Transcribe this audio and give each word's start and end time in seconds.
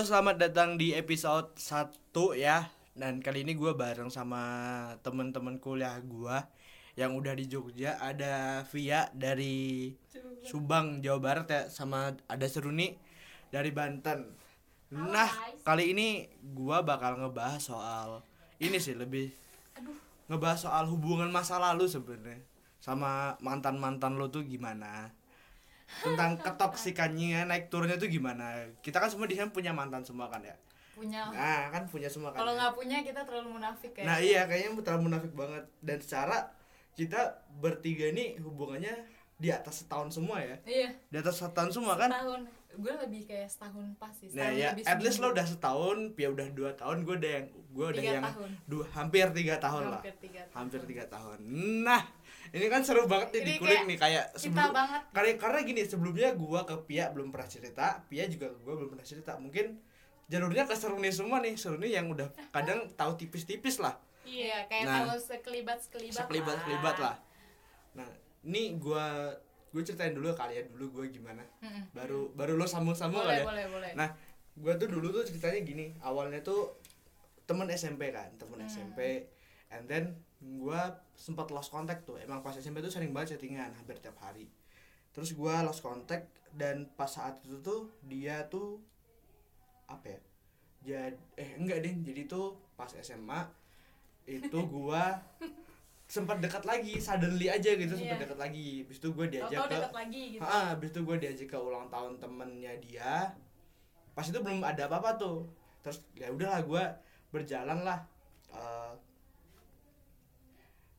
Halo, 0.00 0.16
selamat 0.16 0.40
datang 0.40 0.80
di 0.80 0.96
episode 0.96 1.60
1 1.60 2.16
ya. 2.40 2.72
Dan 2.96 3.20
kali 3.20 3.44
ini 3.44 3.52
gue 3.52 3.76
bareng 3.76 4.08
sama 4.08 4.40
temen-temen 5.04 5.60
kuliah 5.60 6.00
gue 6.00 6.40
yang 6.96 7.12
udah 7.20 7.36
di 7.36 7.44
Jogja. 7.44 8.00
Ada 8.00 8.64
Via 8.72 9.12
dari 9.12 9.92
Subang, 10.40 11.04
Jawa 11.04 11.20
Barat 11.20 11.46
ya, 11.52 11.62
sama 11.68 12.16
ada 12.16 12.46
Seruni 12.48 12.96
dari 13.52 13.76
Banten. 13.76 14.24
Nah, 14.88 15.28
kali 15.68 15.92
ini 15.92 16.32
gue 16.48 16.78
bakal 16.80 17.20
ngebahas 17.20 17.60
soal 17.60 18.24
ini 18.56 18.80
sih 18.80 18.96
lebih 18.96 19.28
ngebahas 20.32 20.64
soal 20.64 20.88
hubungan 20.88 21.28
masa 21.28 21.60
lalu 21.60 21.84
sebenarnya 21.92 22.40
sama 22.80 23.36
mantan-mantan 23.44 24.16
lo 24.16 24.32
tuh 24.32 24.48
gimana 24.48 25.12
tentang 25.98 26.38
ketoksikannya 26.38 27.44
naik 27.50 27.66
turunnya 27.68 27.98
tuh 27.98 28.06
gimana? 28.06 28.70
Kita 28.80 29.02
kan 29.02 29.10
semua 29.10 29.26
di 29.26 29.34
sana 29.34 29.50
punya 29.50 29.74
mantan 29.74 30.06
semua 30.06 30.30
kan 30.30 30.40
ya? 30.40 30.54
Punya. 30.94 31.32
Nah 31.32 31.72
kan 31.72 31.88
punya 31.88 32.06
semua 32.06 32.30
kan 32.30 32.44
kalau 32.44 32.52
ya? 32.54 32.58
nggak 32.60 32.72
punya 32.76 32.96
kita 33.00 33.20
terlalu 33.24 33.58
munafik 33.60 33.92
ya. 33.96 34.04
Nah 34.04 34.16
iya 34.20 34.44
kayaknya 34.46 34.80
terlalu 34.84 35.02
munafik 35.10 35.32
banget. 35.32 35.64
Dan 35.80 35.98
secara 36.00 36.52
kita 36.92 37.40
bertiga 37.60 38.12
ini 38.12 38.36
hubungannya 38.38 38.92
di 39.40 39.48
atas 39.48 39.80
setahun 39.84 40.12
semua 40.12 40.44
ya? 40.44 40.56
Iya. 40.68 40.88
Di 41.08 41.16
atas 41.16 41.40
setahun 41.40 41.72
semua 41.72 41.96
kan? 41.96 42.12
Setahun. 42.12 42.42
Gue 42.70 42.94
lebih 43.02 43.26
kayak 43.26 43.50
setahun 43.50 43.82
pas 43.98 44.14
sih 44.14 44.30
nah 44.30 44.46
ya 44.46 44.70
lebih 44.70 44.86
at 44.86 45.02
least 45.02 45.18
lo 45.18 45.34
udah 45.34 45.42
setahun 45.42 46.14
Pia 46.14 46.30
udah 46.30 46.54
dua 46.54 46.70
tahun 46.78 47.02
gue 47.02 47.18
udah 47.18 47.32
yang 47.42 47.46
gue 47.50 47.86
udah 47.90 47.98
Tiga 47.98 48.14
yang 48.14 48.26
tahun. 48.30 48.50
dua 48.70 48.84
hampir 48.94 49.26
tiga 49.34 49.54
tahun 49.58 49.82
lah. 49.90 49.98
Hampir 49.98 50.14
tiga 50.22 50.40
tahun. 50.46 50.54
hampir 50.54 50.80
tiga 50.86 51.04
tahun. 51.10 51.38
Nah 51.82 52.02
ini 52.50 52.66
kan 52.66 52.82
seru 52.82 53.06
banget 53.06 53.28
nih 53.30 53.42
di 53.42 53.52
kulik 53.56 53.70
kayak 53.70 53.86
nih 53.86 53.98
kayak 53.98 54.26
banget. 54.74 55.02
karena 55.10 55.30
karena 55.38 55.58
gini 55.62 55.80
sebelumnya 55.84 56.34
gua 56.34 56.66
ke 56.66 56.74
Pia 56.84 57.10
belum 57.10 57.30
pernah 57.30 57.46
cerita 57.46 58.02
Pia 58.06 58.26
juga 58.26 58.50
ke 58.50 58.58
gua 58.62 58.74
belum 58.74 58.90
pernah 58.90 59.06
cerita. 59.06 59.38
Mungkin 59.38 59.78
jalurnya 60.26 60.66
ke 60.66 60.74
Seruni 60.74 61.10
semua 61.10 61.38
nih 61.38 61.54
Seruni 61.54 61.90
yang 61.90 62.06
udah 62.06 62.26
kadang 62.50 62.90
tahu 62.94 63.14
tipis-tipis 63.14 63.78
lah. 63.78 63.98
Iya 64.22 64.66
kayak 64.66 64.84
Nah. 64.84 64.96
tahu 65.06 65.14
sekelibat 65.18 65.78
sekelibat 65.80 66.16
sekelibat 66.22 66.56
sekelibat 66.62 66.96
lah. 66.98 67.14
Nah 67.94 68.08
ini 68.42 68.74
gua 68.76 69.30
gue 69.70 69.82
ceritain 69.82 70.10
dulu 70.10 70.34
ke 70.34 70.36
kalian 70.36 70.66
dulu 70.74 71.00
gua 71.00 71.04
gimana. 71.06 71.42
Baru 71.90 72.34
baru 72.34 72.54
lo 72.54 72.66
sambung-sambung 72.66 73.22
kali 73.22 73.40
ya. 73.40 73.46
boleh 73.46 73.66
boleh. 73.70 73.92
Nah 73.94 74.10
gua 74.54 74.74
tuh 74.74 74.90
dulu 74.90 75.10
tuh 75.10 75.22
ceritanya 75.22 75.62
gini 75.62 75.94
awalnya 76.02 76.42
tuh 76.42 76.74
temen 77.46 77.66
SMP 77.68 78.10
kan 78.10 78.30
temen 78.36 78.58
Hmm. 78.58 78.70
SMP 78.70 79.26
and 79.70 79.86
then 79.86 80.04
gua 80.38 80.80
sempat 81.12 81.48
lost 81.48 81.68
contact 81.68 82.02
tuh 82.02 82.16
emang 82.16 82.40
pas 82.40 82.52
SMP 82.52 82.78
tuh 82.78 82.88
sering 82.88 83.10
banget 83.10 83.34
chattingan 83.34 83.70
hampir 83.72 83.96
tiap 83.96 84.18
hari 84.18 84.50
terus 85.10 85.32
gua 85.32 85.60
lost 85.60 85.80
contact 85.80 86.26
dan 86.50 86.88
pas 86.90 87.06
saat 87.06 87.38
itu 87.40 87.58
tuh 87.60 87.80
dia 88.02 88.42
tuh 88.44 88.78
apa 89.86 90.06
ya 90.08 90.20
jadi 90.80 91.14
eh 91.36 91.50
enggak 91.54 91.78
deh 91.80 91.94
jadi 92.02 92.22
tuh 92.24 92.46
pas 92.72 92.88
SMA 92.90 93.40
itu 94.26 94.58
gua 94.72 95.18
sempat 96.06 96.40
dekat 96.40 96.64
lagi 96.64 96.98
suddenly 96.98 97.46
aja 97.46 97.70
gitu 97.70 97.92
sempat 97.92 98.16
Iya. 98.16 98.22
dekat 98.24 98.38
lagi 98.40 98.66
habis 98.82 98.98
itu 98.98 99.08
gua 99.12 99.26
diajak 99.28 99.58
Tahu-tahu 99.60 99.82
ke 99.84 99.94
lagi 99.94 100.22
gitu 100.32 100.42
Ah, 100.42 100.64
habis 100.74 100.88
itu 100.90 101.00
gue 101.00 101.16
diajak 101.16 101.46
ke 101.46 101.58
ulang 101.60 101.86
tahun 101.86 102.18
temennya 102.18 102.74
dia. 102.80 103.30
Pas 104.10 104.26
itu 104.26 104.34
belum 104.36 104.58
ada 104.60 104.90
apa-apa 104.90 105.14
tuh. 105.14 105.46
Terus 105.80 106.02
ya 106.12 106.26
udahlah 106.26 106.60
gue 106.60 106.82
berjalan 107.30 107.86
lah. 107.86 108.02
eh, 108.50 108.90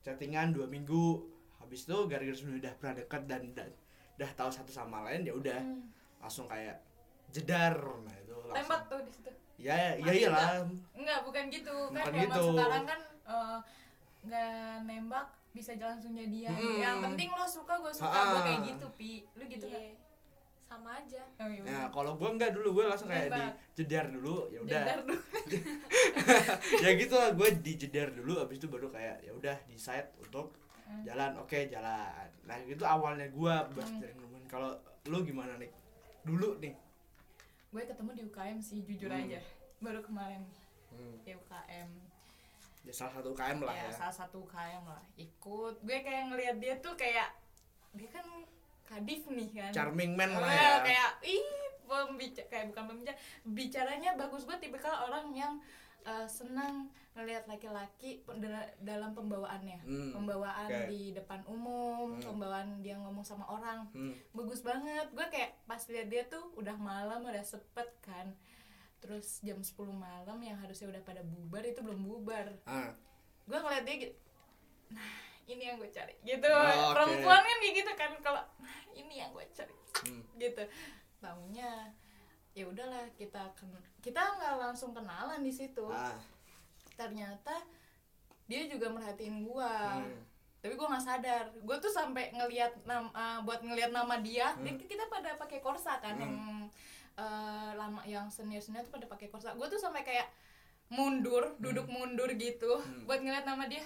chattingan 0.02 0.50
dua 0.50 0.66
minggu. 0.66 1.22
Habis 1.56 1.84
itu 1.84 1.96
gara-gara 2.04 2.34
sudah 2.34 2.58
udah 2.58 2.72
pernah 2.76 2.94
dekat 2.96 3.22
dan 3.24 3.42
udah, 3.48 3.66
udah 4.16 4.30
tahu 4.34 4.50
satu 4.50 4.68
sama 4.68 5.02
lain 5.04 5.22
ya 5.22 5.32
udah 5.32 5.58
Hmm. 5.58 5.86
langsung 6.18 6.44
kayak 6.44 6.82
jedar. 7.28 7.72
Nah 7.74 8.16
itu 8.16 8.34
langsung. 8.42 8.56
tembak 8.56 8.82
tuh 8.86 9.00
di 9.00 9.10
situ 9.10 9.30
Ya 9.56 9.94
ya 9.94 10.02
Mati 10.02 10.18
iyalah. 10.18 10.66
enggak 10.92 11.18
bukan 11.22 11.44
gitu 11.48 11.74
kan 11.88 12.02
Bukan 12.02 12.12
emang 12.12 12.26
gitu. 12.28 12.42
sekarang 12.50 12.84
kan 12.84 13.00
eh, 13.24 13.58
nggak 14.22 14.50
nembak 14.84 15.26
bisa 15.52 15.70
jalan 15.72 15.94
langsung 15.94 16.12
jadian 16.12 16.50
Mm-mm. 16.50 16.78
yang 16.78 16.96
penting 17.00 17.28
lo 17.30 17.44
suka 17.44 17.74
gue 17.76 17.92
suka 17.92 18.10
gue 18.10 18.40
kayak 18.42 18.60
gitu 18.66 18.86
pi 18.92 19.10
lu 19.32 19.44
gitu 19.44 19.66
kan 19.66 19.78
Iya. 19.78 19.94
Sama 20.72 20.90
aja. 20.94 21.22
Oh, 21.36 21.46
iya, 21.46 21.60
Nah, 21.62 21.86
kalau 21.88 22.12
gue 22.14 22.28
enggak 22.28 22.50
dulu 22.52 22.68
gue 22.74 22.84
langsung 22.86 23.06
kayak 23.06 23.28
di 23.28 23.36
Nembak. 23.36 23.54
jedar 23.72 24.04
dulu 24.08 24.36
ya 24.48 24.58
udah. 24.60 24.84
Jedar 24.84 24.98
ya 26.84 26.90
gitu 26.94 27.14
lah 27.14 27.30
gue 27.32 27.48
dijedar 27.58 28.08
dulu 28.10 28.32
abis 28.38 28.56
itu 28.56 28.66
baru 28.66 28.88
kayak 28.88 29.16
ya 29.20 29.32
udah 29.32 29.56
decide 29.66 30.08
untuk 30.18 30.56
Hmm. 30.82 31.00
jalan. 31.02 31.32
Oke 31.38 31.66
jalan. 31.66 32.28
Nah 32.42 32.56
itu 32.60 32.82
awalnya 32.82 33.24
gue 33.26 33.54
bahas 33.70 33.88
Hmm. 33.88 34.00
dari 34.00 34.12
kalau 34.46 34.76
lu 35.06 35.22
gimana 35.22 35.56
nih 35.56 35.72
dulu 36.22 36.58
nih 36.58 36.76
gue 37.68 37.82
ketemu 37.82 38.10
di 38.12 38.22
UKM 38.26 38.58
sih 38.58 38.80
jujur 38.82 39.08
Hmm. 39.08 39.22
aja. 39.22 39.40
Baru 39.78 40.00
kemarin. 40.00 40.44
Hmm. 40.88 41.16
di 41.20 41.32
UKM 41.32 41.88
ya 42.82 42.92
salah 42.92 43.14
satu 43.14 43.32
KM 43.32 43.62
lah 43.62 43.72
ya, 43.72 43.86
ya, 43.86 43.90
salah 43.94 44.12
satu 44.12 44.42
UKM 44.42 44.84
lah. 44.84 45.00
Ikut. 45.14 45.74
Gue 45.80 45.98
kayak 46.02 46.28
ngelihat 46.28 46.56
dia 46.58 46.74
tuh 46.76 46.92
kayak 46.92 47.30
dia 47.92 48.08
kan 48.10 48.26
kadif 48.92 49.24
nih 49.26 49.48
kan. 49.50 49.72
Charming 49.72 50.12
man 50.12 50.30
lah 50.30 50.44
Eh, 50.44 50.52
ya. 50.52 50.74
kayak 50.82 51.10
ih 51.24 51.46
pembicara 51.82 52.46
kayak 52.46 52.64
bukan 52.68 52.84
pembicara 52.86 53.16
bicaranya 53.46 54.10
bagus 54.14 54.44
gue 54.44 54.56
tipikal 54.58 54.92
orang 55.02 55.32
yang 55.32 55.56
eh, 56.02 56.26
senang 56.26 56.88
ngelihat 57.12 57.46
laki-laki 57.46 58.20
dalam 58.78 59.12
pembawaannya. 59.12 59.78
Hmm, 59.80 60.10
pembawaan 60.12 60.66
oke. 60.66 60.88
di 60.88 61.12
depan 61.12 61.40
umum 61.46 62.16
Hmm. 62.16 62.24
pembawaan 62.26 62.68
dia 62.80 62.96
ngomong 62.96 63.22
sama 63.22 63.46
orang. 63.46 63.86
Hmm. 63.90 64.12
bagus 64.30 64.60
banget. 64.60 65.06
Gue 65.10 65.24
kayak 65.26 65.56
pas 65.62 65.78
lihat 65.84 66.08
dia 66.08 66.26
tuh 66.26 66.52
udah 66.54 66.74
malam 66.74 67.22
udah 67.22 67.40
sepet 67.42 67.86
kan. 68.00 68.34
Terus 68.98 69.38
jam 69.40 69.58
10 69.58 69.72
malam 69.90 70.38
yang 70.38 70.56
harusnya 70.56 70.86
udah 70.88 71.02
pada 71.02 71.22
bubar 71.22 71.62
itu 71.62 71.80
belum 71.80 72.02
bubar. 72.02 72.50
Ah. 72.64 72.94
Gue 73.44 73.56
ngeliat 73.56 73.82
dia 73.82 73.96
gitu 74.00 74.16
nah 74.90 75.08
ini 75.44 75.62
yang 75.64 75.76
gue 75.76 75.88
cari 75.88 76.14
gitu 76.22 76.46
Oh, 76.46 76.60
oke. 76.62 76.94
perempuan 76.94 77.40
kan 77.40 77.56
kayak 77.58 77.74
gitu 77.76 77.92
kan 77.92 78.10
kalau 78.20 78.42
nah 78.58 78.76
ini 78.92 79.14
yang 79.16 79.30
gue 79.30 79.44
cari 79.50 79.74
hmm. 80.04 80.22
gitu 80.42 80.64
tahunya 81.18 81.70
ya 82.52 82.64
udahlah 82.64 83.08
kita 83.12 83.42
ken 83.52 83.72
kita 83.98 84.20
nggak 84.20 84.54
langsung 84.58 84.92
kenalan 84.92 85.40
di 85.40 85.50
situ 85.50 85.86
ah 85.86 86.12
ternyata 86.92 87.56
dia 88.44 88.68
juga 88.68 88.86
merhatiin 88.86 89.40
gua 89.42 89.96
hmm. 89.96 90.20
tapi 90.60 90.74
gua 90.74 90.92
nggak 90.92 91.04
sadar 91.06 91.44
gua 91.62 91.80
tuh 91.80 91.88
sampai 91.88 92.28
ngelihat 92.30 92.76
nam 92.84 93.08
eh, 93.08 93.38
buat 93.40 93.60
ngelihat 93.60 93.90
nama 93.90 94.20
dia 94.20 94.52
Hmm. 94.52 94.76
kita 94.78 95.08
pada 95.08 95.34
pakai 95.34 95.58
korsa 95.58 95.96
kan 95.98 96.12
Hmm. 96.12 96.22
yang 96.22 96.36
eh, 97.14 97.70
lama 97.72 98.00
yang 98.04 98.28
senior 98.28 98.60
senior 98.60 98.84
tuh 98.84 98.92
pada 98.92 99.08
pakai 99.08 99.26
korsa 99.26 99.56
gua 99.56 99.66
tuh 99.66 99.80
sampai 99.80 100.02
kayak 100.02 100.28
mundur 100.88 101.56
duduk 101.56 101.88
mundur 101.88 102.28
gitu 102.34 102.76
Hmm. 102.76 103.08
buat 103.08 103.18
ngeliat 103.18 103.48
nama 103.48 103.64
dia 103.64 103.80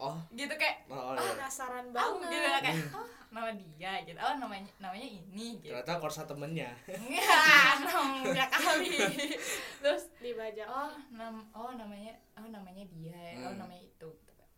oh. 0.00 0.16
Gitu 0.32 0.54
kayak 0.54 0.86
oh, 0.88 1.12
ah 1.12 1.18
iya. 1.18 1.32
penasaran 1.36 1.86
oh 1.88 1.92
banget. 1.92 2.30
Gitu 2.32 2.48
kayak 2.62 2.78
oh 2.94 3.06
nama 3.32 3.50
dia 3.52 3.92
gitu. 4.06 4.18
Oh 4.20 4.34
namanya 4.40 4.70
namanya 4.80 5.08
ini 5.08 5.60
gitu. 5.60 5.74
Ternyata 5.74 6.00
korsa 6.00 6.22
temennya. 6.24 6.70
Enggak, 6.88 7.74
namanya 7.84 8.46
kali. 8.48 8.96
Terus 9.82 10.04
dibajak. 10.20 10.66
Oh 10.68 10.92
nam 11.12 11.44
oh 11.52 11.72
namanya 11.74 12.14
oh 12.38 12.46
namanya 12.48 12.84
dia 12.88 13.16
ya. 13.16 13.48
oh 13.48 13.52
Hmm. 13.52 13.60
namanya 13.60 13.82
itu. 13.84 14.08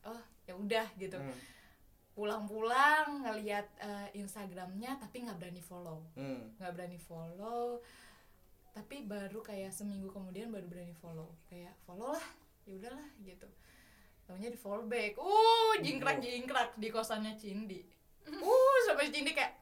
Oh 0.06 0.20
ya 0.46 0.54
udah 0.56 0.86
gitu. 0.96 1.18
Hmm. 1.18 1.36
pulang-pulang 2.18 3.22
ngelihat 3.22 3.62
eh, 3.78 4.10
Instagramnya 4.18 4.98
tapi 4.98 5.22
nggak 5.22 5.38
berani 5.38 5.62
follow. 5.62 6.02
Hmm. 6.18 6.50
nggak 6.58 6.74
berani 6.74 6.98
follow 6.98 7.78
tapi 8.74 9.06
baru 9.06 9.42
kayak 9.42 9.74
seminggu 9.74 10.10
kemudian 10.10 10.50
baru 10.50 10.66
berani 10.66 10.94
follow. 10.98 11.30
Kayak 11.46 11.78
follow 11.86 12.10
lah 12.10 12.26
ya 12.68 12.76
udahlah 12.76 13.08
gitu 13.24 13.48
tahunya 14.28 14.52
di 14.52 14.60
follow 14.60 14.84
back. 14.84 15.16
Uh 15.16 15.72
jingkrak 15.80 16.20
jingkrak 16.20 16.76
di 16.76 16.92
kosannya 16.92 17.32
Cindi. 17.40 17.80
Uh 18.28 18.76
sampai 18.84 19.08
Cindi 19.08 19.32
kayak 19.32 19.56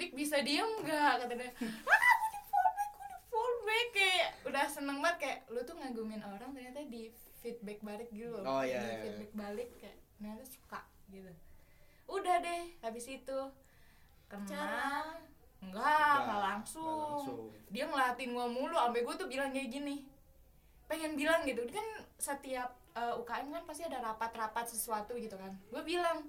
Dik 0.00 0.16
bisa 0.16 0.40
diem 0.40 0.68
nggak? 0.80 1.12
Kata 1.24 1.34
dia. 1.36 1.52
Ah 1.88 2.00
aku 2.00 2.26
di 2.32 2.40
follow 2.48 2.72
back 2.72 2.90
aku 2.92 3.04
di 3.04 3.18
follow 3.28 3.56
back. 3.64 3.86
Kayak 3.92 4.28
udah 4.48 4.64
seneng 4.68 4.98
banget 5.04 5.16
kayak 5.20 5.38
lu 5.52 5.60
tuh 5.64 5.76
ngagumin 5.76 6.22
orang 6.24 6.50
ternyata 6.56 6.80
di 6.88 7.12
feedback 7.40 7.80
balik 7.84 8.08
gitu 8.12 8.36
loh. 8.40 8.48
Oh, 8.48 8.62
iya, 8.64 8.80
di 8.80 8.84
iya, 8.84 8.92
iya. 8.92 9.00
feedback 9.04 9.32
balik 9.36 9.68
kayak 9.76 9.96
ternyata 10.16 10.44
suka 10.48 10.80
gitu. 11.12 11.32
Udah 12.08 12.36
deh 12.40 12.62
habis 12.80 13.04
itu 13.08 13.38
kenal. 14.28 15.04
Enggak 15.60 15.84
Enggak, 15.84 16.16
nggak 16.24 16.40
langsung. 16.40 17.20
langsung. 17.20 17.52
dia 17.68 17.84
ngeliatin 17.84 18.32
gua 18.32 18.48
mulu 18.48 18.72
sampai 18.72 19.04
gua 19.04 19.14
tuh 19.20 19.28
bilang 19.28 19.52
kayak 19.52 19.68
gini. 19.68 20.08
Pengen 20.88 21.12
bilang 21.20 21.44
gitu 21.44 21.60
kan 21.68 21.86
setiap 22.16 22.79
uh, 22.92 23.14
UKM 23.16 23.48
kan 23.48 23.62
pasti 23.64 23.82
ada 23.82 23.98
rapat-rapat 24.00 24.66
sesuatu 24.66 25.14
gitu 25.14 25.34
kan 25.34 25.50
gue 25.50 25.82
bilang 25.82 26.26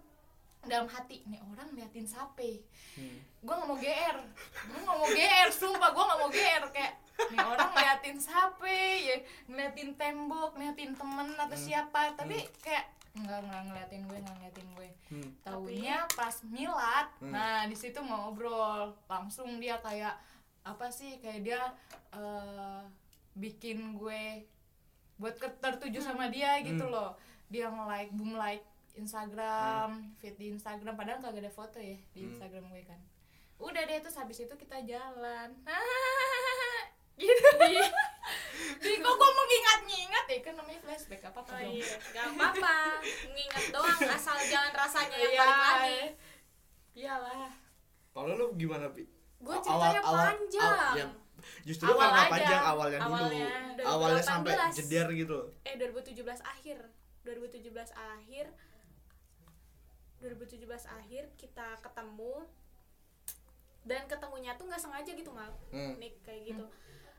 dalam 0.62 0.86
hati 0.86 1.26
nih 1.26 1.42
orang 1.44 1.70
liatin 1.72 2.06
sape 2.06 2.62
Hmm. 2.92 3.18
gue 3.40 3.50
nggak 3.50 3.66
mau 3.66 3.80
gr 3.80 4.18
gue 4.62 4.80
nggak 4.80 4.98
mau 4.98 5.08
gr 5.08 5.48
sumpah 5.50 5.90
gue 5.90 6.04
nggak 6.04 6.20
mau 6.20 6.30
gr 6.30 6.64
kayak 6.70 6.94
nih 7.26 7.40
orang 7.40 7.70
ngeliatin 7.72 8.18
sape 8.20 8.78
ya 9.00 9.16
ngeliatin 9.46 9.90
tembok 9.96 10.52
ngeliatin 10.54 10.92
temen 10.92 11.28
atau 11.34 11.52
Hmm. 11.52 11.66
siapa 11.66 12.12
tapi 12.14 12.36
kayak 12.60 12.86
nggak 13.14 13.40
nggak 13.42 13.62
ngeliatin 13.66 14.02
gue 14.04 14.18
nggak 14.18 14.36
ngeliatin 14.38 14.68
gue 14.72 14.90
Hmm. 15.08 15.30
tahunya 15.42 15.98
pas 16.12 16.36
milat 16.46 17.08
Hmm. 17.18 17.32
nah 17.32 17.64
di 17.64 17.74
situ 17.74 17.98
ngobrol 17.98 18.92
langsung 19.06 19.58
dia 19.58 19.80
kayak 19.80 20.20
apa 20.62 20.88
sih 20.88 21.18
kayak 21.18 21.42
dia 21.42 21.62
eh, 22.12 22.82
bikin 23.34 23.96
gue 23.96 24.44
buat 25.22 25.34
tertuju 25.38 26.02
sama 26.02 26.28
dia 26.28 26.58
gitu 26.60 26.82
Hmm. 26.82 26.92
loh 26.92 27.12
dia 27.48 27.68
nge-like 27.68 28.12
boom 28.12 28.34
like 28.34 28.66
Instagram 28.94 29.90
feed 30.18 30.36
di 30.36 30.50
Instagram 30.50 30.94
padahal 30.94 31.20
kagak 31.20 31.42
ada 31.42 31.52
foto 31.52 31.78
ya 31.78 31.96
di 32.10 32.20
Hmm. 32.20 32.30
Instagram 32.30 32.66
gue 32.68 32.84
kan 32.84 33.00
udah 33.58 33.84
deh 33.84 34.00
terus 34.00 34.16
habis 34.16 34.40
itu 34.40 34.54
kita 34.56 34.82
jalan 34.82 35.54
gitu 37.16 37.48
di, 37.62 37.78
di 38.80 38.92
kok 38.98 39.14
gue 39.14 39.32
mengingat-ingat 39.32 40.26
ya 40.28 40.40
kan 40.42 40.54
namanya 40.56 40.80
flashback 40.82 41.22
apa 41.24 41.38
Oh 41.38 41.44
tuh 41.44 41.56
dong? 41.56 41.70
iya, 41.72 41.96
gak 42.10 42.26
apa-apa. 42.32 42.76
Nginget 43.28 43.66
doang 43.70 44.02
asal 44.08 44.38
jangan 44.42 44.74
rasanya 44.76 45.16
yang 45.16 45.32
Iya. 45.32 45.44
balik 45.44 45.62
lagi. 45.62 46.00
iyalah 46.94 47.52
Kalau 48.10 48.34
lu 48.34 48.48
gimana, 48.54 48.90
Pi? 48.90 49.06
Gue 49.38 49.54
Awal- 49.54 49.64
ceritanya 49.64 50.02
awal- 50.04 50.28
panjang. 50.28 50.66
awal- 50.68 50.98
yang- 50.98 51.16
Justru 51.62 51.88
Awal 51.88 52.00
karena 52.02 52.20
aja. 52.20 52.32
panjang 52.32 52.64
awalnya, 52.64 53.00
Awalnya, 53.00 53.28
dulu. 53.30 53.78
2018. 53.78 53.86
Awalnya 53.88 54.24
sampai 54.24 54.54
jeder 54.72 55.08
gitu. 55.14 55.40
Eh 55.62 55.76
2017 55.76 56.18
akhir. 56.42 56.78
2017 57.22 57.70
akhir. 57.92 58.46
2017 60.20 60.62
akhir 60.88 61.24
kita 61.36 61.82
ketemu 61.82 62.46
dan 63.82 64.06
ketemunya 64.06 64.54
tuh 64.54 64.70
nggak 64.70 64.78
sengaja 64.80 65.12
gitu 65.12 65.32
mal 65.32 65.50
Hmm. 65.68 65.98
nih 65.98 66.14
kayak 66.22 66.42
gitu 66.48 66.66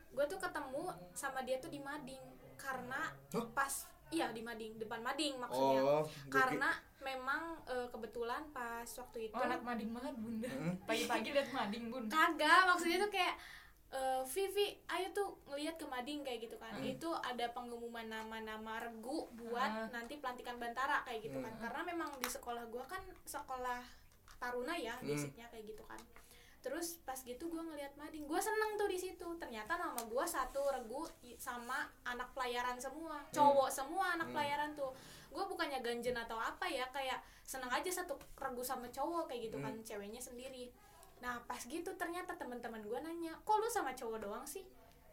gue 0.09 0.25
tuh 0.25 0.39
ketemu 0.39 0.87
sama 1.13 1.43
dia 1.43 1.59
tuh 1.59 1.67
di 1.67 1.81
Mading 1.81 2.23
karena 2.55 3.11
Hah? 3.33 3.47
pas 3.51 3.75
iya 4.09 4.31
di 4.31 4.39
Mading 4.39 4.79
depan 4.79 5.03
Mading 5.03 5.35
maksudnya 5.37 5.83
Oh, 5.83 6.05
karena 6.29 6.71
memang 7.01 7.59
eh, 7.65 7.89
kebetulan 7.89 8.47
pas 8.51 8.87
waktu 8.87 9.19
itu 9.27 9.35
oh 9.35 9.43
anak 9.43 9.59
mading 9.61 9.91
banget 9.91 10.15
bunda 10.15 10.53
Hmm. 10.53 10.79
pagi-pagi 10.85 11.29
liat 11.33 11.51
mading 11.51 11.85
bun 11.89 12.05
kagak 12.07 12.63
maksudnya 12.65 13.01
tuh 13.01 13.11
kayak 13.11 13.35
eh, 13.93 14.23
Vivi 14.25 14.73
ayo 14.89 15.09
tuh 15.13 15.29
ngelihat 15.45 15.77
ke 15.77 15.85
Mading 15.85 16.21
kayak 16.23 16.41
gitu 16.43 16.57
kan 16.57 16.73
Hmm. 16.73 16.85
itu 16.87 17.13
ada 17.13 17.45
pengumuman 17.51 18.07
nama-nama 18.07 18.81
regu 18.81 19.29
buat 19.33 19.61
Ah. 19.61 19.89
nanti 19.91 20.17
pelantikan 20.17 20.57
Bantara 20.57 21.05
kayak 21.05 21.21
gitu 21.23 21.39
kan 21.39 21.51
Hmm. 21.51 21.63
karena 21.63 21.81
memang 21.87 22.09
di 22.17 22.27
sekolah 22.27 22.65
gua 22.67 22.85
kan 22.85 23.05
sekolah 23.23 23.85
Taruna 24.39 24.73
ya 24.75 24.97
Hmm. 24.97 25.07
basicnya 25.07 25.47
kayak 25.47 25.69
gitu 25.69 25.85
kan 25.85 26.01
terus 26.59 27.03
pas 27.03 27.19
gitu 27.19 27.47
gua 27.47 27.61
ngelihat 27.63 27.93
Mading 27.95 28.25
gua 28.25 28.39
seneng 28.39 28.75
tuh 28.75 28.87
di 28.87 28.97
situ 28.97 29.29
ternyata 29.37 29.75
nama 29.75 29.99
gua 30.05 30.25
satu 30.25 30.63
regu 30.73 31.05
sama 31.37 31.85
anak 32.03 32.33
pelayaran 32.33 32.79
semua 32.79 33.21
cowok 33.29 33.69
semua 33.69 34.15
anak 34.15 34.31
Hmm. 34.31 34.35
pelayaran 34.35 34.73
tuh 34.73 34.89
gue 35.29 35.41
bukannya 35.43 35.81
ganjen 35.81 36.13
atau 36.15 36.37
apa 36.37 36.65
ya 36.65 36.85
kayak 36.89 37.17
seneng 37.43 37.69
aja 37.69 37.89
satu 37.91 38.13
regu 38.37 38.61
sama 38.61 38.85
cowok 38.87 39.25
kayak 39.27 39.49
gitu 39.49 39.57
kan 39.59 39.73
Hmm. 39.73 39.81
ceweknya 39.83 40.21
sendiri 40.21 40.69
nah 41.23 41.39
pas 41.47 41.63
gitu 41.63 41.95
ternyata 41.95 42.35
teman-teman 42.35 42.83
gue 42.83 42.99
nanya 42.99 43.39
kok 43.47 43.55
lu 43.55 43.71
sama 43.71 43.95
cowok 43.95 44.19
doang 44.19 44.43
sih? 44.43 44.67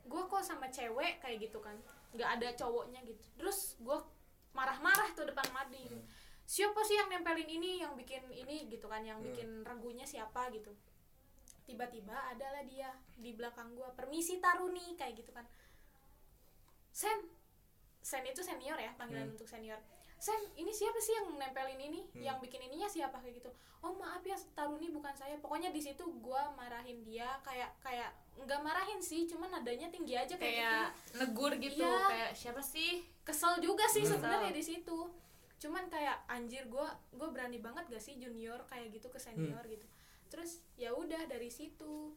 Gue 0.10 0.26
kok 0.26 0.42
sama 0.42 0.66
cewek 0.74 1.22
kayak 1.22 1.38
gitu 1.38 1.62
kan. 1.62 1.78
Nggak 2.18 2.30
ada 2.42 2.50
cowoknya 2.58 3.06
gitu. 3.06 3.22
Terus 3.38 3.78
gue 3.78 3.98
marah-marah 4.58 5.14
tuh 5.14 5.30
depan 5.30 5.46
mading 5.54 5.94
Hmm. 5.94 6.06
siapa 6.50 6.82
sih 6.82 6.98
yang 6.98 7.14
nempelin 7.14 7.46
ini 7.46 7.78
yang 7.78 7.94
bikin 7.94 8.26
ini? 8.34 8.66
Gitu 8.66 8.90
kan 8.90 9.06
yang 9.06 9.22
Hmm. 9.22 9.30
bikin 9.30 9.50
regunya 9.62 10.02
siapa 10.04 10.50
gitu. 10.50 10.74
Tiba-tiba 11.70 12.18
adalah 12.34 12.66
dia 12.66 12.90
di 13.14 13.38
belakang 13.38 13.78
gue 13.78 13.86
permisi 13.94 14.42
Taruni 14.42 14.98
kayak 14.98 15.14
gitu 15.14 15.30
kan. 15.30 15.46
Sen. 16.90 17.30
Sen 18.02 18.26
itu 18.26 18.42
senior 18.42 18.82
ya 18.82 18.98
panggilan 18.98 19.30
Hmm. 19.30 19.38
untuk 19.38 19.46
senior 19.46 19.78
Sen 20.20 20.36
ini 20.54 20.68
siapa 20.70 21.00
sih 21.00 21.16
yang 21.16 21.32
nempelin 21.34 21.80
ini? 21.80 22.04
Hmm. 22.12 22.20
yang 22.20 22.38
bikin 22.38 22.60
ininya 22.62 22.86
siapa? 22.86 23.18
Kayak 23.18 23.40
gitu. 23.40 23.50
Oh 23.80 23.96
maaf 23.96 24.20
ya 24.22 24.36
Taruni 24.52 24.92
bukan 24.92 25.16
saya. 25.16 25.40
Pokoknya 25.40 25.72
di 25.72 25.80
situ 25.80 26.04
gua 26.20 26.52
marahin 26.54 27.00
dia. 27.02 27.40
Kayak 27.40 27.72
kayak 27.80 28.12
nggak 28.36 28.60
marahin 28.60 29.00
sih 29.00 29.24
cuman 29.26 29.48
nadanya 29.50 29.88
tinggi 29.88 30.16
aja 30.16 30.36
kayak, 30.36 30.40
kayak 30.40 30.84
gitu. 30.92 31.16
negur 31.18 31.52
gitu 31.56 31.84
Iya. 31.84 32.08
kayak 32.08 32.32
siapa 32.36 32.60
sih? 32.60 33.04
Kesel 33.24 33.60
juga 33.60 33.88
sih 33.88 34.04
Hmm. 34.04 34.12
sebenarnya 34.14 34.52
di 34.52 34.60
situ. 34.62 35.00
Cuman 35.56 35.88
kayak 35.88 36.28
anjir 36.28 36.68
gua 36.68 36.88
gua 37.12 37.32
berani 37.32 37.60
banget 37.60 37.88
gak 37.88 38.00
sih 38.00 38.16
junior 38.16 38.60
kayak 38.68 38.92
gitu 38.92 39.08
ke 39.08 39.20
senior 39.20 39.64
gitu. 39.66 39.88
Terus 40.28 40.60
ya 40.76 40.92
udah 40.92 41.24
dari 41.26 41.48
situ. 41.48 42.12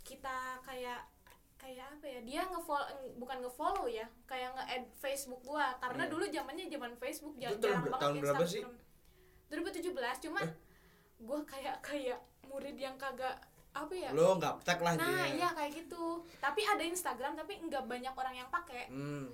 Kita 0.00 0.60
kayak 0.62 1.04
kayak 1.58 1.86
apa 1.90 2.06
ya 2.06 2.20
dia 2.22 2.42
ngefollow 2.44 2.86
bukan 3.16 3.38
ngefollow 3.40 3.86
ya 3.86 4.06
kayak 4.24 4.54
nge-add 4.54 4.84
Facebook 4.94 5.42
gua 5.42 5.74
karena 5.76 6.02
Hmm. 6.02 6.12
dulu 6.12 6.24
zamannya 6.26 6.64
zaman 6.66 6.92
Facebook 6.94 7.34
jarang, 7.36 7.82
banget 7.84 8.00
tahun 8.00 8.16
berapa 8.20 8.44
sih? 8.44 8.62
Instagram 8.62 8.74
2017 9.48 10.24
cuman 10.24 10.46
gua 11.20 11.40
kayak 11.44 11.76
kayak 11.80 12.18
murid 12.44 12.76
yang 12.76 12.94
kagak 12.94 13.36
apa 13.70 13.92
ya 13.92 14.10
Lo 14.10 14.34
nggak 14.34 14.54
tag 14.62 14.78
lah 14.78 14.94
nah 14.94 15.04
dia. 15.26 15.34
iya 15.36 15.48
kayak 15.50 15.72
gitu 15.76 16.04
tapi 16.38 16.62
ada 16.62 16.80
Instagram 16.80 17.34
tapi 17.34 17.58
nggak 17.60 17.84
banyak 17.84 18.10
orang 18.12 18.34
yang 18.36 18.48
pakai 18.48 18.86
Hmm. 18.88 19.28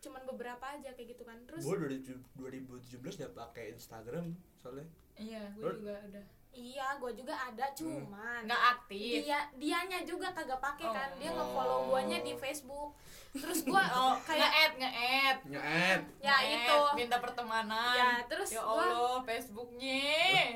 cuman 0.00 0.22
beberapa 0.26 0.64
aja 0.66 0.90
kayak 0.90 1.12
gitu 1.12 1.22
kan 1.22 1.38
terus 1.44 1.62
Gue 1.62 1.76
2017 1.76 2.90
udah 3.16 3.30
pakai 3.38 3.72
Instagram 3.72 4.32
soalnya. 4.56 4.86
iya 5.14 5.52
Lu- 5.54 5.70
juga 5.72 5.96
udah 6.02 6.24
iya 6.52 6.92
gue 6.94 7.12
juga 7.12 7.30
ada 7.32 7.66
cuman 7.70 8.42
nggak 8.42 8.62
aktif? 8.74 9.22
dia 9.22 9.40
dianya 9.54 10.02
juga 10.02 10.28
kagak 10.30 10.58
pakai 10.58 10.82
kan 10.84 11.08
dia 11.16 11.28
Oh. 11.28 11.36
nge-follow 11.36 11.80
guanya 11.88 12.18
di 12.20 12.34
Facebook. 12.34 12.90
Terus 13.30 13.62
gua 13.62 13.78
oh 14.02 14.14
kayak 14.20 14.42
nge-add 14.42 14.72
nge-add. 14.76 15.38
Nge-add. 15.46 16.02
ya 16.18 16.34
Nge-add, 16.34 16.66
itu. 16.66 16.78
minta 16.96 17.16
pertemanan. 17.18 17.94
Ya 17.94 18.10
terus 18.26 18.50
ya 18.50 18.60
gua 18.60 18.82
Allah 18.82 19.18
Facebooknya. 19.22 20.02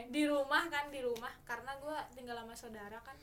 di 0.09 0.23
rumah 0.25 0.67
kan 0.67 0.91
di 0.91 0.99
rumah. 0.99 1.31
Karena 1.45 1.71
gua 1.79 2.03
tinggal 2.11 2.35
sama 2.37 2.55
saudara 2.55 2.99
kan. 3.01 3.15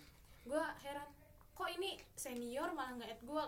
Gua 0.41 0.71
heran 0.79 1.05
kok 1.51 1.67
ini 1.69 1.99
senior 2.13 2.71
malah 2.71 2.95
nge-add 2.95 3.21
gua? 3.21 3.43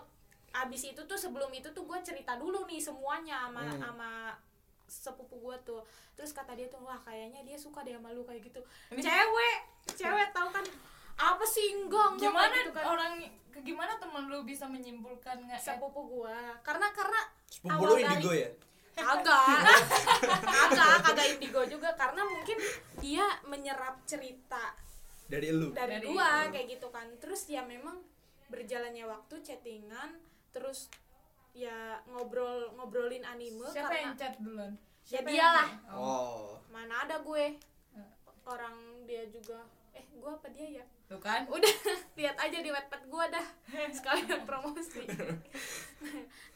Abis 0.54 0.86
itu 0.86 1.00
tuh 1.00 1.16
sebelum 1.16 1.50
itu 1.50 1.66
tuh 1.66 1.82
gua 1.82 1.98
cerita 1.98 2.36
dulu 2.36 2.62
nih 2.64 2.78
semuanya 2.78 3.42
sama 3.42 3.62
Hmm. 3.64 3.80
sama 3.80 4.10
sepupu 4.96 5.34
gua 5.36 5.56
tuh. 5.60 5.82
Terus 6.12 6.30
kata 6.30 6.52
dia 6.52 6.66
tuh 6.66 6.78
wah 6.78 6.96
kayaknya 6.98 7.42
dia 7.42 7.54
suka 7.54 7.80
deh 7.80 7.92
sama 7.92 8.10
lu 8.10 8.22
kayak 8.22 8.42
gitu. 8.42 8.60
Ini- 8.90 9.02
cewek 9.02 9.56
cewek 9.90 10.28
tahu 10.30 10.48
kan 10.50 10.64
apa 11.14 11.44
sih 11.44 11.66
enggak 11.76 12.06
enggak 12.12 12.26
gimana 12.28 12.56
gitu 12.56 12.72
kan. 12.72 12.84
orang 12.88 13.12
gimana 13.56 13.92
temen 13.94 14.26
lu 14.26 14.42
bisa 14.42 14.64
menyimpulkan 14.64 15.36
nge-add 15.42 15.62
sepupu 15.74 16.00
gua. 16.04 16.38
Karena 16.60 16.90
karena 16.90 17.20
Sepupu 17.46 17.70
Awal 17.72 17.84
lo 17.84 17.94
dari- 17.94 18.04
indigo 18.14 18.32
ya? 18.32 18.50
kagak. 18.94 19.46
Kagak 20.54 20.96
kagak 21.02 21.26
indigo 21.32 21.62
juga. 21.64 21.90
Karena 21.94 22.22
mungkin 22.24 22.58
dia 22.98 23.22
menyerap 23.44 23.98
cerita 24.04 24.70
Dari 25.24 25.50
lu. 25.50 25.70
dari, 25.70 25.98
Dari 25.98 26.06
gua 26.06 26.46
lu. 26.46 26.52
kayak 26.52 26.66
gitu 26.68 26.88
kan. 26.88 27.06
Terus 27.18 27.46
ya 27.46 27.62
memang 27.62 27.98
berjalannya 28.46 29.02
waktu 29.04 29.34
chattingan 29.40 30.14
terus 30.50 30.86
ya 31.54 32.02
ngobrol 32.10 32.74
ngobrolin 32.74 33.22
anime 33.22 33.70
siapa 33.70 33.94
karena 33.94 34.02
yang 34.02 34.14
chat 34.18 34.34
duluan? 34.42 34.72
Ya 35.06 35.20
dialah. 35.22 35.70
oh. 35.94 36.02
Oh. 36.02 36.44
mana 36.74 37.06
ada 37.06 37.22
gue. 37.22 37.54
Eh. 37.94 38.08
orang 38.44 39.06
dia 39.06 39.22
juga. 39.30 39.62
Eh 39.94 40.04
gua 40.18 40.34
apa 40.34 40.50
dia 40.50 40.82
ya? 40.82 40.84
Tuh 41.06 41.22
kan? 41.22 41.46
Udah 41.46 41.74
lihat 42.18 42.34
aja 42.34 42.58
di 42.58 42.70
webpad 42.74 43.02
gua 43.06 43.30
dah. 43.30 43.46
Sekalian 43.96 44.42
promosi. 44.42 45.06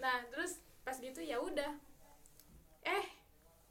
Nah 0.02 0.23
terus 0.31 0.62
pas 0.83 0.99
gitu 0.99 1.23
ya 1.23 1.38
udah. 1.38 1.73
Eh 2.83 3.07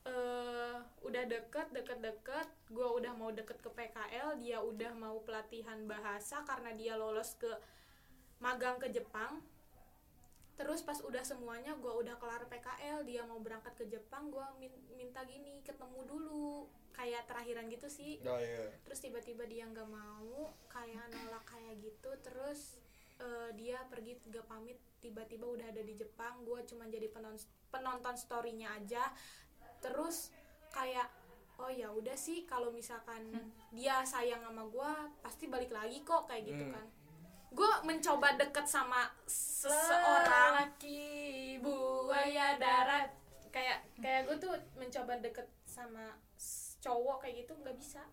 eh 0.08 0.76
udah 1.04 1.24
deket 1.28 1.68
deket 1.76 2.00
deket. 2.00 2.48
Gua 2.72 2.96
udah 2.96 3.12
mau 3.12 3.36
deket 3.36 3.60
ke 3.60 3.68
PKL 3.68 4.40
dia 4.40 4.64
udah 4.64 4.96
mau 4.96 5.20
pelatihan 5.28 5.84
bahasa 5.84 6.48
karena 6.48 6.72
dia 6.72 6.96
lolos 6.96 7.36
ke 7.36 7.52
magang 8.40 8.80
ke 8.80 8.88
Jepang 8.94 9.42
terus 10.58 10.82
pas 10.82 10.98
udah 11.00 11.22
semuanya 11.22 11.72
gua 11.76 11.94
udah 11.96 12.18
kelar 12.18 12.44
PKL 12.46 13.06
dia 13.06 13.22
mau 13.24 13.38
berangkat 13.38 13.74
ke 13.76 13.86
Jepang 13.88 14.28
gua 14.28 14.50
min- 14.56 14.74
minta 14.92 15.22
gini 15.24 15.62
ketemu 15.62 16.02
dulu. 16.04 16.66
Kayak 16.92 17.26
terakhiran 17.26 17.70
gitu 17.70 17.86
sih. 17.88 18.18
Oh 18.24 18.36
iya. 18.36 18.74
terus 18.82 18.98
tiba-tiba 18.98 19.46
dia 19.46 19.64
nggak 19.64 19.86
mau 19.86 20.34
kayak 20.68 21.08
nolak 21.08 21.46
kayak 21.46 21.78
gitu. 21.78 22.10
Terus 22.20 22.82
eh, 23.18 23.50
dia 23.54 23.86
pergi 23.86 24.18
gak 24.28 24.46
pamit 24.46 24.76
tiba-tiba 24.98 25.46
udah 25.48 25.68
ada 25.68 25.80
di 25.80 25.94
Jepang. 25.94 26.42
Gue 26.42 26.66
cuma 26.66 26.86
jadi 26.86 27.06
penonton 27.08 27.38
penonton 27.70 28.18
storynya 28.18 28.74
aja. 28.74 29.14
Terus 29.78 30.34
kayak 30.70 31.06
oh 31.58 31.70
ya 31.70 31.90
udah 31.90 32.14
sih 32.14 32.46
kalau 32.46 32.70
misalkan 32.70 33.30
dia 33.72 34.02
sayang 34.04 34.42
sama 34.42 34.66
gue 34.66 34.92
pasti 35.20 35.46
balik 35.46 35.70
lagi 35.70 36.02
kok 36.02 36.26
kayak 36.26 36.46
gitu 36.46 36.64
Hmm. 36.64 36.74
kan 36.76 36.86
gue 37.50 37.72
mencoba 37.82 38.36
deket 38.36 38.66
sama 38.66 39.08
seseorang 39.26 40.52
laki 40.58 41.58
buaya 41.60 42.56
darat. 42.56 43.10
Kayak 43.50 43.82
kayak 43.98 44.22
gue 44.26 44.38
tuh 44.38 44.54
mencoba 44.76 45.18
deket 45.18 45.48
sama 45.64 46.14
cowok 46.78 47.18
kayak 47.22 47.44
gitu 47.44 47.54
nggak 47.56 47.76
bisa. 47.76 48.04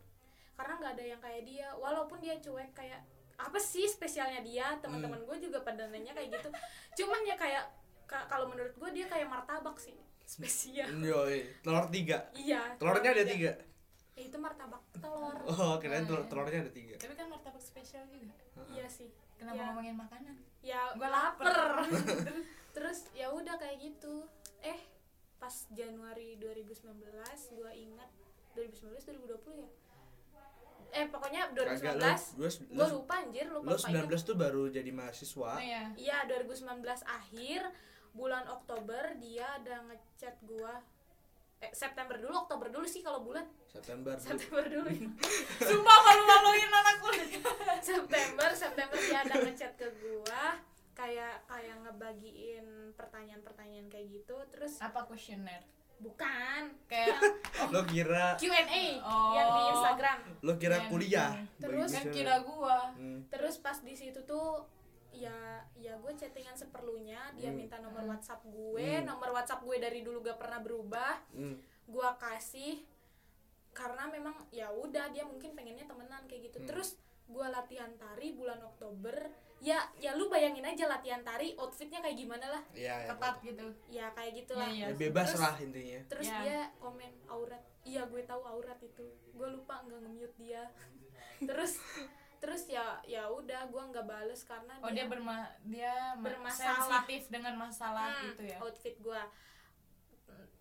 Karena 0.54 0.78
nggak 0.78 0.92
ada 0.94 1.04
yang 1.06 1.20
kayak 1.20 1.42
dia. 1.44 1.68
Walaupun 1.74 2.18
dia 2.18 2.38
cuek 2.38 2.72
kayak 2.72 3.00
apa 3.34 3.58
sih 3.58 3.84
spesialnya 3.84 4.40
dia? 4.40 4.78
Teman-teman 4.78 5.20
gue 5.20 5.36
juga 5.42 5.60
pada 5.60 5.84
nanya 5.86 6.14
kayak 6.14 6.30
gitu. 6.32 6.48
Cuman 7.02 7.20
ya 7.24 7.34
kayak 7.34 7.64
ka- 8.06 8.26
kalau 8.26 8.46
menurut 8.46 8.72
gue 8.72 8.90
dia 8.92 9.04
kayak 9.04 9.26
martabak 9.26 9.76
sih. 9.76 9.98
Spesial. 10.24 10.88
Yoi. 10.94 11.44
Telur 11.60 11.84
tiga. 11.90 12.24
iya 12.32 12.72
Telurnya 12.80 13.12
ada 13.12 13.24
tiga. 13.26 13.52
Ya, 14.14 14.22
itu 14.24 14.38
martabak 14.38 14.80
telur. 14.94 15.36
Oh, 15.44 15.74
kirain 15.76 16.00
Oh, 16.00 16.08
telur 16.08 16.22
iya. 16.22 16.30
telurnya 16.30 16.58
ada 16.62 16.72
tiga. 16.72 16.94
tapi 16.96 17.12
kan 17.12 17.26
martabak 17.28 17.60
spesial 17.60 18.06
juga. 18.08 18.32
Iya 18.72 18.86
sih 18.88 19.10
Kenapa 19.36 19.56
Ya. 19.56 19.64
ngomongin 19.68 19.96
makanan? 19.96 20.34
ya 20.60 20.80
Gua 20.96 21.08
lapar 21.12 21.84
terus, 22.74 23.06
ya 23.12 23.28
udah 23.28 23.54
kayak 23.54 23.76
gitu 23.78 24.24
eh 24.58 24.80
pas 25.36 25.52
Januari 25.70 26.40
2019 26.40 27.04
gua 27.52 27.70
ingat 27.70 28.08
2019 28.56 28.96
2020 29.28 29.60
ya 29.60 29.68
eh 30.94 31.04
pokoknya 31.04 31.52
2019 31.52 31.84
Kagak, 31.84 32.16
lu, 32.38 32.48
gua 32.72 32.86
lupa 32.88 33.14
anjir 33.20 33.46
lupa 33.52 33.66
lu 33.66 33.76
lupa 33.76 33.92
19 34.08 34.24
tuh 34.24 34.36
baru 34.38 34.62
jadi 34.72 34.88
mahasiswa 34.88 35.52
Oh 35.52 35.60
iya. 35.60 35.92
Iya 35.94 36.16
2019 36.32 36.64
akhir 37.04 37.60
bulan 38.14 38.48
Oktober 38.48 39.02
dia 39.20 39.44
ada 39.58 39.84
ngechat 39.84 40.38
gua 40.48 40.80
eh, 41.60 41.74
September 41.74 42.16
dulu 42.16 42.40
Oktober 42.40 42.72
dulu 42.72 42.86
sih 42.88 43.04
kalau 43.04 43.20
bulan 43.20 43.44
September 43.68 44.14
dulu. 44.14 44.22
September 44.22 44.64
dulu 44.64 44.88
ya. 44.88 45.10
Sumpah 45.68 45.98
malu-maluin 46.00 46.70
anak 46.70 46.96
kuliah. 47.02 47.26
September 47.82 48.48
September 48.54 48.94
dia 48.96 49.18
ada 49.20 49.34
ngechat 49.42 49.74
ke 49.74 49.90
gua 49.98 50.62
kayak 51.36 51.42
kayak 51.44 51.76
ngebagiin 51.82 52.66
pertanyaan-pertanyaan 52.94 53.88
kayak 53.88 54.06
gitu 54.12 54.36
terus 54.48 54.78
Apa 54.78 55.02
kuesioner? 55.04 55.62
bukan 55.96 56.74
Kayak 56.84 57.22
lo 57.72 57.82
kira 57.84 58.34
Q&A 58.36 58.86
Oh. 59.00 59.32
yang 59.32 59.48
di 59.48 59.62
Instagram 59.72 60.18
lo 60.40 60.52
kira 60.54 60.76
Yang- 60.76 60.90
kuliah 60.90 61.30
Terus 61.56 61.90
kan 61.90 62.02
cewek. 62.04 62.14
kira 62.14 62.34
gua. 62.40 62.78
Hmm. 62.92 63.20
terus 63.28 63.54
pas 63.56 63.78
di 63.78 63.94
situ 63.94 64.20
tuh 64.22 64.66
ya 65.10 65.30
ya 65.72 65.94
gue 65.94 66.12
chattingan 66.12 66.54
seperlunya 66.54 67.18
dia 67.32 67.48
Hmm. 67.48 67.56
minta 67.56 67.78
nomor 67.78 68.02
WhatsApp 68.04 68.42
gue 68.44 68.82
Hmm. 68.96 69.06
nomor 69.06 69.30
WhatsApp 69.32 69.62
gue 69.62 69.76
dari 69.78 70.02
dulu 70.02 70.18
gak 70.20 70.36
pernah 70.36 70.58
berubah 70.58 71.22
Hmm. 71.30 71.54
gua 71.86 72.14
kasih 72.16 72.82
karena 73.70 74.06
memang 74.08 74.34
ya 74.50 74.70
udah 74.70 75.10
dia 75.10 75.22
mungkin 75.22 75.50
pengennya 75.52 75.82
temenan 75.84 76.26
kayak 76.26 76.48
gitu 76.48 76.58
Hmm. 76.60 76.68
terus 76.68 76.98
gua 77.26 77.48
latihan 77.48 77.90
tari 77.94 78.32
bulan 78.32 78.60
Oktober. 78.60 79.16
Ya 79.58 79.80
ya 79.96 80.12
lu 80.12 80.28
bayangin 80.28 80.60
aja 80.62 80.84
latihan 80.86 81.20
tari 81.20 81.56
outfitnya 81.56 81.98
kayak 81.98 82.16
gimana 82.16 82.46
lah. 82.50 82.62
Iya, 82.70 82.94
ya, 83.00 83.08
Ketat 83.10 83.36
gitu. 83.40 83.66
ya 83.88 84.06
kayak 84.12 84.32
gitulah. 84.36 84.68
Iya, 84.68 84.86
ya, 84.86 84.96
bebas 84.98 85.28
Terus- 85.30 85.40
lah 85.40 85.54
intinya. 85.58 86.00
terus 86.06 86.26
Ya. 86.26 86.38
dia 86.38 86.58
komen 86.76 87.12
aurat. 87.26 87.62
Iya 87.82 88.02
gue 88.04 88.22
tahu 88.22 88.42
aurat 88.42 88.76
itu. 88.78 89.04
Gue 89.30 89.48
lupa 89.50 89.80
nggak 89.80 90.00
nge-mute 90.00 90.36
dia. 90.36 90.62
Terus 91.48 91.80
terus 92.36 92.68
ya 92.68 93.00
ya 93.02 93.24
udah 93.26 93.64
gua 93.66 93.88
nggak 93.88 94.04
bales 94.04 94.44
karena 94.44 94.76
Oh 94.78 94.92
dia 94.92 95.08
berma 95.08 95.48
dia 95.64 96.12
ma- 96.12 96.28
Bermasalah. 96.28 96.76
sensitif 97.00 97.32
dengan 97.32 97.56
masalah 97.56 98.12
Hmm, 98.12 98.24
gitu 98.28 98.42
ya. 98.44 98.58
outfit 98.60 98.96
gua. 99.00 99.24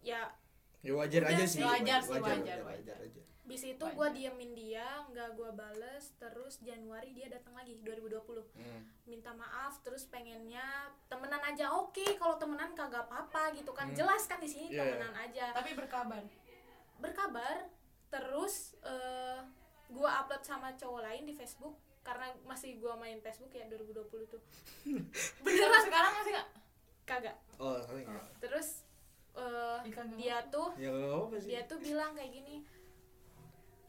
Ya 0.02 0.32
ya 0.80 0.92
wajar 0.94 1.24
Udah 1.24 1.32
aja 1.34 1.44
sih, 1.44 1.60
sih. 1.60 1.64
Wajar 1.64 2.00
sih, 2.00 2.12
wajar, 2.14 2.40
wajar, 2.40 2.60
wajar. 2.64 2.98
aja. 2.98 3.22
bis 3.22 3.33
itu 3.46 3.76
Wajar. 3.78 3.94
gua 3.94 4.08
diemin 4.10 4.52
dia 4.52 4.88
nggak 5.06 5.36
gua 5.36 5.52
bales 5.52 6.16
terus 6.16 6.58
Januari 6.60 7.12
dia 7.12 7.28
datang 7.28 7.54
lagi 7.54 7.76
2020 7.78 8.40
Hmm. 8.54 8.82
minta 9.04 9.32
maaf 9.32 9.84
terus 9.84 10.06
pengennya 10.06 10.64
temenan 11.06 11.44
aja 11.44 11.70
oke 11.74 12.16
kalau 12.16 12.36
temenan 12.36 12.72
kagak 12.72 13.04
apa-apa 13.04 13.52
gitu 13.52 13.70
kan 13.70 13.88
Hmm. 13.88 13.98
jelas 13.98 14.24
kan 14.24 14.40
di 14.40 14.48
sini 14.48 14.70
iya. 14.70 14.80
temenan 14.80 15.14
aja 15.14 15.52
Tapi 15.52 15.76
berkabar. 15.76 16.24
berkabar 16.98 17.68
terus 18.08 18.80
eh, 18.82 19.40
gua 19.90 20.24
upload 20.24 20.42
sama 20.42 20.72
cowok 20.74 21.02
lain 21.04 21.24
di 21.24 21.34
Facebook 21.34 21.76
karena 22.00 22.32
masih 22.44 22.80
gua 22.80 22.96
main 22.96 23.20
Facebook 23.20 23.52
ya 23.52 23.68
2020 23.68 24.08
tuh 24.30 24.42
Beneran 25.44 25.82
sekarang 25.84 26.12
masih 26.16 26.32
nggak? 26.32 26.50
kagak 27.04 27.36
oh 27.60 27.76
terus 28.40 28.88
eh, 29.36 29.78
kagak 29.86 30.16
dia 30.16 30.40
tuh 30.48 30.72
ya 30.74 30.88
apa 31.20 31.36
sih 31.36 31.50
dia 31.50 31.62
tuh 31.68 31.76
bilang 31.78 32.16
kayak 32.16 32.32
gini 32.32 32.64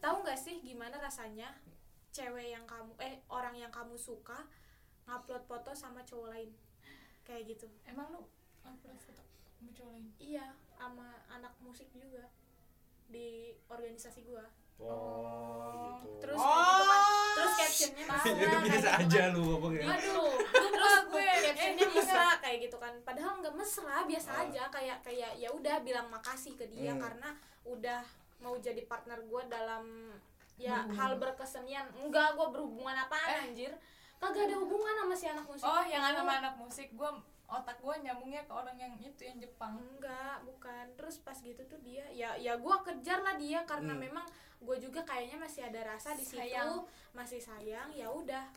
tahu 0.05 0.21
nggak 0.21 0.37
sih 0.37 0.61
gimana 0.61 0.95
rasanya 0.97 1.49
cewek 2.09 2.47
yang 2.47 2.61
kamu 2.63 2.93
eh 2.99 3.17
orang 3.27 3.53
yang 3.53 3.69
kamu 3.69 3.97
suka 3.97 4.45
ngupload 5.03 5.41
foto 5.43 5.73
sama 5.73 6.01
cowok 6.01 6.29
lain 6.29 6.51
kayak 7.21 7.47
gitu 7.47 7.65
Emang 7.83 8.07
lu 8.09 8.21
upload 8.61 8.95
foto 8.95 9.21
sama 9.51 9.71
cowok 9.71 9.91
lain? 9.91 10.05
iya 10.17 10.45
sama 10.71 11.09
anak 11.27 11.53
musik 11.59 11.89
juga 11.91 12.29
di 13.07 13.27
organisasi 13.65 14.21
gua 14.23 14.45
oh 14.77 15.73
gitu 15.97 16.07
terus 16.21 16.37
Oh. 16.37 16.45
gitu 16.45 16.83
kan 16.83 17.01
terus 17.35 17.53
captionnya 17.55 18.05
ya 18.05 18.17
kayak 18.21 18.61
biasa 18.61 18.89
gitu 18.93 19.01
aja 19.01 19.19
kan. 19.19 19.29
lu 19.31 19.41
ngomongnya 19.47 19.83
aduh 19.89 20.33
terus 20.71 20.95
gue 21.11 21.25
captionnya 21.43 21.85
mesra 21.89 22.27
kayak 22.39 22.57
gitu 22.61 22.77
kan 22.77 22.93
padahal 23.01 23.33
nggak 23.39 23.55
mesra 23.55 23.97
biasa 24.03 24.29
Ah. 24.31 24.41
aja 24.45 24.63
kayak 24.69 24.97
kayak 25.01 25.31
ya 25.35 25.49
udah 25.49 25.75
bilang 25.81 26.07
makasih 26.07 26.53
ke 26.53 26.65
dia 26.67 26.91
Hmm. 26.91 27.01
karena 27.01 27.29
udah 27.63 28.01
mau 28.37 28.55
jadi 28.57 28.81
partner 28.83 29.19
gue 29.21 29.41
dalam 29.45 30.13
ya 30.55 30.81
Berhubungan. 30.81 30.95
hal 30.95 31.11
berkesenian. 31.17 31.85
Enggak 31.97 32.33
gue 32.33 32.47
berhubungan 32.47 32.95
apaan 32.97 33.49
anjir? 33.49 33.75
Kagak 34.15 34.47
ada 34.47 34.55
hubungan 34.57 34.95
sama 34.95 35.13
si 35.13 35.25
anak 35.27 35.43
musik. 35.43 35.63
Oh, 35.63 35.83
yang 35.83 36.01
sama 36.01 36.39
anak 36.39 36.55
musik 36.55 36.87
gua 36.93 37.11
otak 37.45 37.77
gua 37.77 37.93
nyambungnya 37.99 38.41
ke 38.41 38.53
orang 38.55 38.73
yang 38.73 38.95
itu 38.97 39.21
yang 39.21 39.37
Jepang. 39.37 39.75
enggak 39.75 40.39
bukan. 40.41 40.85
Terus 40.95 41.19
pas 41.19 41.35
gitu 41.35 41.59
tuh 41.61 41.77
dia 41.83 42.07
ya 42.09 42.33
ya 42.33 42.55
gue 42.55 42.75
kejar 42.81 43.19
lah 43.21 43.35
dia 43.35 43.61
karena 43.67 43.91
Hmm. 43.91 44.01
memang 44.01 44.25
gue 44.57 44.77
juga 44.79 45.03
kayaknya 45.03 45.37
masih 45.37 45.67
ada 45.67 45.83
rasa 45.85 46.15
di 46.15 46.23
situ. 46.23 46.73
Masih 47.11 47.37
sayang 47.37 47.91
ya 47.91 48.07
udah. 48.07 48.49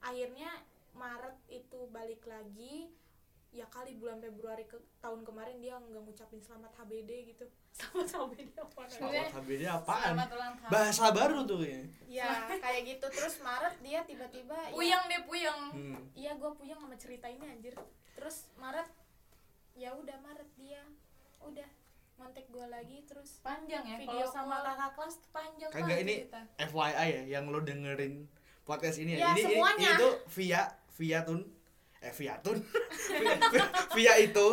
Akhirnya 0.00 0.50
Maret 0.94 1.36
itu 1.48 1.84
balik 1.90 2.24
lagi 2.24 2.88
ya 3.54 3.70
kali 3.70 3.94
bulan 3.94 4.18
Februari 4.18 4.66
ke 4.66 4.74
tahun 4.98 5.22
kemarin 5.22 5.62
dia 5.62 5.78
nggak 5.78 6.02
ngucapin 6.02 6.42
selamat 6.42 6.74
HBD 6.74 7.10
gitu 7.30 7.46
selamat 7.78 8.10
HBD 8.10 8.50
apa 8.52 8.82
Selamat 8.90 9.30
HBD 9.32 9.62
apaan 9.64 10.02
Selamat 10.10 10.30
ulang 10.34 10.54
tahun. 10.58 10.70
bahasa 10.70 11.04
baru 11.10 11.38
tuh 11.44 11.62
ya 11.62 11.80
ya 12.04 12.30
kayak 12.52 12.82
gitu 12.84 13.06
terus 13.08 13.38
Maret 13.38 13.74
dia 13.78 14.02
tiba-tiba 14.02 14.58
ya, 14.58 14.74
Puyeng 14.74 15.02
deh 15.06 15.22
puyeng. 15.22 15.60
hmm. 15.70 15.96
iya 16.12 16.34
gue 16.34 16.50
puyeng 16.52 16.76
sama 16.76 16.96
cerita 16.96 17.26
ini 17.26 17.46
anjir 17.46 17.78
terus 18.12 18.50
Maret 18.56 18.90
ya 19.72 19.90
udah 19.92 20.18
Maret 20.20 20.50
dia 20.56 20.82
udah 21.40 21.68
ngontek 22.16 22.46
gue 22.46 22.66
lagi 22.66 22.98
terus 23.04 23.38
Panjang 23.38 23.82
ya. 23.84 23.96
Video 23.96 24.22
Kalau 24.22 24.34
sama 24.34 24.62
kakak 24.62 24.90
kelas 24.94 25.14
panjang 25.30 25.70
kagak 25.70 25.98
ini 26.00 26.14
cerita. 26.22 26.40
FYI 26.64 27.06
ya 27.08 27.22
yang 27.38 27.44
lo 27.46 27.58
dengerin 27.60 28.26
podcast 28.62 28.98
ini 28.98 29.14
Ya, 29.14 29.30
ya, 29.30 29.30
ini, 29.30 29.40
ini 29.40 29.46
semuanya. 29.52 29.90
itu 29.94 30.08
via 30.32 30.62
via 30.92 31.20
tun 31.22 31.40
eh 32.00 32.12
via 32.12 32.34
tun 32.38 32.58
via, 33.96 34.14
itu 34.18 34.48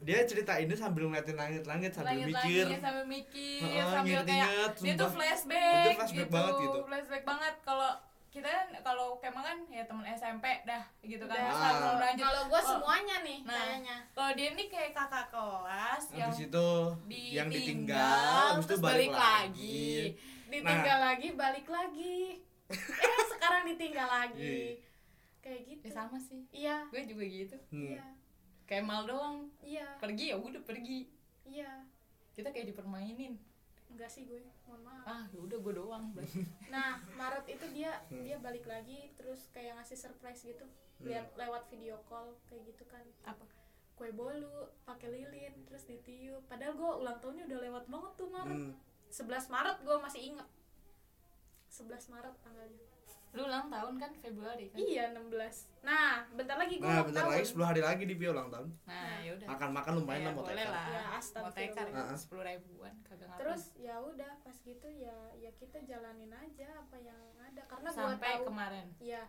dia 0.00 0.24
cerita 0.24 0.56
ini 0.56 0.72
sambil 0.72 1.04
ngeliatin 1.06 1.36
langit-langit 1.36 1.92
sambil 1.92 2.24
mikir 2.24 2.64
Langit-langit 2.64 2.80
sambil 2.80 3.04
mikir, 3.06 3.60
Heeh, 3.62 3.84
sambil 3.86 4.18
kayak 4.24 4.48
dia 4.74 4.94
tuh 4.96 5.10
flashback, 5.10 5.76
Itu 5.76 5.90
flashback 5.94 6.28
banget 6.30 6.54
gitu. 6.58 6.78
Flashback 6.82 7.24
banget 7.24 7.54
kalau 7.60 7.90
kita 8.30 8.46
kan 8.46 8.66
kalau 8.80 9.18
kemang 9.18 9.42
kan 9.42 9.58
ya 9.66 9.82
temen 9.84 10.06
SMP 10.06 10.46
dah 10.62 10.86
gitu 11.02 11.26
kan. 11.26 11.34
Udah. 11.34 11.44
Terus 11.44 11.58
Ah. 11.58 11.66
langsung 11.66 11.96
lanjut. 11.98 12.24
kalau 12.24 12.42
gue 12.46 12.60
semuanya 12.64 13.16
nih 13.20 13.38
Nah. 13.42 13.52
kayaknya 13.52 13.96
Kalau 14.10 14.30
dia 14.32 14.48
ini 14.48 14.64
kayak 14.66 14.90
kakak 14.94 15.26
kelas 15.28 16.02
yang 16.12 16.30
habis 16.30 16.40
itu 16.40 16.68
ditinggal, 17.04 17.34
yang 17.34 17.48
ditinggal 17.50 18.22
habis 18.48 18.56
itu 18.56 18.68
terus 18.68 18.80
balik, 18.80 18.94
balik 18.96 19.12
lagi. 19.12 19.90
ditinggal 20.46 20.98
lagi 21.00 21.28
balik 21.32 21.66
lagi 21.68 22.18
eh 23.04 23.24
sekarang 23.28 23.62
ditinggal 23.66 24.08
lagi 24.08 24.78
kayak 25.40 25.60
gitu 25.66 25.82
Ya 25.82 25.92
sama 25.94 26.16
sih. 26.16 26.42
iya 26.50 26.76
Gue 26.86 27.02
juga 27.04 27.24
gitu. 27.24 27.56
Hmm. 27.68 27.90
iya 27.90 28.04
Kayak 28.64 28.84
mal 28.84 29.02
doang. 29.02 29.48
iya 29.60 29.86
Pergi 29.96 30.30
ya 30.30 30.36
udah 30.36 30.60
pergi. 30.60 31.08
iya 31.42 31.82
Kita 32.30 32.48
kayak 32.48 32.70
dipermainin. 32.70 33.34
enggak 33.86 34.06
sih 34.06 34.22
gue 34.22 34.38
mohon 34.64 34.86
maaf 34.86 35.02
Ah, 35.02 35.24
ya 35.26 35.40
udah 35.40 35.58
gue 35.58 35.74
doang. 35.74 36.04
nah 36.70 36.94
Maret 37.12 37.46
itu 37.48 37.66
dia 37.70 37.90
Hmm. 38.06 38.22
dia 38.22 38.36
balik 38.36 38.62
lagi 38.64 39.10
terus 39.12 39.50
kayak 39.50 39.74
ngasih 39.76 39.98
surprise 39.98 40.40
gitu 40.40 40.62
lihat 41.00 41.32
lewat 41.34 41.66
video 41.66 41.98
call 42.04 42.36
kayak 42.44 42.68
gitu 42.68 42.84
kan 42.84 43.02
Apa? 43.24 43.42
kue 43.92 44.08
bolu 44.10 44.48
pakai 44.82 45.10
lilin 45.10 45.52
terus 45.64 45.84
ditiup 45.84 46.40
padahal 46.46 46.72
gue 46.72 46.90
ulang 46.98 47.18
tahunnya 47.18 47.44
udah 47.46 47.60
lewat 47.60 47.84
banget 47.86 48.12
tuh 48.14 48.28
Maret 48.28 48.60
Hmm. 48.62 48.72
11 49.10 49.26
Maret 49.48 49.76
gue 49.80 49.96
masih 49.98 50.20
inget 50.30 50.48
11 51.68 51.88
Maret 52.08 52.34
tanggalnya 52.38 52.89
Lu 53.30 53.42
ulang 53.42 53.66
tahun 53.66 53.94
kan 53.94 54.10
Februari 54.16 54.66
kan? 54.68 54.76
iya 54.76 55.04
16 55.10 55.30
nah 55.80 56.26
bentar 56.30 56.56
lagi 56.56 56.74
gue 56.76 56.82
nah 56.82 56.90
ulang 56.96 57.06
bentar 57.06 57.22
tahun 57.22 57.32
lagi 57.32 57.46
10 57.48 57.62
hari 57.64 57.80
lagi 57.80 58.02
di 58.04 58.14
Via 58.14 58.30
ulang 58.30 58.48
tahun 58.48 58.68
Nah, 58.84 59.16
ya 59.20 59.30
udah. 59.32 59.46
makan-makan 59.48 59.92
lumayan 59.96 60.22
lah 60.22 60.32
mau 60.32 60.44
boleh 60.44 60.66
lah. 60.66 60.84
Ya, 60.84 61.00
mau 61.00 61.16
astagfirullah. 61.16 61.54
tekar 61.54 61.86
Ah, 61.92 62.02
ah. 62.04 62.16
sepuluh 62.16 62.42
ribuan 62.42 62.94
kagak 63.00 63.24
ngapain. 63.24 63.40
terus 63.40 63.62
ya 63.76 63.94
udah 64.00 64.32
pas 64.40 64.56
gitu 64.56 64.88
ya 64.90 65.16
ya 65.36 65.50
kita 65.54 65.78
jalanin 65.80 66.32
aja 66.32 66.68
apa 66.76 66.96
yang 66.98 67.18
ada 67.38 67.62
karena 67.64 67.88
gue 67.88 67.96
sampai 67.96 68.30
tahu 68.32 68.44
kemarin. 68.46 68.86
ya 68.98 69.22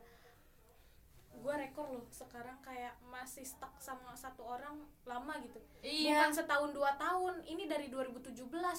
gue 1.33 1.55
rekor 1.57 1.87
loh 1.87 2.05
sekarang 2.11 2.59
kayak 2.59 2.93
masih 3.03 3.41
stuck 3.41 3.73
sama 3.79 4.11
satu 4.13 4.43
orang 4.45 4.75
lama 5.03 5.33
gitu 5.39 5.57
Iya. 5.79 6.19
bukan 6.19 6.31
setahun 6.35 6.69
dua 6.71 6.91
tahun 6.95 7.41
ini 7.43 7.65
dari 7.65 7.87
2017 7.87 8.35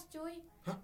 cuy 0.09 0.37
Hah? 0.63 0.79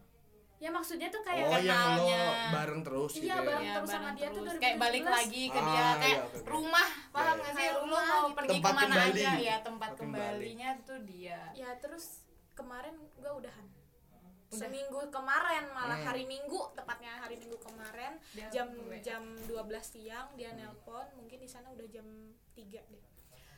Ya 0.58 0.68
maksudnya 0.68 1.06
tuh 1.06 1.22
kayak 1.22 1.44
oh 1.44 1.54
yang 1.54 1.78
lo 1.94 2.02
kenalnya. 2.02 2.22
bareng 2.50 2.80
terus 2.82 3.12
Iya, 3.12 3.20
gitu 3.20 3.28
ya 3.28 3.36
bareng. 3.38 3.62
Iya, 3.62 3.72
terus 3.72 3.88
sama 3.88 4.00
bareng 4.00 4.16
dia 4.16 4.28
tuh 4.28 4.34
terus. 4.34 4.52
2017. 4.52 4.60
kayak 4.60 4.76
balik 4.76 5.04
lagi 5.06 5.42
ke 5.46 5.60
dia 5.60 5.78
Ah, 5.78 5.94
kayak 5.94 6.10
iya, 6.10 6.22
oke. 6.24 6.38
rumah 6.44 6.88
paham 7.08 7.26
Iya, 7.28 7.32
nggak 7.32 7.44
iya. 7.44 7.46
sih 7.48 7.58
Kayak 7.58 7.70
lu 7.70 7.80
rumah 7.80 8.02
mau 8.02 8.18
gitu. 8.20 8.34
pergi 8.34 8.50
Tempat 8.50 8.68
ke 8.68 8.76
mana 8.76 8.86
kembali. 8.88 9.20
aja 9.20 9.30
ya 9.38 9.56
tempat 9.56 9.64
Tempat 9.64 9.90
kembali. 9.96 10.26
kembalinya 10.28 10.68
tuh 10.82 10.98
dia 11.04 11.40
ya 11.52 11.70
terus 11.76 12.04
kemarin 12.52 12.94
gue 13.14 13.30
udahan 13.32 13.66
Udah. 14.48 14.58
seminggu 14.58 15.00
kemarin 15.08 15.64
malah 15.70 15.94
Hmm. 15.94 16.08
hari 16.08 16.24
minggu 16.24 16.60
tepatnya 16.72 17.12
hari 17.16 17.36
minggu 17.36 17.58
kemarin 17.58 18.12
Dia 18.32 18.48
jam 18.50 18.66
WA. 18.72 18.98
jam 18.98 19.22
12 19.40 19.54
siang 19.84 20.28
dia 20.34 20.50
nelpon 20.52 21.06
mungkin 21.14 21.36
di 21.36 21.46
sana 21.46 21.68
udah 21.68 21.86
jam 21.86 22.06
3 22.50 22.64
deh 22.82 23.04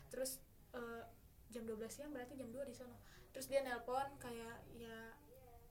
terus 0.09 0.42
eh, 0.73 1.02
jam 1.49 1.62
12 1.62 1.80
siang 1.88 2.11
berarti 2.11 2.35
jam 2.35 2.47
2 2.47 2.61
di 2.62 2.75
sana 2.75 2.92
terus 3.30 3.47
dia 3.47 3.62
nelpon 3.62 4.04
kayak 4.19 4.50
ya 4.75 5.14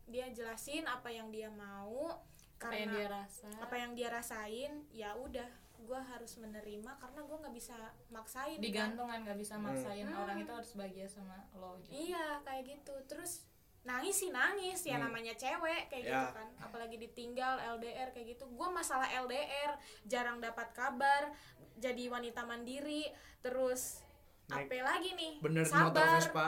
dia 0.09 0.27
jelasin 0.27 0.83
apa 0.83 1.07
yang 1.07 1.29
dia 1.29 1.47
mau 1.47 2.17
apa 2.59 2.75
yang 2.75 2.89
karena 2.89 2.91
dia 2.91 3.07
rasa. 3.07 3.47
apa 3.55 3.75
yang 3.75 3.91
dia 3.93 4.09
rasain 4.09 4.71
ya 4.91 5.15
udah 5.15 5.47
gue 5.79 5.99
harus 6.05 6.35
menerima 6.35 6.91
karena 6.93 7.21
gue 7.21 7.37
nggak 7.39 7.55
bisa 7.55 7.71
maksain 8.09 8.59
digantung 8.59 9.07
kan 9.07 9.23
nggak 9.23 9.37
bisa 9.37 9.55
maksain 9.55 10.03
Hmm. 10.03 10.19
orang 10.19 10.37
itu 10.37 10.51
harus 10.51 10.71
bahagia 10.73 11.07
sama 11.07 11.39
lo 11.53 11.79
gitu. 11.79 11.95
Iya 12.11 12.43
kayak 12.43 12.63
gitu. 12.67 12.93
Terus 13.05 13.47
nangis 13.81 14.11
sih 14.13 14.29
nangis. 14.29 14.83
Ya 14.83 14.95
Hmm. 14.95 15.07
namanya 15.07 15.31
cewek 15.33 15.87
kayak 15.87 16.03
Ya. 16.03 16.11
gitu 16.19 16.35
kan. 16.35 16.47
Apalagi 16.59 16.99
ditinggal 16.99 17.55
LDR 17.71 18.11
kayak 18.11 18.35
gitu. 18.35 18.43
Gue 18.49 18.67
masalah 18.69 19.07
LDR 19.07 19.79
jarang 20.03 20.37
dapat 20.37 20.67
kabar 20.73 21.31
jadi 21.75 22.05
wanita 22.07 22.43
mandiri 22.43 23.07
terus 23.39 24.03
Naik- 24.45 24.67
apa 24.67 24.75
lagi 24.83 25.15
nih 25.15 25.33
bener 25.39 25.63
motor 25.63 25.95
sabar. 25.95 26.11
Vespa 26.11 26.47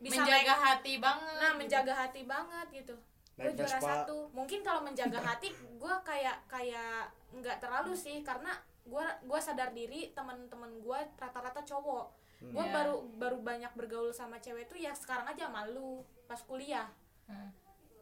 bisa 0.00 0.16
menjaga 0.18 0.32
naik- 0.50 0.64
hati 0.64 0.92
banget 0.96 1.34
nah 1.36 1.46
gitu. 1.46 1.58
menjaga 1.58 1.92
hati 1.94 2.22
banget 2.24 2.66
gitu 2.74 2.94
gue 3.36 3.52
juara 3.54 3.78
satu 3.78 4.16
mungkin 4.30 4.60
kalau 4.60 4.80
menjaga 4.80 5.16
hati 5.18 5.48
gue 5.52 5.94
kayak 6.02 6.44
kayak 6.44 7.08
nggak 7.30 7.56
terlalu 7.58 7.92
sih 7.94 8.20
karena 8.20 8.52
gue 8.82 9.00
gua 9.22 9.38
sadar 9.38 9.70
diri 9.70 10.10
teman-teman 10.10 10.76
gue 10.78 10.98
rata-rata 11.14 11.60
cowok 11.62 12.16
Hmm. 12.40 12.50
gue 12.50 12.64
Iya. 12.64 12.72
baru 12.72 12.96
baru 13.14 13.36
banyak 13.38 13.72
bergaul 13.74 14.08
sama 14.10 14.36
cewek 14.38 14.64
tuh 14.64 14.74
ya 14.74 14.92
sekarang 14.92 15.28
aja 15.28 15.44
malu 15.46 16.00
pas 16.24 16.40
kuliah 16.40 16.88
Hmm. 17.22 17.52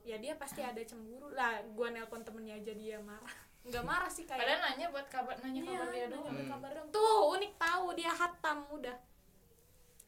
ya 0.00 0.14
dia 0.16 0.34
pasti 0.34 0.58
ada 0.60 0.78
cemburu 0.80 1.28
lah 1.28 1.58
gue 1.60 1.88
nelpon 1.88 2.22
temennya 2.22 2.54
aja 2.56 2.70
dia 2.72 2.98
marah 3.00 3.34
nggak 3.60 3.82
marah 3.82 4.06
sih 4.06 4.22
kayak 4.24 4.38
padahal 4.38 4.62
nanya 4.64 4.86
buat 4.88 5.06
kabar 5.08 5.34
nanya 5.38 5.58
Iya, 5.60 5.70
kabar 5.72 5.86
dia 5.88 5.98
nanya 6.00 6.14
doang 6.14 6.34
Hmm. 6.36 6.48
kabar 6.48 6.70
dong. 6.72 6.86
tuh 6.88 7.02
unik 7.32 7.52
tahu 7.56 7.86
dia 7.92 8.12
hatam 8.12 8.58
udah 8.70 8.96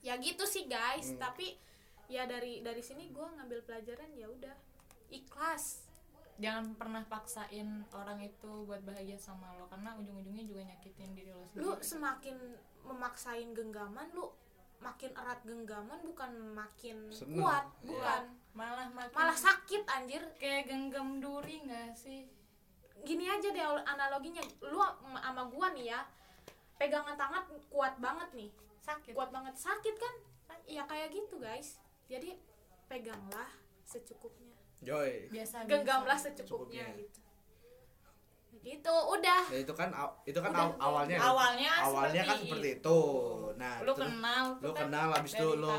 ya 0.00 0.14
gitu 0.16 0.44
sih 0.44 0.64
guys 0.66 1.10
Hmm. 1.10 1.20
tapi 1.20 1.58
ya 2.10 2.26
dari 2.26 2.58
dari 2.60 2.82
sini 2.82 3.06
gue 3.14 3.22
ngambil 3.22 3.62
pelajaran 3.62 4.10
ya 4.18 4.26
udah. 4.26 4.56
Ikhlas. 5.14 5.86
Jangan 6.42 6.74
pernah 6.74 7.04
paksain 7.06 7.86
orang 7.94 8.18
itu 8.24 8.66
buat 8.66 8.82
bahagia 8.82 9.14
sama 9.20 9.54
lo 9.60 9.70
karena 9.70 9.94
ujung-ujungnya 10.00 10.42
juga 10.42 10.62
nyakitin 10.66 11.12
diri 11.14 11.30
lo 11.30 11.44
sendiri. 11.46 11.62
lu 11.62 11.72
semakin 11.78 12.36
memaksain 12.80 13.48
genggaman 13.52 14.08
lu 14.16 14.32
makin 14.80 15.12
erat 15.12 15.44
genggaman 15.44 16.00
bukan 16.00 16.32
makin 16.56 17.12
Seneng. 17.12 17.44
kuat 17.44 17.68
Iya. 17.84 17.92
bukan. 17.92 18.22
malah 18.56 18.88
makin 18.90 19.14
malah 19.14 19.36
sakit 19.38 19.82
anjir. 19.86 20.22
Kayak 20.40 20.72
genggam 20.72 21.20
duri 21.22 21.62
nggak 21.62 21.94
sih? 21.94 22.26
Gini 23.06 23.28
aja 23.30 23.48
deh 23.52 23.64
analoginya. 23.86 24.42
Lu 24.64 24.80
sama 24.80 25.20
sama 25.22 25.42
gua 25.46 25.70
nih 25.76 25.94
ya 25.94 26.00
pegangan 26.80 27.14
tangan 27.14 27.44
kuat 27.68 27.94
banget 28.00 28.28
nih. 28.32 28.50
Sakit. 28.80 29.12
Kuat 29.12 29.28
banget. 29.28 29.54
Sakit 29.54 29.94
kan? 30.00 30.14
Ya 30.64 30.88
kayak 30.88 31.12
gitu 31.12 31.36
guys 31.36 31.76
jadi 32.10 32.30
peganglah 32.84 33.46
secukupnya 33.82 34.58
Joy 34.80 35.30
biasa 35.30 35.62
genggamlah 35.64 36.12
biasa. 36.12 36.34
secukupnya 36.34 36.82
Secukupnya. 36.84 36.98
gitu 36.98 37.20
gitu 38.60 38.92
udah 39.08 39.42
Nah, 39.46 39.56
itu 39.56 39.72
kan 39.72 39.88
itu 40.22 40.36
kan 40.36 40.50
Udah, 40.50 40.66
aw- 40.66 40.78
awalnya 40.82 41.16
awalnya 41.16 41.70
awalnya 41.80 42.22
kan 42.24 42.36
seperti 42.36 42.50
seperti 42.50 42.68
itu. 42.76 43.00
Nah, 43.56 43.74
lu 43.80 43.92
terus 43.94 44.10
kenal 44.10 44.44
lu 44.58 44.68
kan 44.68 44.80
kenal 44.82 45.06
habis 45.08 45.32
itu 45.32 45.48
lu 45.54 45.70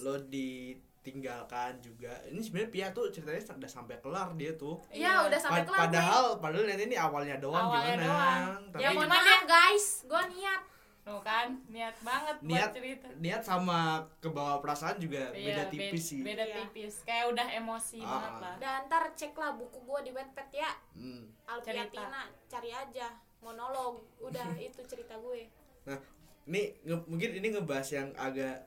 lu 0.00 0.14
ditinggalkan 0.26 1.72
juga. 1.78 2.10
Ini 2.26 2.40
sebenarnya 2.40 2.70
Pia 2.70 2.86
tuh 2.90 3.06
ceritanya 3.06 3.38
udah 3.54 3.70
sampai 3.70 3.96
kelar 4.00 4.28
dia 4.34 4.50
tuh. 4.56 4.80
ya 4.88 5.22
udah 5.22 5.36
sampai 5.36 5.62
Pa- 5.62 5.66
kelar 5.68 5.78
gue. 5.78 5.84
padahal 5.84 6.24
padahal 6.38 6.64
nanti 6.64 6.84
ini 6.86 6.96
awalnya 6.96 7.36
doang 7.36 7.60
Awalnya 7.62 7.94
gimana. 7.94 8.06
doang. 8.08 8.50
Tapi 8.72 8.80
ya 8.80 8.88
mohon 8.90 9.08
maaf 9.08 9.42
guys 9.44 9.86
gua 10.04 10.22
niat 10.26 10.60
Tuh 11.02 11.18
kan 11.18 11.50
niat 11.66 11.98
banget 12.00 12.36
Niat- 12.40 12.46
buat 12.46 12.70
cerita 12.72 13.06
niat 13.18 13.42
sama 13.42 13.78
kebawa 14.16 14.58
perasaan 14.58 14.96
juga 14.96 15.34
Iya, 15.34 15.58
beda 15.58 15.62
be- 15.64 15.70
tipis 15.72 16.04
sih. 16.06 16.22
beda 16.22 16.44
Iya. 16.44 16.54
tipis 16.62 17.02
kayak 17.02 17.26
udah 17.28 17.46
emosi 17.52 17.98
Ah. 17.98 18.06
banget 18.08 18.32
lah 18.38 18.54
dan 18.56 18.78
ntar 18.86 19.04
ceklah 19.12 19.50
buku 19.52 19.82
gua 19.82 19.98
di 19.98 20.10
Wattpad 20.10 20.48
ya 20.52 20.70
Hmm. 20.94 21.26
Alfiatina 21.44 22.22
cari 22.46 22.70
aja 22.70 23.10
monolog 23.38 23.98
udah 24.20 24.46
itu 24.62 24.78
cerita 24.84 25.18
gue 25.18 25.50
Nah, 25.82 25.98
ini 26.44 26.70
nge- 26.80 27.06
mungkin 27.08 27.30
ini 27.34 27.46
ngebahas 27.50 27.88
yang 27.90 28.08
agak 28.14 28.62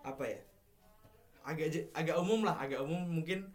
apa 0.00 0.22
ya? 0.24 0.38
Agak 1.42 1.66
agak 1.90 2.14
umum 2.16 2.40
lah, 2.40 2.54
agak 2.56 2.78
umum 2.78 3.02
mungkin 3.02 3.50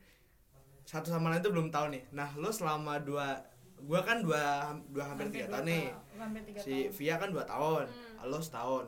satu 0.83 1.07
sama 1.07 1.29
lain 1.29 1.39
tuh 1.39 1.49
belum 1.49 1.71
tahu 1.71 1.87
nih. 1.89 2.03
Nah, 2.11 2.35
lo 2.35 2.49
selama 2.49 2.99
dua 2.99 3.39
gua 3.85 4.01
kan 4.01 4.17
dua 4.19 4.43
dua 4.87 5.05
hampir 5.05 5.29
tiga 5.29 5.47
tahun 5.47 5.63
nih. 5.63 5.85
hampir 6.15 6.41
tiga 6.43 6.59
Si 6.59 6.73
tahun. 6.83 6.95
Via 6.95 7.15
kan 7.15 7.29
dua 7.29 7.45
tahun, 7.45 7.85
Hmm. 7.85 8.25
lo 8.25 8.39
setahun. 8.39 8.85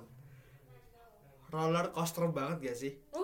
Roller 1.48 1.88
coaster 1.90 2.28
banget 2.30 2.58
gak 2.62 2.78
sih? 2.78 2.94
uh 3.12 3.24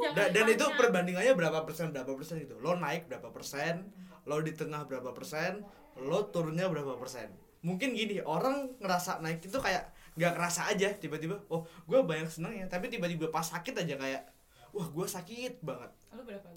jangan 0.00 0.14
Da- 0.14 0.30
dan 0.30 0.46
itu 0.48 0.64
perbandingannya 0.72 1.32
berapa 1.32 1.62
persen 1.62 1.90
berapa 1.90 2.12
persen 2.12 2.38
gitu. 2.38 2.54
Lo 2.56 2.74
naik 2.74 3.06
berapa 3.06 3.28
persen, 3.28 3.90
lo 4.24 4.38
di 4.38 4.52
tengah 4.52 4.84
berapa 4.84 5.10
persen, 5.10 5.62
lo 5.96 6.28
turunnya 6.28 6.66
berapa 6.66 6.94
persen. 6.94 7.34
Mungkin 7.60 7.94
gini 7.94 8.18
orang 8.20 8.74
ngerasa 8.76 9.18
naik 9.18 9.40
itu 9.40 9.54
kayak 9.56 9.90
nggak 10.12 10.34
kerasa 10.34 10.68
aja 10.68 10.92
tiba-tiba 10.92 11.40
oh 11.48 11.64
gue 11.82 11.96
banyak 11.96 12.28
seneng 12.28 12.52
ya 12.52 12.68
tapi 12.68 12.92
tiba-tiba 12.92 13.32
pas 13.32 13.40
sakit 13.42 13.72
aja 13.72 13.96
kayak 13.96 14.22
wah 14.68 14.84
gue 14.84 15.06
sakit 15.08 15.64
banget 15.64 15.88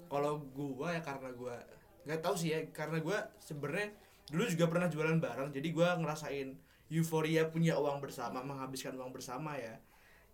kalau 0.06 0.44
gue 0.44 0.84
ya 0.86 1.00
karena 1.00 1.32
gue 1.32 1.56
nggak 2.04 2.20
tahu 2.20 2.36
sih 2.36 2.52
ya 2.52 2.60
karena 2.68 3.00
gue 3.00 3.16
sebenarnya 3.40 3.96
dulu 4.26 4.42
juga 4.50 4.66
pernah 4.66 4.88
jualan 4.90 5.18
barang 5.22 5.54
jadi 5.54 5.68
gue 5.70 5.88
ngerasain 6.02 6.48
euforia 6.90 7.50
punya 7.50 7.74
uang 7.78 7.98
bersama 7.98 8.42
menghabiskan 8.46 8.94
uang 8.94 9.10
bersama 9.10 9.58
ya. 9.58 9.74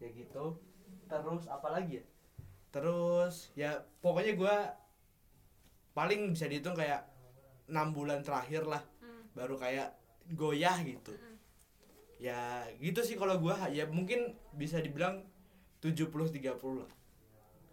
Ya 0.01 0.09
gitu. 0.13 0.61
Terus 1.09 1.49
apa 1.49 1.69
lagi 1.73 2.01
ya? 2.01 2.05
Terus 2.73 3.53
ya 3.57 3.81
pokoknya 4.05 4.33
gue 4.37 4.57
paling 5.93 6.33
bisa 6.33 6.49
dihitung 6.49 6.77
kayak 6.77 7.09
enam 7.69 7.93
bulan 7.97 8.21
terakhir 8.21 8.69
lah. 8.69 8.85
Hmm. 9.01 9.25
baru 9.33 9.57
kayak 9.57 9.97
goyah 10.37 10.77
gitu. 10.85 11.13
Hmm. 11.17 11.37
ya 12.23 12.63
gitu 12.79 13.03
sih 13.03 13.19
kalau 13.19 13.35
gue 13.43 13.51
ya 13.75 13.83
mungkin 13.91 14.37
bisa 14.55 14.79
dibilang 14.79 15.27
70-30 15.83 16.39
lah. 16.79 16.91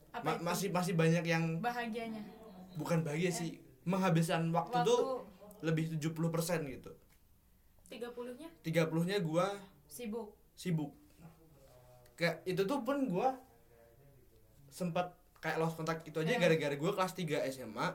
Apa 0.10 0.42
Ma- 0.42 0.52
masih 0.52 0.74
masih 0.74 0.98
banyak 0.98 1.22
yang 1.22 1.62
bahagianya? 1.62 2.26
Bukan 2.74 3.06
bahagia 3.06 3.30
sih. 3.30 3.62
Menghabiskan 3.86 4.50
waktu, 4.50 4.82
waktu 4.82 4.90
tuh 4.90 5.29
lebih 5.62 5.91
70% 5.91 6.19
gitu. 6.69 6.91
30 7.89 8.36
nya 8.36 8.48
30 8.62 9.04
nya 9.04 9.17
gua 9.19 9.48
sibuk? 9.86 10.38
sibuk. 10.54 10.93
Kayak 12.13 12.43
itu 12.43 12.62
tuh 12.63 12.80
pun 12.80 13.08
gua 13.08 13.34
sempat 14.69 15.12
kayak 15.38 15.58
lost 15.58 15.74
kontak 15.74 16.04
itu 16.04 16.17
aja 16.17 16.30
Ya. 16.30 16.39
gara-gara 16.39 16.76
gua 16.76 16.91
kelas 16.93 17.13
3 17.13 17.41
SMA 17.48 17.88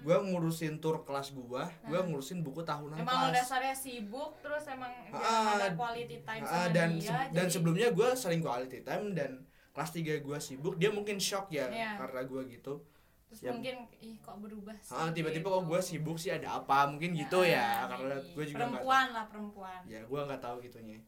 gua 0.00 0.18
ngurusin 0.20 0.78
tur 0.78 1.02
kelas 1.02 1.30
gua 1.30 1.68
gua 1.84 2.00
Hmm. 2.00 2.10
ngurusin 2.10 2.40
buku 2.40 2.62
tahunan 2.62 2.96
emang 2.96 3.28
kelas. 3.28 3.44
dasarnya 3.44 3.74
sibuk 3.76 4.34
terus 4.40 4.64
emang 4.66 4.90
Ah, 5.08 5.54
ada 5.56 5.74
quality 5.74 6.18
time 6.20 6.42
Ah, 6.42 6.66
sama 6.66 6.72
dan 6.72 6.90
dia 6.96 7.04
se- 7.04 7.28
dan 7.28 7.34
jadi- 7.40 7.52
sebelumnya 7.52 7.88
gua 7.90 8.08
sering 8.12 8.40
quality 8.40 8.80
time 8.80 9.12
dan 9.12 9.30
kelas 9.70 9.90
3 9.90 10.18
gua 10.18 10.38
sibuk. 10.38 10.74
Dia 10.74 10.90
mungkin 10.90 11.16
shock 11.16 11.50
ya 11.50 11.66
Iya. 11.66 11.90
karena 11.98 12.22
gua 12.24 12.42
gitu 12.44 12.82
terus 13.32 13.40
ya. 13.40 13.50
mungkin 13.56 13.76
ih 13.98 14.20
kok 14.20 14.36
berubah 14.36 14.76
sih? 14.76 14.92
ah 14.92 15.08
tiba-tiba 15.08 15.48
gitu. 15.48 15.56
kok 15.56 15.64
gua 15.64 15.80
sibuk 15.80 16.20
sih 16.20 16.28
ada 16.28 16.60
apa? 16.60 16.84
Mungkin 16.84 17.16
gitu 17.16 17.40
ya 17.48 17.88
Ah, 17.88 17.96
karena 17.96 18.20
iya. 18.20 18.28
gua 18.36 18.44
juga 18.44 18.56
perempuan 18.60 19.06
lah 19.08 19.24
perempuan. 19.24 19.80
Ya 19.88 20.00
gue 20.04 20.20
nggak 20.20 20.42
tahu 20.44 20.56
gitunya 20.60 21.00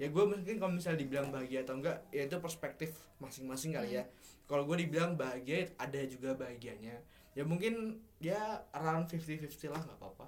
ya 0.00 0.10
gue 0.10 0.24
mungkin 0.24 0.58
kalau 0.58 0.72
misalnya 0.74 0.98
dibilang 0.98 1.30
bahagia 1.30 1.62
atau 1.62 1.78
enggak 1.78 1.94
ya 2.10 2.26
itu 2.26 2.34
perspektif 2.38 2.90
masing-masing 3.18 3.76
kali 3.76 3.98
ya. 3.98 4.04
Kalau 4.50 4.66
gue 4.66 4.74
dibilang 4.82 5.14
bahagia 5.14 5.70
ada 5.78 6.00
juga 6.02 6.34
bahagianya. 6.34 6.98
Ya 7.38 7.46
mungkin 7.46 8.00
ya 8.18 8.66
around 8.74 9.06
50-50 9.06 9.46
lah 9.70 9.78
nggak 9.78 9.98
apa-apa. 9.98 10.26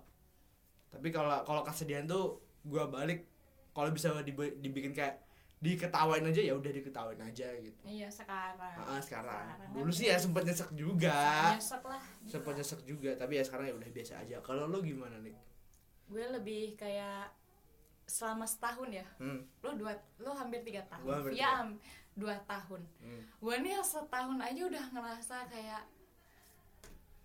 Tapi 0.95 1.09
kalau 1.11 1.43
kalau 1.43 1.67
kesedihan 1.67 2.07
tuh 2.07 2.39
gue 2.63 2.85
balik. 2.87 3.27
Kalau 3.75 3.91
bisa 3.91 4.15
dibi- 4.23 4.55
dibikin 4.63 4.95
kayak 4.95 5.24
diketawain 5.65 6.21
aja 6.29 6.41
ya 6.45 6.53
udah 6.53 6.69
diketawain 6.69 7.21
aja 7.25 7.49
gitu. 7.57 7.81
Iya 7.89 8.13
sekarang. 8.13 8.77
Ah 8.77 9.01
sekarang. 9.01 9.33
Sekarang 9.49 9.71
dulu 9.73 9.91
sih 9.91 10.13
ya 10.13 10.21
sempet 10.21 10.45
nyesek 10.45 10.71
juga. 10.77 11.57
Nyesek 11.57 11.83
lah 11.89 12.05
sempet 12.29 12.53
nyesek 12.61 12.81
juga 12.85 13.11
tapi 13.17 13.41
ya 13.41 13.43
sekarang 13.49 13.73
ya 13.73 13.75
udah 13.81 13.89
biasa 13.89 14.21
aja. 14.21 14.37
Kalau 14.45 14.69
lo 14.69 14.85
gimana 14.85 15.17
nih 15.25 15.33
gue 16.05 16.25
lebih 16.37 16.77
kayak 16.77 17.33
selama 18.05 18.45
setahun 18.45 18.93
ya. 18.93 19.07
Hmm. 19.17 19.41
lu 19.65 19.71
dua 19.81 19.97
lu 20.21 20.37
hampir 20.37 20.61
tiga 20.61 20.85
tahun. 20.93 21.05
Gua 21.09 21.17
hampir 21.17 21.33
Via 21.33 21.41
tiga. 21.41 21.65
dua 22.13 22.37
tahun. 22.45 22.83
Hmm. 23.01 23.23
gue 23.25 23.55
nih 23.65 23.81
setahun 23.81 24.39
aja 24.45 24.63
udah 24.69 24.85
ngerasa 24.93 25.37
kayak 25.49 25.83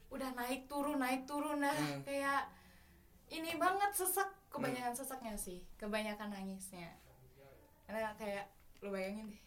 udah 0.09 0.29
naik 0.31 0.71
turun 0.71 0.95
naik 1.03 1.27
turun 1.27 1.59
dah. 1.59 1.75
Hmm. 1.75 1.99
kayak 2.07 2.47
ini 3.35 3.59
banget 3.59 3.91
sesak. 3.91 4.31
Kebanyakan 4.49 4.95
sesaknya 4.95 5.35
sih. 5.37 5.61
Kebanyakan 5.77 6.33
nangisnya 6.33 6.89
karena 7.89 8.13
kayak 8.15 8.45
lu 8.79 8.89
bayangin 8.89 9.25
deh 9.27 9.41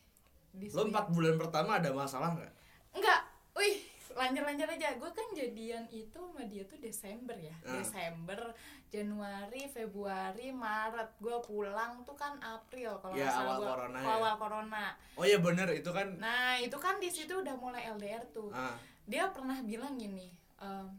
di 0.52 0.66
sini- 0.66 0.90
empat 0.90 1.06
bulan 1.08 1.38
pertama 1.38 1.78
ada 1.78 1.90
masalah 1.90 2.34
nggak? 2.34 2.52
Enggak 2.92 3.20
wih 3.54 3.78
lanjut-lanjut 4.12 4.68
aja. 4.68 4.92
Gue 4.94 5.08
kan 5.08 5.24
jadian 5.32 5.86
itu 5.88 6.12
sama 6.12 6.42
dia 6.44 6.66
tuh 6.66 6.76
Desember 6.76 7.32
ya. 7.34 7.54
Ah. 7.62 7.72
Desember 7.74 8.52
Januari 8.86 9.64
Februari 9.66 10.52
Maret. 10.52 11.16
Gue 11.16 11.32
pulang 11.40 12.02
tuh 12.02 12.12
kan 12.12 12.36
April 12.38 12.98
kalau 12.98 13.14
Ya, 13.14 13.24
nggak 13.24 13.38
awal 13.38 13.56
gua- 13.56 13.68
corona 13.70 13.96
ya. 13.96 14.06
awal 14.10 14.34
corona. 14.36 14.84
Oh 15.14 15.24
iya 15.24 15.38
bener. 15.38 15.68
Itu 15.70 15.90
kan 15.90 16.18
nah 16.18 16.58
itu 16.58 16.76
kan 16.76 16.98
di 16.98 17.08
situ 17.08 17.32
udah 17.34 17.54
mulai 17.54 17.88
LDR 17.88 18.20
tuh. 18.28 18.50
Ah. 18.50 18.76
Dia 19.04 19.30
pernah 19.30 19.56
bilang 19.62 19.96
gini 19.96 20.28
ehm, 20.58 20.92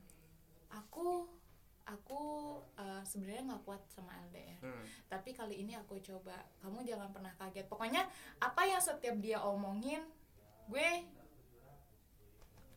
aku 0.69 1.29
aku 1.83 2.21
eh, 2.79 3.03
sebenarnya 3.03 3.43
nggak 3.43 3.63
kuat 3.67 3.81
sama 3.91 4.15
LDR 4.31 4.59
hmm. 4.63 4.85
tapi 5.11 5.35
kali 5.35 5.67
ini 5.67 5.75
aku 5.75 5.99
coba. 5.99 6.39
Kamu 6.63 6.83
jangan 6.87 7.11
pernah 7.11 7.33
kaget. 7.35 7.67
Pokoknya 7.67 8.07
apa 8.39 8.61
yang 8.63 8.79
setiap 8.79 9.15
dia 9.19 9.39
omongin 9.43 10.03
gue 10.71 10.89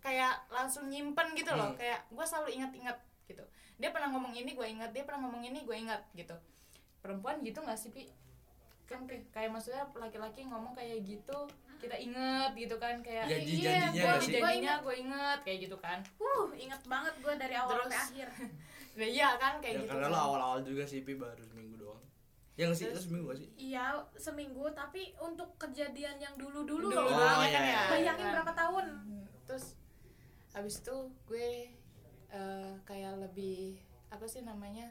kayak 0.03 0.51
langsung 0.51 0.90
nyimpen 0.90 1.35
gitu 1.38 1.55
loh. 1.55 1.71
Hmm. 1.75 1.79
kayak 1.79 2.07
gue 2.11 2.27
selalu 2.27 2.59
ingat-ingat 2.59 2.99
gitu. 3.31 3.45
Dia 3.79 3.90
pernah 3.95 4.11
ngomong 4.11 4.35
ini 4.35 4.55
gue 4.59 4.66
ingat. 4.66 4.90
Dia 4.90 5.07
pernah 5.07 5.27
ngomong 5.27 5.42
ini 5.47 5.62
gue 5.62 5.77
ingat 5.77 6.03
gitu. 6.19 6.35
Perempuan 6.99 7.42
gitu 7.47 7.62
nggak 7.62 7.79
sih 7.79 7.95
pi? 7.95 8.11
Kan 8.87 9.07
kayak, 9.07 9.31
kayak 9.31 9.51
maksudnya 9.55 9.87
laki-laki 9.99 10.47
ngomong 10.47 10.75
kayak 10.75 11.03
gitu 11.07 11.47
kita 11.79 11.95
inget 11.95 12.51
gitu 12.59 12.75
kan. 12.83 12.99
Kayak 13.07 13.31
Janji-janjinya 13.31 13.90
iya, 13.95 14.03
gue 14.03 14.14
sih? 14.19 14.33
janjinya 14.35 14.75
gue 14.83 14.95
inget 14.99 15.38
kayak 15.47 15.59
gitu 15.71 15.77
kan. 15.79 15.99
Uh 16.19 16.51
inget 16.59 16.83
banget 16.90 17.14
gue 17.23 17.35
dari 17.38 17.55
awal 17.55 17.87
Terus- 17.87 17.95
sampai 17.95 18.03
akhir 18.03 18.29
nah, 18.96 19.04
iya 19.06 19.28
kan 19.37 19.54
kayak 19.59 19.74
ya 19.74 19.80
gitu 19.80 19.90
karena 19.90 20.06
kan. 20.06 20.12
lo 20.12 20.18
awal-awal 20.18 20.61
juga 20.61 20.82
sih 20.82 21.00
pi 21.00 21.14
baru 21.14 21.42
seminggu 21.42 21.76
doang. 21.76 22.02
Ya 22.54 22.64
nggak 22.64 22.74
sih? 22.74 22.85
Itu 22.85 22.90
Terus- 22.90 23.04
seminggu 23.04 23.26
gak 23.26 23.38
sih? 23.38 23.48
Iya 23.54 23.85
seminggu 24.14 24.64
tapi 24.72 25.02
untuk 25.18 25.52
kejadian 25.56 26.16
yang 26.16 26.35
dulu 26.35 26.64
dulu 26.64 26.88
Dulu 26.88 26.96
loh 26.96 27.04
Oh, 27.06 27.20
banget 27.37 27.46
iya, 27.46 27.52
kan 27.52 27.62
iya. 27.62 27.74
ya 27.74 27.82
bayangin 27.87 28.20
kan. 28.22 28.32
berapa 28.35 28.52
tahun. 28.54 28.85
Hmm, 28.98 29.24
terus 29.44 29.66
habis 30.50 30.74
itu 30.78 30.96
gue 31.22 31.50
eh, 32.28 32.72
kayak 32.82 33.20
lebih 33.20 33.76
apa 34.09 34.24
sih 34.24 34.40
namanya 34.40 34.88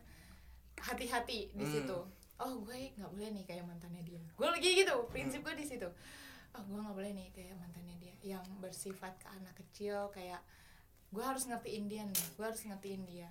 hati-hati 0.77 1.49
di 1.51 1.59
Hmm. 1.59 1.73
situ. 1.73 1.99
Oh 2.35 2.53
gue 2.61 2.93
nggak 2.93 3.09
boleh 3.09 3.29
nih 3.31 3.43
kayak 3.43 3.63
mantannya 3.63 4.03
dia. 4.03 4.21
Gue 4.31 4.45
lagi 4.45 4.75
gitu 4.75 4.93
prinsip 5.07 5.41
gue 5.41 5.55
di 5.55 5.65
situ. 5.65 5.87
Oh 6.51 6.61
gue 6.61 6.77
nggak 6.77 6.93
boleh 6.93 7.11
nih 7.11 7.27
kayak 7.31 7.55
mantannya 7.55 7.95
dia 7.97 8.13
yang 8.23 8.43
bersifat 8.57 9.15
ke 9.15 9.27
anak 9.27 9.55
kecil 9.55 10.07
kayak 10.09 10.39
gue 11.07 11.21
harus 11.21 11.45
ngertiin 11.45 11.85
dia 11.85 12.03
nih 12.03 12.23
gue 12.31 12.43
harus 12.43 12.61
ngertiin 12.61 13.03
dia 13.05 13.29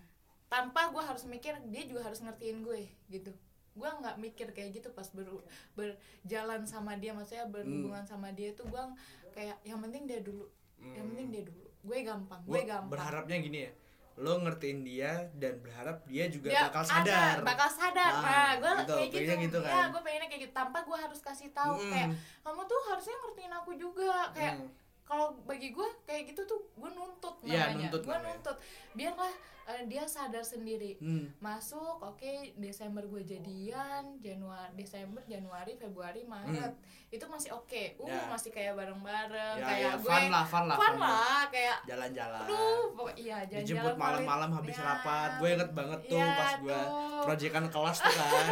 tanpa 0.54 0.86
gue 0.88 1.02
harus 1.02 1.26
mikir 1.26 1.50
dia 1.66 1.82
juga 1.82 2.06
harus 2.06 2.22
ngertiin 2.22 2.62
gue 2.62 2.86
gitu. 3.10 3.34
Gue 3.74 3.90
nggak 3.90 4.16
mikir 4.16 4.46
kayak 4.50 4.70
gitu 4.72 4.88
pas 4.90 5.10
ber, 5.10 5.26
berjalan 5.74 6.62
sama 6.62 6.94
dia 6.94 7.10
maksudnya 7.10 7.50
berhubungan 7.50 8.06
sama 8.06 8.30
dia 8.30 8.54
tuh 8.54 8.70
gue 8.70 8.82
kayak 9.30 9.58
yang 9.62 9.82
penting 9.82 10.06
dia 10.06 10.22
dulu. 10.22 10.46
Yang 10.78 11.06
penting 11.10 11.28
dia 11.28 11.42
dulu. 11.42 11.66
Gue 11.82 11.98
gampang 12.00 12.40
gue 12.44 12.62
gampang. 12.62 12.86
berharapnya 12.88 13.38
gini 13.40 13.60
ya 13.60 13.72
lo 14.14 14.38
ngertiin 14.38 14.86
dia 14.86 15.26
dan 15.34 15.58
berharap 15.58 16.06
dia 16.06 16.30
juga 16.30 16.46
Dia 16.46 16.70
bakal 16.70 16.86
ada, 16.86 16.94
sadar 17.02 17.36
bakal 17.42 17.66
sadar. 17.68 18.12
Ah, 18.14 18.22
nah 18.22 18.50
gue 18.54 18.72
gitu, 18.78 18.94
kayak 18.94 19.10
gitu, 19.10 19.34
gitu 19.42 19.58
ya 19.58 19.74
kan. 19.74 19.86
gue 19.90 20.02
pengennya 20.06 20.28
kayak 20.30 20.42
gitu. 20.46 20.54
Tanpa 20.54 20.78
gue 20.86 20.94
harus 20.94 21.18
kasih 21.18 21.50
tahu 21.50 21.82
Mm. 21.82 21.90
kayak 21.90 22.08
kamu 22.40 22.60
tuh 22.62 22.80
harusnya 22.86 23.16
ngertiin 23.18 23.52
aku 23.58 23.70
juga. 23.74 24.30
Kayak 24.30 24.54
Hmm. 24.54 24.70
Kalau 25.04 25.36
bagi 25.42 25.68
gue 25.70 25.84
kayak 26.02 26.32
gitu 26.32 26.42
tuh 26.44 26.60
gue 26.74 26.90
nuntut 26.90 27.36
Iya, 27.42 27.68
namanya. 27.68 27.76
nuntut 27.86 28.02
gue 28.02 28.10
namanya. 28.10 28.28
nuntut. 28.34 28.56
Biarlah 28.92 29.32
eh, 29.66 29.82
dia 29.84 30.04
sadar 30.04 30.40
sendiri. 30.42 30.96
Hmm. 30.98 31.28
masuk 31.38 31.96
oke 31.98 32.24
Desember 32.54 33.00
gue 33.02 33.22
jadian 33.22 34.16
Januari 34.18 34.72
Desember 34.74 35.20
Januari 35.22 35.72
Februari 35.74 36.20
Maret. 36.22 36.72
Itu 37.08 37.24
masih 37.26 37.52
oke. 37.52 37.94
Uh 37.94 38.04
Hmm. 38.04 38.12
Ya. 38.14 38.24
masih 38.26 38.50
kayak 38.50 38.74
bareng-bareng 38.74 39.56
ya, 39.56 39.64
kayak 39.66 39.80
ya, 39.82 39.92
gue 39.94 40.08
fun 40.10 40.24
lah 40.26 40.44
fun 40.44 40.64
lah 40.64 40.76
fun 40.76 40.84
fun 40.86 40.96
lah 40.98 41.42
kayak 41.48 41.76
jalan-jalan. 41.84 42.42
Aduh 42.42 42.84
pokok- 42.94 43.16
iya 43.16 43.38
jalan-jalan 43.42 43.60
dijemput 43.62 43.94
malam-malam 43.94 44.50
habis 44.54 44.74
ya, 44.74 44.84
rapat. 44.86 45.30
Gue 45.38 45.48
inget 45.50 45.70
banget 45.70 46.00
tuh 46.06 46.16
iya 46.18 46.32
pas 46.34 46.52
gue 46.58 46.80
proyekan 47.22 47.64
kelas 47.68 47.98
tuh 47.98 48.14
kan. 48.20 48.46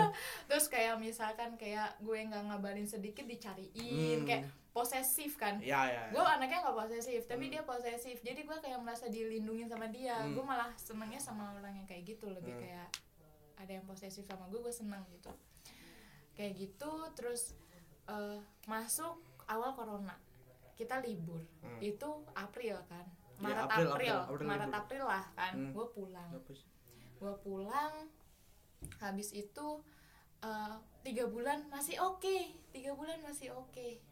Terus 0.46 0.64
kayak 0.66 0.94
misalkan 0.96 1.50
kayak 1.56 1.96
gue 1.98 2.18
nggak 2.22 2.42
ngabarin 2.46 2.84
sedikit 2.84 3.24
dicariin 3.24 4.20
Hmm. 4.20 4.26
kayak 4.26 4.44
posesif 4.72 5.36
kan? 5.36 5.60
Ya 5.60 5.84
ya 5.84 6.02
gue 6.08 6.18
anaknya 6.18 6.64
nggak 6.64 6.76
posesif 6.76 7.24
tapi 7.24 7.46
Hmm. 7.46 7.52
dia 7.52 7.62
posesif. 7.62 8.16
Jadi 8.18 8.40
gue 8.42 8.58
kayak 8.58 8.80
merasa 8.80 9.06
dilindungin 9.06 9.68
sama 9.68 9.86
dia. 9.86 10.16
Hmm. 10.18 10.32
gue 10.32 10.40
malah 10.42 10.72
senengnya 10.74 11.20
sama 11.20 11.52
orang 11.52 11.76
yang 11.76 11.86
kayak 11.86 12.08
gitu 12.08 12.26
lebih 12.26 12.52
Hmm. 12.52 12.62
kayak 12.64 12.88
ada 13.56 13.72
yang 13.72 13.84
posesif 13.84 14.24
sama 14.24 14.48
gue 14.48 14.58
gue 14.58 14.72
seneng 14.72 15.04
gitu. 15.12 15.28
Kayak 16.32 16.52
gitu 16.58 16.92
terus 17.12 17.52
eh, 18.02 18.38
masuk 18.66 19.14
awal 19.46 19.72
corona. 19.72 20.16
Kita 20.74 20.98
libur. 20.98 21.44
Hmm. 21.60 21.78
itu 21.78 22.08
April 22.34 22.80
kan? 22.86 23.06
Ya, 23.36 23.44
Maret 23.44 23.64
April, 23.64 23.68
April, 23.68 23.92
April, 23.92 24.16
April 24.26 24.46
Maret 24.48 24.66
libur. 24.66 24.80
April 24.80 25.04
lah 25.06 25.24
kan? 25.32 25.52
Hmm. 25.54 25.70
gue 25.70 25.86
pulang. 25.88 26.30
Gue 27.20 27.34
pulang 27.38 27.92
habis 28.98 29.30
itu 29.30 29.66
eh, 30.42 30.74
tiga 31.02 31.28
bulan 31.28 31.68
masih 31.68 32.00
oke. 32.00 32.36
Tiga 32.72 32.96
bulan 32.96 33.20
masih 33.20 33.52
oke. 33.52 33.88
Ah, 33.94 34.11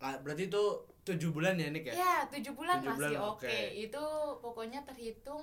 berarti 0.00 0.44
itu 0.46 0.62
tujuh 1.02 1.30
bulan 1.30 1.54
ya 1.54 1.68
Nick 1.68 1.86
ya 1.86 1.94
ya 1.94 2.16
tujuh 2.26 2.52
bulan 2.52 2.80
Tujuh 2.80 2.88
masih 2.90 3.00
bulan, 3.12 3.30
oke 3.30 3.44
oke. 3.44 3.60
itu 3.78 4.04
pokoknya 4.38 4.80
terhitung 4.82 5.42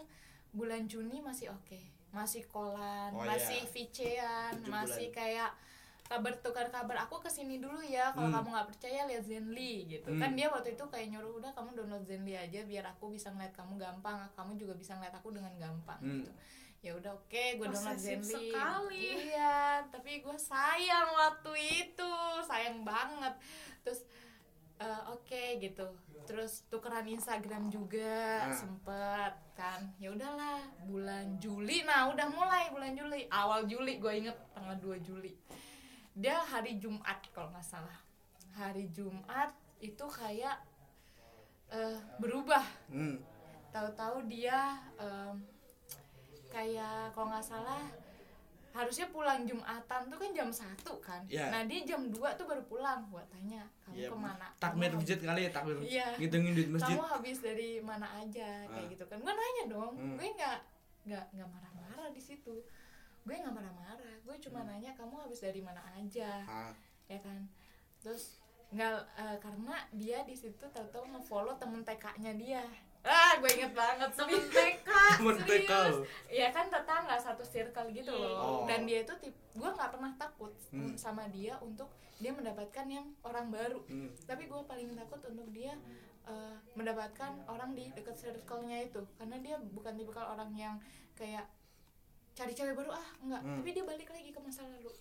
bulan 0.50 0.86
Juni 0.86 1.18
masih 1.20 1.50
oke 1.50 1.78
masih 2.10 2.42
kolan 2.46 3.12
Oh, 3.12 3.22
masih 3.22 3.60
iya. 3.60 3.70
vicean 3.70 4.52
masih 4.66 5.08
bulan. 5.08 5.16
kayak 5.16 5.52
kabar 6.04 6.34
tukar 6.38 6.68
kabar 6.68 6.98
aku 7.00 7.20
ke 7.20 7.28
sini 7.28 7.60
dulu 7.60 7.78
ya 7.80 8.10
kalau 8.10 8.32
Hmm. 8.32 8.40
kamu 8.40 8.48
nggak 8.50 8.70
percaya 8.70 9.02
lihat 9.06 9.24
Zenly 9.24 9.74
gitu 9.88 10.08
Hmm. 10.08 10.18
kan 10.18 10.32
dia 10.34 10.48
waktu 10.48 10.72
itu 10.72 10.86
kayak 10.88 11.12
nyuruh 11.12 11.36
udah 11.36 11.52
kamu 11.52 11.76
download 11.76 12.02
Zenly 12.02 12.34
aja 12.34 12.64
biar 12.64 12.86
aku 12.88 13.12
bisa 13.12 13.28
ngeliat 13.30 13.52
kamu 13.52 13.76
gampang 13.76 14.24
kamu 14.32 14.56
juga 14.56 14.74
bisa 14.74 14.96
ngeliat 14.96 15.14
aku 15.14 15.30
dengan 15.32 15.52
gampang 15.54 16.00
Hmm. 16.00 16.18
gitu 16.18 16.32
ya 16.80 16.92
udah 16.94 17.12
oke 17.12 17.44
gue 17.54 17.68
download 17.68 18.00
Zenly 18.00 18.24
sekali. 18.48 19.04
iya 19.28 19.84
tapi 19.86 20.24
gue 20.24 20.38
sayang 20.40 21.10
waktu 21.12 21.52
itu 21.84 22.12
sayang 22.42 22.82
banget 22.82 23.36
terus 23.84 24.08
eh, 24.78 25.02
oke 25.08 25.44
gitu. 25.58 25.88
Terus 26.24 26.68
tukeran 26.68 27.08
Instagram 27.08 27.70
juga 27.70 28.44
Ah. 28.44 28.52
sempet 28.52 29.34
kan. 29.54 29.80
Ya 29.98 30.12
udahlah 30.12 30.60
bulan 30.84 31.38
Juli. 31.38 31.82
Nah 31.82 32.12
udah 32.12 32.28
mulai 32.28 32.68
bulan 32.70 32.92
Juli. 32.92 33.26
Awal 33.28 33.64
Juli 33.66 33.98
gue 33.98 34.14
inget 34.14 34.38
tanggal 34.52 34.76
2 34.76 35.00
Juli. 35.00 35.32
Dia 36.14 36.42
hari 36.42 36.78
Jumat 36.78 37.24
kalau 37.32 37.48
nggak 37.50 37.64
salah. 37.64 37.98
Hari 38.54 38.90
Jumat 38.90 39.50
itu 39.80 40.06
kayak 40.06 40.58
eh, 41.68 41.98
berubah. 42.18 42.64
Hmm. 42.88 43.20
tahu-tahu 43.68 44.26
dia 44.26 44.74
em, 44.98 45.38
kayak 46.48 47.12
kalau 47.14 47.30
nggak 47.30 47.44
salah 47.46 47.84
harusnya 48.78 49.10
pulang 49.10 49.42
Jumatan 49.42 50.02
tuh 50.06 50.18
kan 50.18 50.30
jam 50.32 50.50
satu 50.52 50.94
kan 51.00 51.22
Iya. 51.26 51.50
nah 51.50 51.62
dia 51.64 51.82
jam 51.84 52.06
2 52.06 52.14
tuh 52.38 52.46
baru 52.46 52.62
pulang 52.64 53.02
gua 53.08 53.26
tanya 53.28 53.66
kamu 53.82 53.98
Ya, 53.98 54.08
ke 54.08 54.16
mana 54.16 54.48
takmir 54.56 54.92
masjid 54.92 55.18
kali 55.18 55.42
ya 55.42 55.52
takmir 55.52 55.76
Iya. 55.82 56.08
ngitungin 56.16 56.54
duit 56.54 56.70
masjid 56.70 56.94
kamu 56.94 57.06
habis 57.10 57.38
dari 57.40 57.70
mana 57.80 58.08
aja 58.16 58.48
kayak 58.64 58.86
Ah. 58.86 58.92
gitu 58.94 59.04
kan 59.04 59.18
gue 59.18 59.34
nanya 59.34 59.64
dong 59.68 59.94
Hmm. 59.94 60.16
gue 60.16 60.28
nggak 60.32 60.60
nggak 61.04 61.26
nggak 61.34 61.50
marah-marah 61.50 62.08
di 62.10 62.22
situ 62.22 62.56
gue 63.20 63.36
nggak 63.36 63.52
marah-marah 63.52 63.98
gue 64.20 64.36
cuma 64.40 64.60
Hmm. 64.62 64.70
nanya 64.70 64.92
kamu 64.94 65.16
habis 65.20 65.40
dari 65.40 65.60
mana 65.60 65.82
aja 65.90 66.30
Ah, 66.46 66.72
ya 67.08 67.18
kan 67.18 67.50
terus 67.98 68.38
nggak 68.68 68.94
eh, 69.16 69.38
karena 69.38 69.76
dia 69.92 70.22
di 70.22 70.36
situ 70.36 70.62
tahu-tahu 70.62 71.08
ngefollow 71.10 71.56
temen 71.56 71.82
TK-nya 71.82 72.36
dia 72.36 72.62
ah 73.08 73.34
gue 73.36 73.50
inget 73.50 73.72
banget 73.72 74.10
temen 74.12 74.44
TK 74.46 74.90
temen 75.16 75.38
TK 75.40 75.72
ya 76.30 76.48
kan 76.50 76.68
tetangga 76.68 77.16
satu 77.18 77.42
circle 77.42 77.88
gitu 77.90 78.12
loh 78.12 78.36
Oh. 78.38 78.62
dan 78.66 78.84
dia 78.84 79.02
itu 79.02 79.14
tip 79.18 79.32
gue 79.54 79.70
nggak 79.70 79.90
pernah 79.90 80.12
takut 80.16 80.52
Hmm. 80.70 80.94
sama 80.94 81.24
dia 81.28 81.56
untuk 81.60 81.88
dia 82.18 82.30
mendapatkan 82.30 82.86
yang 82.86 83.08
orang 83.22 83.48
baru 83.48 83.80
Hmm. 83.84 84.12
tapi 84.22 84.46
gue 84.46 84.60
paling 84.62 84.92
takut 84.94 85.22
untuk 85.26 85.48
dia 85.50 85.72
eh, 86.26 86.56
mendapatkan 86.74 87.32
orang 87.48 87.72
di 87.72 87.88
dekat 87.90 88.12
circle-nya 88.14 88.84
itu 88.84 89.00
karena 89.16 89.40
dia 89.40 89.56
bukan 89.64 89.96
tipikal 89.96 90.28
orang 90.28 90.52
yang 90.52 90.76
kayak 91.14 91.48
cari 92.34 92.52
cewek 92.52 92.76
baru 92.76 92.92
ah 92.92 93.08
enggak 93.20 93.40
Hmm. 93.42 93.58
tapi 93.58 93.70
dia 93.72 93.82
balik 93.82 94.10
lagi 94.10 94.30
ke 94.30 94.40
masa 94.40 94.68
lalu 94.68 94.92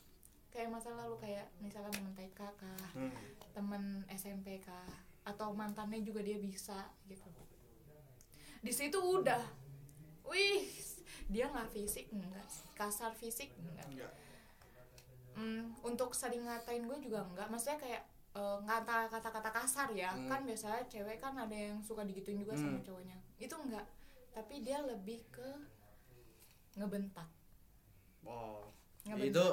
kayak 0.48 0.70
masa 0.70 0.88
lalu 0.90 1.18
kayak 1.18 1.50
misalkan 1.58 1.90
temen 1.92 2.14
TK 2.14 2.38
kah 2.38 2.86
Hmm. 2.94 3.10
temen 3.50 3.82
SMP 4.08 4.56
kah 4.58 4.86
atau 5.22 5.50
mantannya 5.50 6.00
juga 6.00 6.22
dia 6.22 6.38
bisa 6.38 6.78
gitu 7.04 7.26
di 8.58 8.70
situ 8.70 8.96
udah 8.96 9.42
wih 10.24 10.64
dia 11.26 11.46
nggak 11.46 11.68
fisik 11.68 12.06
enggak 12.08 12.46
kasar 12.72 13.12
fisik 13.12 13.50
enggak 13.56 13.86
Enggak. 13.88 14.12
Hmm, 15.32 15.68
untuk 15.82 16.10
sering 16.10 16.42
ngatain 16.42 16.82
gue 16.82 16.98
juga 16.98 17.20
enggak 17.22 17.46
maksudnya 17.46 17.76
kayak 17.76 18.02
eh, 18.32 18.58
ngata 18.62 19.08
kata-kata 19.08 19.50
kasar 19.50 19.88
ya 19.92 20.10
Hmm. 20.10 20.26
kan 20.26 20.40
biasanya 20.42 20.84
cewek 20.86 21.18
kan 21.18 21.32
ada 21.34 21.52
yang 21.52 21.80
suka 21.80 22.02
digituin 22.02 22.36
juga 22.38 22.52
sama 22.52 22.74
Hmm. 22.74 22.84
cowoknya 22.84 23.16
itu 23.36 23.54
enggak 23.54 23.86
tapi 24.30 24.60
dia 24.60 24.80
lebih 24.82 25.24
ke 25.26 25.48
ngebentak 26.74 27.28
Oh. 28.22 28.66
Ngebentak. 29.04 29.30
Itu 29.30 29.46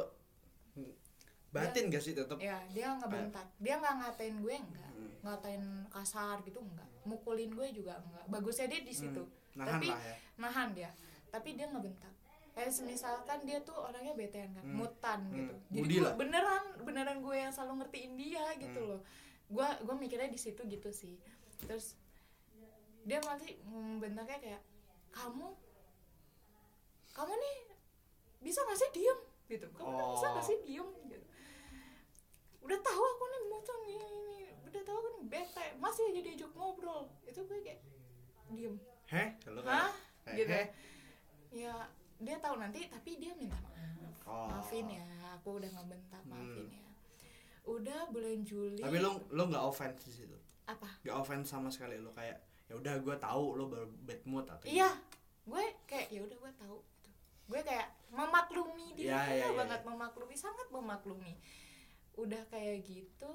batin 1.50 1.86
gak 1.88 2.02
sih 2.02 2.12
tetap? 2.12 2.42
ya 2.42 2.58
dia 2.68 2.98
ngebentak 2.98 3.46
dia 3.58 3.78
nggak 3.78 3.96
ngatain 4.00 4.36
gue 4.40 4.56
enggak 4.58 4.90
Hmm. 4.90 5.12
ngatain 5.22 5.64
kasar 5.88 6.42
gitu 6.42 6.58
enggak 6.60 6.90
mukulin 7.06 7.50
gue 7.50 7.68
juga 7.74 7.98
enggak. 7.98 8.26
Bagusnya 8.28 8.68
dia 8.68 8.82
di 8.82 8.92
situ. 8.92 9.22
Hmm, 9.22 9.60
nahan 9.60 9.72
tapi 9.74 9.88
lah 9.88 10.02
ya. 10.02 10.16
nahan 10.38 10.70
dia. 10.72 10.90
Tapi 11.28 11.50
dia 11.54 11.68
ngebentak 11.68 12.14
kayak 12.54 12.70
misalkan 12.82 13.40
dia 13.42 13.58
tuh 13.60 13.74
orangnya 13.74 14.14
betean 14.14 14.52
kan 14.52 14.62
Hmm. 14.62 14.78
mutan 14.78 15.20
Hmm, 15.24 15.34
gitu. 15.34 15.54
Jadi 15.72 15.82
Budi 15.82 15.96
gue 15.96 16.04
lah. 16.04 16.14
beneran 16.14 16.64
beneran 16.80 17.18
gue 17.20 17.36
yang 17.36 17.50
selalu 17.50 17.74
ngertiin 17.80 18.14
dia 18.14 18.46
gitu 18.56 18.80
Hmm. 18.80 18.90
loh. 18.90 19.02
Gue 19.48 19.68
gue 19.80 19.96
mikirnya 19.98 20.28
di 20.28 20.38
situ 20.38 20.62
gitu 20.64 20.90
sih. 20.90 21.18
Terus 21.60 21.98
dia 23.04 23.20
nanti 23.20 23.58
bentaknya 23.98 24.38
kayak 24.40 24.62
kamu 25.12 25.50
kamu 27.12 27.34
nih 27.34 27.58
bisa 28.42 28.62
gak 28.62 28.76
sih 28.76 28.90
diem? 28.92 29.20
Gitu. 29.46 29.66
Kamu 29.70 29.90
nih 29.92 30.08
bisa 30.12 30.28
gak 30.30 30.38
Oh. 30.38 30.46
sih 30.46 30.58
diem? 30.64 30.90
Gitu. 31.04 31.26
Udah 32.62 32.80
tahu 32.80 33.02
aku 33.04 33.24
nih 33.26 33.42
mutan 33.46 33.80
ini 33.88 34.43
udah 34.74 34.84
tahu 34.84 34.98
aku 34.98 35.10
nih 35.14 35.24
bete. 35.30 35.66
Masih 35.78 36.04
aja 36.10 36.20
diajak 36.20 36.52
ngobrol. 36.54 37.06
Itu 37.24 37.46
gue 37.46 37.60
kayak 37.62 37.80
diem. 38.50 38.76
Heh? 39.06 39.30
Lu 39.48 39.62
Hah? 39.62 39.94
kayak, 40.26 40.36
gitu. 40.36 40.50
heh. 40.50 40.68
Ya 41.54 41.74
dia 42.18 42.38
tahu 42.40 42.56
nanti 42.58 42.88
tapi 42.88 43.22
dia 43.22 43.34
minta 43.36 43.58
maaf. 43.60 44.18
Oh. 44.24 44.48
maafin 44.48 44.88
ya 44.88 45.04
aku 45.36 45.60
udah 45.60 45.70
ngebentak 45.70 46.24
maafin 46.26 46.66
Hmm. 46.66 46.72
ya. 46.72 46.88
Udah 47.64 48.00
bulan 48.10 48.42
Juli. 48.42 48.80
Tapi 48.80 48.98
lu 48.98 49.12
lu 49.30 49.44
nggak 49.46 49.62
offense 49.62 50.00
di 50.04 50.14
situ? 50.16 50.38
Apa? 50.66 50.88
Nggak 51.04 51.18
offense 51.18 51.48
sama 51.48 51.70
sekali 51.70 52.00
lu 52.00 52.10
kayak 52.12 52.40
ya 52.66 52.74
udah 52.74 52.96
gue 52.98 53.16
tahu 53.20 53.46
lu 53.54 53.68
baru 53.68 53.86
bad 54.08 54.22
mood 54.24 54.48
atau 54.48 54.64
iya. 54.66 54.88
gue 55.44 55.64
kayak 55.84 56.08
ya 56.08 56.24
udah 56.24 56.38
gue 56.40 56.52
tahu 56.56 56.80
gitu. 56.80 57.10
gue 57.52 57.60
kayak 57.62 57.88
memaklumi 58.08 58.96
dia 58.96 59.12
Iya, 59.12 59.20
iya, 59.28 59.36
iya, 59.44 59.48
banget 59.52 59.80
iya. 59.84 59.88
memaklumi 59.92 60.36
sangat 60.40 60.68
memaklumi. 60.72 61.36
Udah 62.16 62.40
kayak 62.48 62.88
gitu 62.88 63.32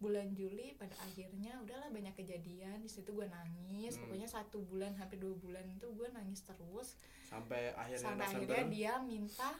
bulan 0.00 0.32
Juli 0.32 0.72
pada 0.74 0.96
akhirnya 0.98 1.60
udahlah 1.60 1.88
banyak 1.88 2.14
kejadian 2.14 2.80
di 2.80 2.88
situ 2.88 3.12
gue 3.12 3.28
nangis 3.28 3.60
Hmm. 3.92 4.02
pokoknya 4.02 4.26
satu 4.26 4.58
bulan 4.62 4.92
hampir 4.94 5.16
dua 5.16 5.36
bulan 5.36 5.62
itu 5.66 5.86
gue 5.86 6.08
nangis 6.08 6.40
terus 6.42 6.96
sampai 7.22 7.70
akhirnya 7.72 8.00
sampai 8.02 8.24
akhirnya 8.26 8.64
dia 8.66 8.92
minta 8.98 9.52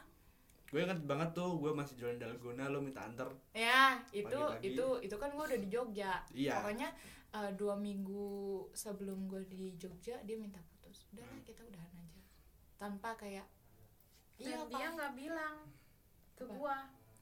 gue 0.67 0.79
inget 0.79 0.97
banget 1.01 1.29
tuh 1.31 1.55
gue 1.57 1.71
masih 1.71 1.93
jualan 1.95 2.17
dalgona 2.17 2.67
lu 2.67 2.79
minta 2.79 3.01
anter 3.01 3.29
ya 3.51 4.01
itu 4.09 4.25
Pagi-pagi. 4.25 4.65
itu 4.67 4.85
itu 5.03 5.15
kan 5.15 5.29
gue 5.29 5.45
udah 5.45 5.59
di 5.59 5.69
Jogja 5.69 6.13
Iya. 6.31 6.53
pokoknya 6.57 6.89
eh, 7.31 7.51
dua 7.53 7.75
minggu 7.77 8.29
sebelum 8.73 9.27
gue 9.27 9.45
di 9.45 9.75
Jogja 9.75 10.17
dia 10.21 10.35
minta 10.35 10.57
putus 10.59 11.05
udahlah 11.11 11.31
Hmm. 11.31 11.43
kita 11.43 11.61
udahan 11.61 11.91
aja 11.93 12.21
tanpa 12.75 13.13
kayak 13.13 13.45
dan 14.35 14.47
iya 14.47 14.57
dia 14.65 14.79
Pak." 14.81 14.93
nggak 14.95 15.13
bilang 15.13 15.55
ke 16.33 16.43
Apa? 16.43 16.77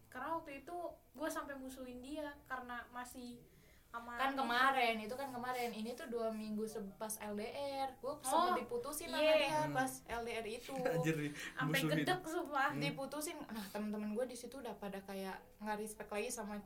Karena 0.10 0.36
waktu 0.36 0.52
itu 0.60 0.76
gua 1.14 1.30
sampai 1.30 1.54
musuhin 1.56 2.00
dia 2.00 2.28
karena 2.44 2.82
masih 2.90 3.38
sama 3.86 4.14
kan 4.16 4.34
kemarin 4.34 4.98
itu 5.00 5.10
kan 5.12 5.30
kemarin 5.30 5.70
ini 5.72 5.94
tuh 5.94 6.06
dua 6.06 6.30
minggu 6.30 6.62
pas 6.94 7.10
LDR 7.20 7.90
gue 7.96 8.06
Oh, 8.06 8.22
sempat 8.22 8.62
diputusin 8.62 9.10
sama 9.10 9.18
iya. 9.18 9.34
dia 9.36 9.60
Hmm. 9.60 9.74
pas 9.74 9.92
LDR 10.08 10.46
itu 10.46 10.74
sampai 11.58 11.80
gedek 11.84 12.22
sumpah 12.22 12.70
Hmm. 12.70 12.78
diputusin 12.80 13.38
nah 13.48 13.66
temen-temen 13.68 14.14
gue 14.14 14.26
di 14.26 14.38
situ 14.38 14.56
udah 14.56 14.78
pada 14.78 15.02
kayak 15.02 15.34
nggak 15.58 15.78
respect 15.80 16.06
lagi 16.08 16.30
sama 16.30 16.62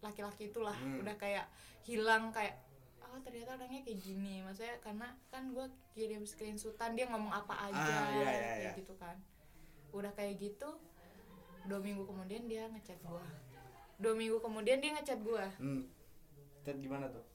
laki-laki 0.00 0.48
itulah 0.48 0.72
Hmm. 0.74 1.04
udah 1.04 1.14
kayak 1.16 1.46
hilang 1.82 2.32
kayak 2.32 2.56
oh 3.02 3.20
ternyata 3.20 3.54
orangnya 3.54 3.84
kayak 3.84 4.00
gini 4.00 4.40
maksudnya 4.40 4.72
karena 4.80 5.12
kan 5.28 5.52
gue 5.52 5.66
kirim 5.92 6.24
screenshotan 6.24 6.96
dia 6.96 7.06
ngomong 7.06 7.28
apa 7.30 7.68
aja 7.68 7.76
Ah, 7.76 8.08
iya, 8.10 8.24
iya, 8.24 8.52
iya. 8.58 8.72
gitu 8.72 8.96
kan 8.96 9.20
udah 9.92 10.08
kayak 10.10 10.40
gitu 10.40 10.68
dua 11.66 11.78
minggu 11.78 12.02
kemudian 12.06 12.42
dia 12.50 12.66
ngechat 12.70 12.98
gue 13.00 13.24
dua 14.02 14.14
minggu 14.18 14.36
kemudian 14.42 14.78
dia 14.82 14.90
ngechat 14.98 15.20
gue 15.22 15.44
hmm. 15.62 15.82
Chat 16.62 16.78
gimana 16.78 17.10
tuh 17.10 17.26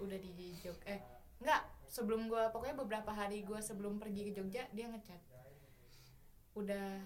udah 0.00 0.16
di 0.16 0.56
Jog 0.60 0.76
eh 0.88 1.00
enggak 1.40 1.62
sebelum 1.88 2.28
gue 2.28 2.42
pokoknya 2.52 2.76
beberapa 2.76 3.12
hari 3.12 3.44
gue 3.44 3.60
sebelum 3.60 4.00
pergi 4.00 4.28
ke 4.28 4.32
Jogja 4.36 4.64
dia 4.72 4.86
ngechat 4.88 5.20
udah 6.56 7.00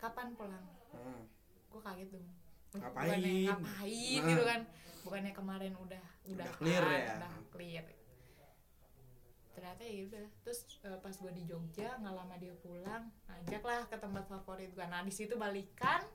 kapan 0.00 0.32
pulang 0.36 0.66
hmm. 0.92 1.22
gue 1.68 1.80
kaget 1.80 2.08
dong 2.12 2.28
Ngapain? 2.68 2.92
bukannya 2.92 3.32
ngapain 3.48 4.20
Nah. 4.20 4.28
gitu 4.28 4.42
kan 4.44 4.60
bukannya 5.04 5.32
kemarin 5.32 5.72
udah 5.80 6.04
udah, 6.28 6.44
Udah 6.44 6.56
clear 6.60 6.82
kan, 6.84 7.00
ya? 7.00 7.14
udah 7.16 7.32
clear 7.48 7.84
ternyata 9.58 9.82
ya 9.82 10.06
udah. 10.06 10.26
Terus 10.46 10.60
eh, 10.86 10.98
pas 11.02 11.14
gue 11.18 11.32
di 11.34 11.42
Jogja 11.42 11.98
nggak 11.98 12.14
lama 12.14 12.34
dia 12.38 12.54
pulang 12.62 13.10
ngajak 13.26 13.62
lah 13.66 13.82
ke 13.90 13.96
tempat 13.98 14.24
favorit 14.30 14.70
gue 14.70 14.86
nah 14.86 15.02
di 15.02 15.10
situ 15.10 15.34
balikan 15.34 16.06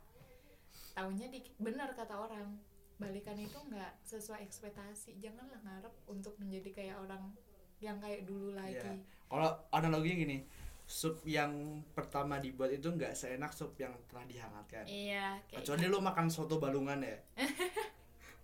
tahunya 0.96 1.28
di 1.28 1.44
bener 1.60 1.92
kata 1.92 2.16
orang 2.16 2.56
balikan 2.96 3.36
itu 3.36 3.60
nggak 3.60 4.00
sesuai 4.08 4.40
ekspektasi. 4.48 5.20
Janganlah 5.20 5.60
ngarep 5.60 5.94
untuk 6.08 6.40
menjadi 6.40 6.72
kayak 6.72 6.98
orang 7.04 7.36
yang 7.84 8.00
kayak 8.00 8.24
dulu 8.24 8.56
lagi. 8.56 8.80
Iya. 8.80 8.96
kalau 9.28 9.50
analoginya 9.74 10.24
gini 10.24 10.38
sup 10.84 11.26
yang 11.26 11.82
pertama 11.98 12.38
dibuat 12.38 12.70
itu 12.70 12.86
nggak 12.86 13.18
seenak 13.18 13.52
sup 13.52 13.76
yang 13.76 13.92
telah 14.08 14.24
dihangatkan. 14.24 14.88
Iya 14.88 15.42
kayak 15.52 15.68
kecuali 15.68 15.84
lu 15.92 16.00
makan 16.00 16.28
soto 16.32 16.64
balungan 16.64 17.04
ya. 17.04 17.18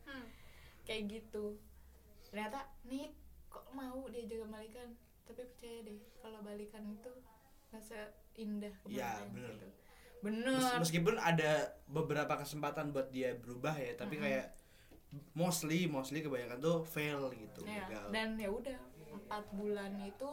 Hmm. 0.10 0.26
kayak 0.90 1.06
gitu. 1.22 1.54
Ternyata 2.34 2.66
nih 2.90 3.14
mau 3.70 4.08
dia 4.08 4.24
juga 4.24 4.46
balikan 4.50 4.88
tapi 5.24 5.42
percaya 5.46 5.84
deh 5.84 5.98
kalau 6.18 6.40
balikan 6.42 6.82
itu 6.88 7.10
nggak 7.70 7.82
seindah 7.82 8.74
Iya, 8.84 9.22
kemarin 9.22 9.32
bener. 9.32 9.50
gitu 9.54 9.68
Mes- 10.20 10.22
bener 10.22 10.78
meskipun 10.78 11.16
ada 11.16 11.52
beberapa 11.86 12.34
kesempatan 12.36 12.90
buat 12.90 13.08
dia 13.08 13.32
berubah 13.34 13.72
ya 13.74 13.94
tapi 13.96 14.16
Mm-mm. 14.16 14.24
kayak 14.26 14.46
mostly 15.32 15.86
mostly 15.86 16.20
kebanyakan 16.20 16.60
tuh 16.60 16.78
fail 16.84 17.30
gitu 17.32 17.62
Ya, 17.64 17.86
gagal. 17.86 18.06
dan 18.12 18.28
ya 18.36 18.50
udah 18.50 18.76
empat 19.10 19.44
bulan 19.52 19.92
itu 20.00 20.28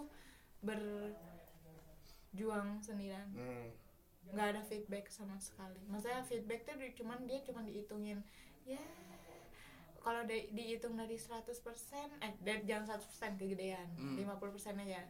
berjuang 0.61 1.17
sendirian 2.81 3.25
Hmm. 3.33 3.69
nggak 4.27 4.47
ada 4.53 4.61
feedback 4.63 5.09
sama 5.09 5.37
sekali 5.39 5.79
maksudnya 5.87 6.21
feedback 6.21 6.65
tuh 6.65 6.75
cuman 6.97 7.25
dia 7.25 7.41
cuman 7.41 7.63
dihitungin 7.63 8.19
ya 8.67 8.81
kalau 10.07 10.23
di- 10.23 10.55
dihitung 10.55 10.95
dari 10.95 11.19
100% 11.19 11.43
eh 12.23 12.33
dari 12.39 12.63
jangan 12.63 12.95
100% 12.95 13.35
kegedean. 13.35 13.91
Hmm. 13.99 14.15
50% 14.15 14.79
aja 14.79 15.03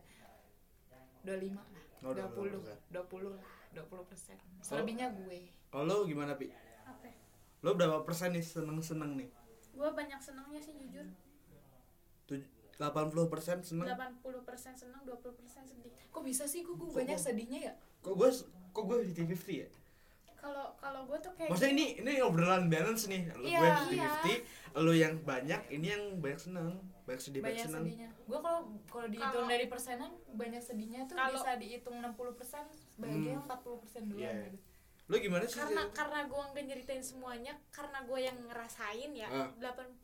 25 1.20 1.52
lah. 1.52 1.68
Oh, 2.00 2.12
20 2.12 2.56
20%. 2.56 2.80
20 2.88 3.28
lah 3.28 3.44
20% 3.74 4.40
selebihnya 4.62 5.12
gue. 5.12 5.52
Kalau 5.68 6.08
gimana 6.08 6.32
pi? 6.32 6.48
Apa? 6.82 7.12
Lu 7.60 7.76
berapa 7.76 8.00
persen 8.00 8.32
nih 8.32 8.40
seneng 8.40 8.80
seneng 8.80 9.20
nih? 9.20 9.28
Gua 9.70 9.92
banyak 9.92 10.16
senangnya 10.16 10.56
sih 10.56 10.72
jujur. 10.72 11.04
Tuj- 12.24 12.48
80 12.74 13.28
persen 13.28 13.60
seneng? 13.60 13.84
80% 13.86 14.24
senang 14.72 15.04
20% 15.04 15.36
sedih. 15.62 15.92
Kok 16.08 16.24
bisa 16.24 16.44
sih? 16.44 16.64
Gue, 16.64 16.72
gue 16.74 16.88
banyak 16.88 17.16
sedihnya 17.16 17.60
ya? 17.62 17.74
kok 18.00 18.14
gue 18.14 18.30
kok 18.70 18.84
gue 18.86 18.98
50 19.02 19.26
ya 19.56 19.68
kalau 20.46 20.66
kalau 20.78 21.00
gua 21.04 21.18
tuh 21.18 21.32
kayak 21.34 21.50
maksudnya 21.50 21.74
ini 21.74 21.86
ini 21.98 22.12
obrolan 22.20 22.66
balance 22.66 23.04
nih 23.06 23.26
lu 23.32 23.42
Iya, 23.42 23.58
gue 23.58 23.68
iya. 23.92 24.10
50 24.76 24.84
lu 24.84 24.92
yang 24.94 25.14
banyak 25.20 25.60
ini 25.68 25.86
yang 25.88 26.04
banyak 26.16 26.38
seneng 26.38 26.68
banyak 27.02 27.20
sedih 27.20 27.40
banyak, 27.40 27.54
banyak 27.54 27.66
seneng 27.66 27.84
sedihnya 27.84 28.08
gue 28.20 28.38
kalau 28.38 28.60
kalau 28.86 29.06
dihitung 29.08 29.32
Kalau- 29.40 29.50
dari 29.50 29.66
persenan 29.66 30.10
banyak 30.28 30.58
sedihnya 30.60 31.00
tuh 31.04 31.16
Kalau- 31.16 31.34
bisa 31.34 31.50
dihitung 31.56 31.96
60% 31.98 32.66
bahagia 32.96 33.34
40% 33.40 34.02
duluan 34.06 34.22
Iya. 34.22 34.46
gitu. 34.48 34.65
Lu 35.06 35.16
gimana 35.16 35.42
sih 35.42 35.54
karena 35.54 35.82
Sil? 35.82 35.94
karena 35.94 36.18
gua 36.26 36.50
nggak 36.50 36.64
nyeritain 36.64 36.98
semuanya 37.00 37.54
karena 37.70 38.02
gua 38.02 38.18
yang 38.18 38.34
ngerasain 38.42 39.10
ya 39.12 39.28
Ah. 39.28 39.46
80% 39.54 40.02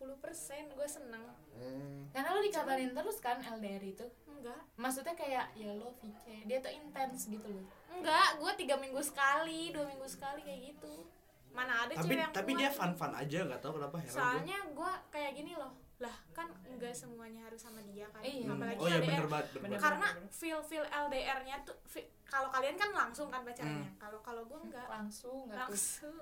gua 0.73 0.87
seneng 0.87 1.25
Hmm. 1.53 2.07
karena 2.11 2.33
lo 2.33 2.41
dikabarin 2.41 2.91
terus 2.91 3.19
kan 3.19 3.39
LDR 3.39 3.83
itu 3.85 4.03
enggak 4.25 4.63
maksudnya 4.75 5.13
kayak 5.13 5.51
ya 5.53 5.71
lo 5.73 5.91
Vice 5.97 6.23
dia 6.45 6.59
tuh 6.59 6.71
intens 6.71 7.27
gitu 7.27 7.45
loh 7.45 7.67
enggak 7.93 8.39
gua 8.39 8.55
tiga 8.55 8.75
minggu 8.75 8.99
sekali 8.99 9.71
dua 9.71 9.85
minggu 9.85 10.07
sekali 10.07 10.41
kayak 10.41 10.73
gitu 10.73 11.07
mana 11.51 11.85
ada 11.85 11.93
tapi 11.93 12.09
cewek 12.09 12.19
yang 12.19 12.33
tapi 12.33 12.49
kuat 12.49 12.59
dia 12.59 12.71
gitu. 12.71 12.79
fun 12.79 12.93
fun 12.97 13.13
aja 13.13 13.39
nggak 13.45 13.61
tahu 13.61 13.73
kenapa 13.77 13.97
heran 14.01 14.15
soalnya 14.15 14.59
gua 14.73 14.93
kayak 15.09 15.33
gini 15.35 15.53
loh 15.53 15.73
lah 16.03 16.17
kan 16.31 16.51
enggak 16.65 16.91
semuanya 16.93 17.47
harus 17.47 17.61
sama 17.61 17.79
dia 17.85 18.05
kan 18.09 18.19
Iya. 18.21 18.43
gua. 18.45 18.55
apalagi 18.57 18.77
oh 18.77 18.87
ya 18.87 18.97
LDR 18.97 19.07
bener 19.07 19.27
banget 19.27 19.47
bener 19.49 19.63
Bener. 19.63 19.71
banget. 19.71 19.85
karena 19.87 20.09
feel 20.29 20.61
feel 20.61 20.83
LDR-nya 20.85 21.57
tuh 21.63 21.77
kalau 22.25 22.49
kalian 22.49 22.75
kan 22.75 22.91
langsung 22.91 23.29
kan 23.29 23.41
pacarannya 23.41 23.87
Hmm. 23.87 23.97
kalau 23.97 24.19
kalau 24.21 24.43
gue 24.43 24.59
enggak 24.63 24.87
langsung 24.87 25.47
nggak 25.47 25.63
tuh 25.63 25.71
langsung 25.71 26.17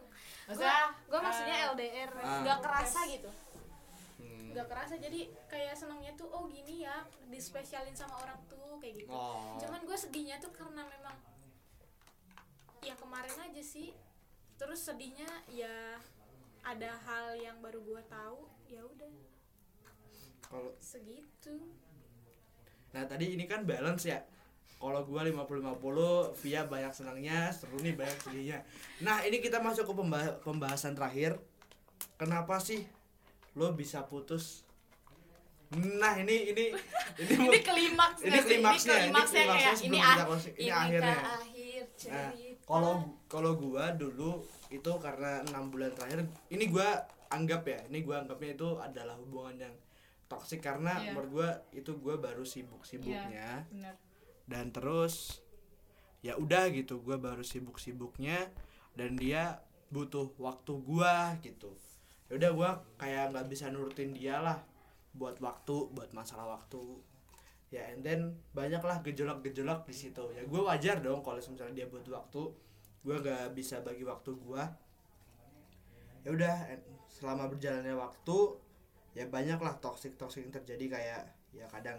maksudnya 0.45 0.79
gue 1.03 1.21
maksudnya 1.21 1.57
eh, 1.57 1.69
LDR 1.71 2.11
Ah. 2.15 2.41
nggak 2.43 2.59
kerasa 2.61 3.01
gitu 3.07 3.31
Hmm. 4.17 4.53
nggak 4.53 4.67
kerasa 4.67 4.95
jadi 4.97 5.21
kayak 5.47 5.73
senangnya 5.73 6.13
tuh 6.13 6.29
oh 6.29 6.45
gini 6.47 6.83
ya 6.83 7.01
dispesialin 7.27 7.95
sama 7.95 8.19
orang 8.19 8.37
tuh 8.45 8.77
kayak 8.77 9.01
gitu 9.01 9.11
oh 9.11 9.57
cuman 9.57 9.81
gue 9.81 9.97
sedihnya 9.97 10.37
tuh 10.37 10.51
karena 10.51 10.85
memang 10.85 11.17
ya 12.81 12.93
kemarin 12.95 13.33
aja 13.33 13.63
sih 13.63 13.93
terus 14.57 14.81
sedihnya 14.83 15.25
ya 15.49 15.97
ada 16.61 16.93
hal 16.99 17.33
yang 17.35 17.57
baru 17.59 17.81
gue 17.81 18.03
tahu 18.07 18.45
ya 18.67 18.83
udah 18.83 19.09
kalau 20.51 20.75
segitu. 20.77 21.55
Nah 22.91 23.07
tadi 23.07 23.39
ini 23.39 23.47
kan 23.47 23.63
balance 23.63 24.05
ya. 24.05 24.19
Kalau 24.81 25.05
gua 25.05 25.23
50-50 25.23 26.35
via 26.41 26.65
banyak 26.65 26.91
senangnya 26.91 27.53
seru 27.53 27.79
nih 27.79 27.95
banyak 27.95 28.19
sedihnya. 28.19 28.59
Nah 29.01 29.23
ini 29.23 29.39
kita 29.39 29.61
masuk 29.61 29.87
ke 29.87 29.95
pemba- 29.95 30.37
pembahasan 30.43 30.99
terakhir. 30.99 31.39
Kenapa 32.17 32.59
sih 32.59 32.83
lo 33.55 33.77
bisa 33.77 34.03
putus? 34.05 34.65
Nah 35.71 36.19
ini 36.19 36.51
ini 36.51 36.65
ini, 37.23 37.35
ini 37.47 37.59
klimaks 37.63 38.27
Ini 38.27 38.39
klimaksnya, 38.43 38.97
ini 39.07 39.13
klimaksnya 39.15 39.43
klimaksnya 39.45 39.45
kayak 39.47 39.75
ini 39.79 39.99
kita 40.01 40.03
ah-. 40.03 40.27
Ini 40.27 40.59
ini 40.59 40.71
akhirnya. 40.73 41.17
akhir 41.21 41.83
Nah, 42.11 42.31
kalau 42.65 42.95
kalau 43.29 43.53
gua 43.55 43.93
dulu 43.93 44.41
itu 44.73 44.93
karena 44.99 45.45
enam 45.45 45.69
bulan 45.69 45.93
terakhir 45.93 46.25
ini 46.49 46.65
gua 46.67 46.89
anggap 47.29 47.63
ya 47.69 47.79
ini 47.93 48.01
gua 48.01 48.25
anggapnya 48.25 48.57
itu 48.57 48.69
adalah 48.81 49.15
hubungan 49.21 49.69
yang 49.69 49.75
toksik 50.31 50.63
karena 50.63 50.95
Iya. 51.03 51.13
menurut 51.13 51.31
gua 51.35 51.51
itu 51.75 51.91
gua 51.99 52.17
baru 52.17 52.47
sibuk-sibuknya. 52.47 53.67
Benar. 53.67 53.95
Dan 54.47 54.71
terus 54.71 55.43
ya 56.23 56.39
udah 56.39 56.71
gitu 56.71 57.03
gua 57.03 57.19
baru 57.19 57.43
sibuk-sibuknya 57.43 58.49
dan 58.95 59.19
dia 59.19 59.59
butuh 59.91 60.31
waktu 60.39 60.73
gua 60.87 61.35
gitu. 61.43 61.75
Ya 62.31 62.39
udah 62.39 62.51
gua 62.55 62.71
kayak 62.95 63.35
nggak 63.35 63.51
bisa 63.51 63.75
nurutin 63.75 64.15
dia 64.15 64.39
lah 64.39 64.63
buat 65.11 65.43
waktu 65.43 65.91
buat 65.91 66.15
masalah 66.15 66.55
waktu. 66.55 67.03
Ya 67.75 67.91
and 67.91 68.07
then 68.07 68.39
banyaklah 68.55 69.03
gejolak-gejolak 69.03 69.83
di 69.87 69.95
situ. 69.95 70.23
Ya 70.35 70.43
gue 70.43 70.59
wajar 70.63 70.99
dong 71.03 71.23
kalau 71.23 71.39
misalnya 71.39 71.83
dia 71.83 71.87
butuh 71.87 72.19
waktu 72.19 72.43
gue 73.01 73.17
gak 73.17 73.57
bisa 73.57 73.81
bagi 73.81 74.05
waktu 74.05 74.35
gue 74.37 74.63
ya 76.21 76.31
udah 76.37 76.55
selama 77.09 77.49
berjalannya 77.49 77.97
waktu 77.97 78.39
ya 79.11 79.27
banyaklah 79.27 79.75
toxic 79.79 80.15
toxic 80.15 80.43
yang 80.43 80.55
terjadi 80.55 80.85
kayak 80.89 81.23
ya 81.51 81.67
kadang 81.67 81.99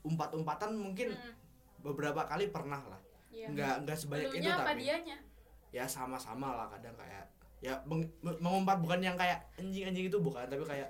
umpat-umpatan 0.00 0.74
mungkin 0.74 1.10
Mm-mm. 1.10 1.32
beberapa 1.80 2.24
kali 2.24 2.48
pernah 2.48 2.80
lah 2.84 3.00
Iya. 3.28 3.50
nggak 3.50 3.74
nggak 3.82 3.96
sebanyak 3.96 4.30
itu 4.30 4.36
Dulunya 4.38 4.54
apa 4.54 4.64
tapi 4.68 4.80
dianya 4.80 5.16
ya 5.68 5.84
sama-sama 5.84 6.54
lah 6.54 6.66
kadang 6.70 6.94
kayak 6.94 7.26
ya 7.58 7.74
meng- 7.82 8.06
mengumpat 8.22 8.78
bukan 8.78 9.00
yang 9.00 9.16
kayak 9.16 9.42
anjing-anjing 9.56 10.06
itu 10.06 10.18
bukan 10.18 10.44
tapi 10.44 10.62
kayak 10.62 10.86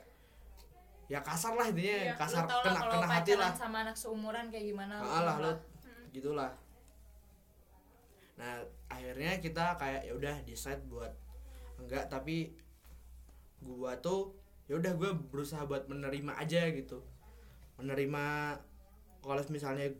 ya 1.06 1.20
kasar 1.20 1.54
lah 1.54 1.64
intinya 1.64 1.96
Iya, 2.02 2.14
kasar 2.14 2.44
tau 2.44 2.60
kena 2.60 2.74
lah 2.74 2.82
kena 2.90 3.06
hati 3.06 3.32
lah 3.34 3.48
sama 3.50 3.80
anak 3.80 3.94
seumuran 3.94 4.50
kayak 4.50 4.68
gimana 4.68 4.94
Ah 4.98 5.22
lah 5.22 5.36
lu 5.38 5.44
lah. 5.46 5.56
gitulah 6.10 6.52
nah 8.34 8.58
akhirnya 8.88 9.38
kita 9.38 9.78
kayak 9.78 10.02
ya 10.02 10.12
udah 10.12 10.34
decide 10.42 10.82
buat 10.84 11.12
enggak 11.76 12.10
tapi 12.10 12.52
gua 13.60 13.94
tuh 13.96 14.34
ya 14.64 14.80
udah 14.80 14.92
gua 14.96 15.12
berusaha 15.12 15.64
buat 15.68 15.88
menerima 15.88 16.40
aja 16.40 16.68
gitu. 16.72 17.04
Menerima 17.76 18.56
kalau 19.20 19.42
misalnya 19.52 19.92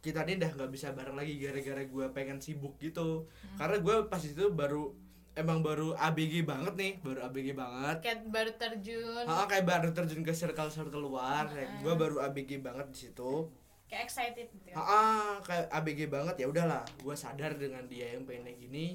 kita 0.00 0.24
ini 0.24 0.40
udah 0.40 0.50
nggak 0.56 0.70
bisa 0.72 0.96
bareng 0.96 1.16
lagi 1.16 1.36
gara-gara 1.36 1.82
gua 1.84 2.06
pengen 2.16 2.40
sibuk 2.40 2.80
gitu. 2.80 3.28
Karena 3.60 3.76
gua 3.84 4.08
pas 4.08 4.20
itu 4.24 4.48
baru 4.52 4.96
emang 5.36 5.62
baru 5.62 5.94
ABG 5.94 6.42
banget 6.48 6.74
nih 6.76 6.92
baru 7.04 7.20
ABG 7.28 7.48
banget. 7.52 7.96
Kayak 8.00 8.18
baru 8.32 8.50
terjun. 8.56 9.24
Ah, 9.28 9.44
kayak 9.44 9.64
baru 9.68 9.88
terjun 9.92 10.24
ke 10.24 10.32
circle 10.32 10.72
circle 10.72 11.04
luar 11.04 11.44
kayak 11.52 11.84
gua 11.84 11.94
baru 12.00 12.16
ABG 12.24 12.64
banget 12.64 12.88
di 12.88 12.98
situ. 13.08 13.52
Kayak 13.90 14.06
excited 14.06 14.46
gitu 14.54 14.70
ah 14.78 14.86
ah, 14.86 15.32
kayak 15.42 15.66
ABG 15.66 16.06
banget 16.06 16.34
ya 16.38 16.46
udahlah 16.46 16.86
gua 17.02 17.18
sadar 17.18 17.58
dengan 17.58 17.84
dia 17.90 18.16
yang 18.16 18.24
pengen 18.24 18.48
kayak 18.48 18.58
gini. 18.64 18.86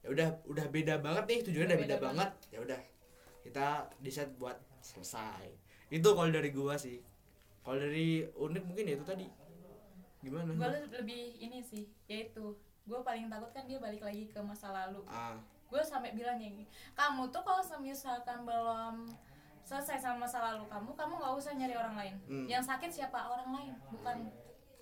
Ya 0.00 0.08
udah 0.14 0.28
udah 0.48 0.66
beda 0.70 1.02
banget 1.02 1.24
nih 1.28 1.38
tujuannya 1.50 1.76
udah 1.76 1.82
Udah 1.82 1.84
beda, 1.84 1.96
beda 1.98 2.06
banget. 2.08 2.30
Ya 2.54 2.58
udah 2.62 2.80
kita 3.46 3.86
decide 4.02 4.34
buat 4.36 4.58
selesai. 4.82 5.46
Itu 5.86 6.18
kalau 6.18 6.30
dari 6.34 6.50
gua 6.50 6.74
sih. 6.74 6.98
Kalau 7.62 7.78
dari 7.78 8.26
unik 8.26 8.62
mungkin 8.66 8.84
ya 8.90 8.94
itu 8.98 9.06
tadi. 9.06 9.26
Gimana? 10.22 10.50
Gue 10.58 10.70
lebih 10.90 11.38
ini 11.38 11.62
sih 11.62 11.86
yaitu 12.10 12.58
gue 12.86 12.98
paling 13.02 13.26
takut 13.26 13.50
kan 13.50 13.66
dia 13.66 13.78
balik 13.78 14.02
lagi 14.02 14.26
ke 14.26 14.38
masa 14.42 14.74
lalu. 14.74 15.02
Ah. 15.06 15.38
Gue 15.70 15.82
sampai 15.82 16.14
bilang 16.14 16.38
gini 16.38 16.66
kamu 16.94 17.30
tuh 17.30 17.42
kalau 17.42 17.62
misalkan 17.82 18.42
belum 18.46 19.10
selesai 19.66 19.98
sama 19.98 20.26
masa 20.26 20.38
lalu 20.38 20.62
kamu 20.70 20.94
kamu 20.94 21.12
nggak 21.18 21.34
usah 21.38 21.52
nyari 21.54 21.74
orang 21.74 21.94
lain. 21.98 22.14
Hmm. 22.26 22.46
yang 22.46 22.62
sakit 22.62 22.90
siapa? 22.90 23.18
Orang 23.18 23.50
lain 23.54 23.74
bukan 23.90 24.30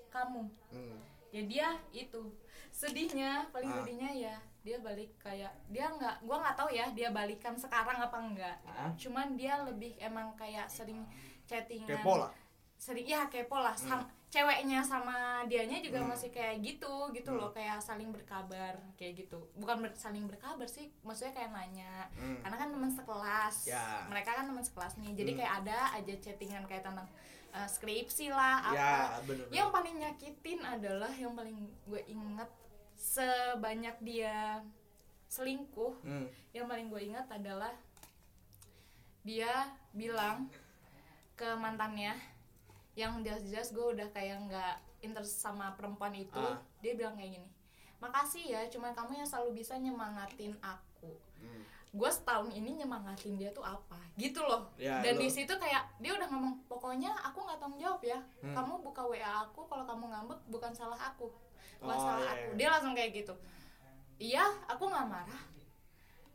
kamu. 0.09 0.43
Hmm. 0.73 0.97
ya 1.33 1.43
dia 1.45 1.69
itu. 1.93 2.33
Sedihnya 2.69 3.49
paling 3.53 3.69
Ah. 3.73 3.77
sedihnya 3.81 4.11
ya 4.13 4.37
dia 4.65 4.81
balik 4.81 5.13
kayak 5.19 5.53
dia 5.69 5.87
nggak 5.87 6.25
gua 6.25 6.41
nggak 6.41 6.57
tahu 6.57 6.73
ya 6.73 6.89
dia 6.91 7.13
balikan 7.13 7.53
sekarang 7.55 8.01
apa 8.01 8.17
enggak 8.17 8.57
Ah. 8.65 8.89
cuman 8.95 9.37
dia 9.37 9.61
lebih 9.61 9.93
emang 9.99 10.33
kayak 10.35 10.67
sering 10.67 11.05
chattingan. 11.45 11.85
Kepo 11.87 12.17
lah. 12.17 12.33
Sering 12.75 13.05
ya 13.05 13.29
kepo 13.29 13.55
lah. 13.57 13.77
Sam- 13.77 14.09
ceweknya 14.27 14.83
sama 14.83 15.15
dianya 15.45 15.79
juga 15.79 16.03
masih 16.03 16.29
kayak 16.29 16.59
gitu 16.59 16.91
gitu 17.13 17.31
loh. 17.31 17.53
Kayak 17.53 17.79
saling 17.79 18.09
berkabar 18.09 18.75
kayak 18.97 19.21
gitu. 19.21 19.53
Bukan 19.55 19.79
ber- 19.79 19.95
saling 19.95 20.25
berkabar 20.25 20.65
sih 20.67 20.89
maksudnya 21.03 21.37
kayak 21.37 21.53
nanya. 21.53 22.09
Hmm. 22.17 22.41
karena 22.41 22.57
kan 22.57 22.69
teman 22.71 22.91
sekelas. 22.91 23.57
Ya. 23.69 24.09
mereka 24.09 24.33
kan 24.33 24.49
teman 24.49 24.65
sekelas 24.65 24.97
nih. 24.97 25.13
Jadi 25.13 25.31
Hmm. 25.31 25.39
kayak 25.39 25.53
ada 25.61 25.79
aja 25.95 26.15
chattingan 26.19 26.65
kayak 26.65 26.83
tentang 26.83 27.07
uh, 27.53 27.69
skripsi 27.69 28.33
lah 28.33 28.65
apa. 28.65 28.75
ya 28.75 28.93
bener 29.23 29.47
yang 29.53 29.69
paling 29.71 29.95
nyakitin 29.95 30.59
adalah 30.61 31.13
yang 31.13 31.31
paling 31.33 31.55
gue 31.85 32.03
inget 32.09 32.51
sebanyak 33.05 33.97
dia 34.01 34.65
selingkuh 35.29 36.01
hmm. 36.01 36.27
yang 36.51 36.65
paling 36.65 36.89
gue 36.89 37.01
ingat 37.05 37.29
adalah 37.29 37.73
dia 39.21 39.51
bilang 39.93 40.49
ke 41.35 41.49
mantannya 41.55 42.17
yang 42.95 43.21
jelas-jelas 43.21 43.75
gue 43.75 43.87
udah 43.93 44.09
kayak 44.09 44.39
nggak 44.47 44.75
interest 45.03 45.37
sama 45.39 45.75
perempuan 45.75 46.15
itu 46.15 46.39
Ah. 46.39 46.57
dia 46.81 46.95
bilang 46.95 47.19
kayak 47.19 47.37
gini 47.37 47.49
makasih 47.99 48.45
ya 48.47 48.61
cuman 48.69 48.93
kamu 48.93 49.21
yang 49.21 49.29
selalu 49.29 49.61
bisa 49.61 49.77
nyemangatin 49.77 50.57
aku 50.61 51.13
Hmm. 51.35 51.61
gue 51.93 52.09
setahun 52.09 52.49
ini 52.51 52.81
nyemangatin 52.81 53.37
dia 53.37 53.53
tuh 53.53 53.61
apa 53.61 54.01
gitu 54.17 54.41
loh 54.41 54.73
Ya, 54.81 55.05
dan 55.05 55.21
di 55.21 55.29
situ 55.29 55.53
kayak 55.53 55.85
dia 56.01 56.17
udah 56.17 56.25
ngomong 56.27 56.57
pokoknya 56.65 57.13
aku 57.21 57.45
nggak 57.45 57.61
tanggung 57.61 57.77
jawab 57.77 58.01
ya 58.01 58.17
Hmm. 58.41 58.55
kamu 58.55 58.81
buka 58.81 59.03
wa 59.05 59.17
aku 59.45 59.61
kalau 59.69 59.85
kamu 59.85 60.05
ngambek 60.09 60.41
bukan 60.49 60.73
salah 60.73 60.97
aku 60.97 61.29
Oh, 61.81 61.93
salah 61.93 62.17
iya, 62.19 62.33
aku. 62.33 62.45
iya. 62.49 62.57
dia 62.57 62.69
langsung 62.73 62.95
kayak 62.97 63.11
gitu. 63.13 63.35
Iya 64.17 64.45
aku 64.67 64.85
nggak 64.89 65.07
marah. 65.07 65.43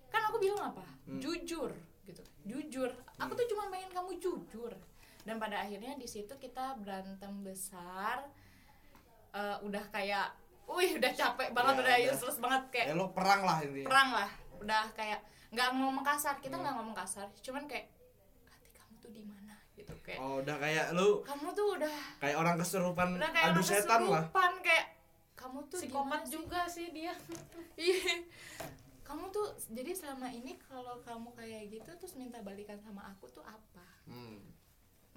Kan 0.09 0.21
aku 0.29 0.37
bilang 0.37 0.73
apa? 0.73 0.85
Hmm. 1.05 1.17
jujur 1.17 1.71
gitu. 2.05 2.21
Jujur. 2.45 2.89
Aku 3.17 3.33
tuh 3.33 3.45
cuma 3.49 3.69
pengen 3.69 3.89
kamu 3.89 4.17
jujur. 4.17 4.73
Dan 5.25 5.37
pada 5.37 5.61
akhirnya 5.61 5.93
di 5.95 6.05
situ 6.05 6.31
kita 6.35 6.77
berantem 6.81 7.33
besar. 7.41 8.25
Eh, 9.29 9.57
udah 9.61 9.85
kayak 9.89 10.33
wih 10.69 10.97
udah 11.01 11.11
capek 11.13 11.49
banget 11.49 11.73
Ya, 11.73 11.81
udah 11.81 11.95
udah. 11.97 12.09
useless 12.13 12.37
banget 12.37 12.63
kayak 12.69 12.85
ya 12.89 12.95
lo 12.97 13.09
perang 13.09 13.41
lah 13.45 13.57
intinya. 13.61 13.87
Perang 13.89 14.09
lah. 14.13 14.29
Udah 14.61 14.83
kayak 14.93 15.19
nggak 15.49 15.67
ngomong 15.73 16.05
kasar. 16.05 16.35
Kita 16.37 16.55
nggak 16.57 16.73
ngomong 16.77 16.93
kasar. 16.93 17.25
Cuman 17.41 17.65
kayak 17.65 17.89
hati 18.49 18.69
kamu 18.73 18.93
tuh 18.97 19.11
di 19.13 19.21
mana? 19.25 19.53
Gitu 19.73 19.93
kayak 20.01 20.17
oh 20.21 20.41
udah 20.41 20.55
kayak 20.57 20.85
lu 20.93 21.21
kamu 21.25 21.47
tuh 21.53 21.67
udah 21.77 21.95
kayak 22.21 22.37
orang 22.37 22.55
kesurupan 22.57 23.07
udah 23.17 23.29
kayak 23.33 23.45
adu 23.49 23.61
orang 23.61 23.65
setan 23.65 24.01
lah. 24.05 24.25
kesurupan 24.25 24.51
kayak 24.61 24.85
kamu 25.39 25.59
tuh 25.71 25.79
psikopat 25.79 26.27
sih? 26.27 26.31
juga 26.35 26.59
sih 26.67 26.91
dia. 26.91 27.15
Iya. 27.79 28.27
Kamu 29.07 29.31
tuh 29.31 29.55
jadi 29.71 29.95
selama 29.95 30.27
ini 30.29 30.59
kalau 30.59 30.99
kamu 31.01 31.31
kayak 31.31 31.71
gitu 31.71 31.89
terus 31.95 32.13
minta 32.19 32.43
balikan 32.43 32.75
sama 32.83 33.07
aku 33.07 33.31
tuh 33.31 33.45
apa? 33.47 33.87
Hmm. 34.03 34.43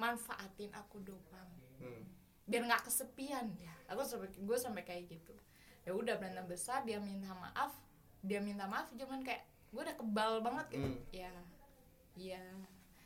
manfaatin 0.01 0.73
aku 0.73 1.05
doang 1.05 1.51
Hmm. 1.79 2.07
biar 2.49 2.63
nggak 2.65 2.87
kesepian 2.89 3.51
ya 3.59 3.71
aku 3.91 4.03
sampai 4.07 4.31
gue 4.31 4.59
sampai 4.59 4.83
kayak 4.87 5.11
gitu. 5.11 5.35
Ya 5.83 5.93
udah 5.93 6.15
berantem 6.17 6.47
besar 6.47 6.87
dia 6.87 7.03
minta 7.03 7.35
maaf. 7.35 7.75
Dia 8.23 8.39
minta 8.39 8.71
maaf 8.71 8.87
cuman 8.95 9.21
kayak 9.27 9.43
gue 9.75 9.83
udah 9.83 9.97
kebal 9.99 10.33
banget 10.41 10.67
gitu. 10.79 10.89
Hmm. 10.89 11.03
ya. 11.11 11.33
Iya. 12.15 12.45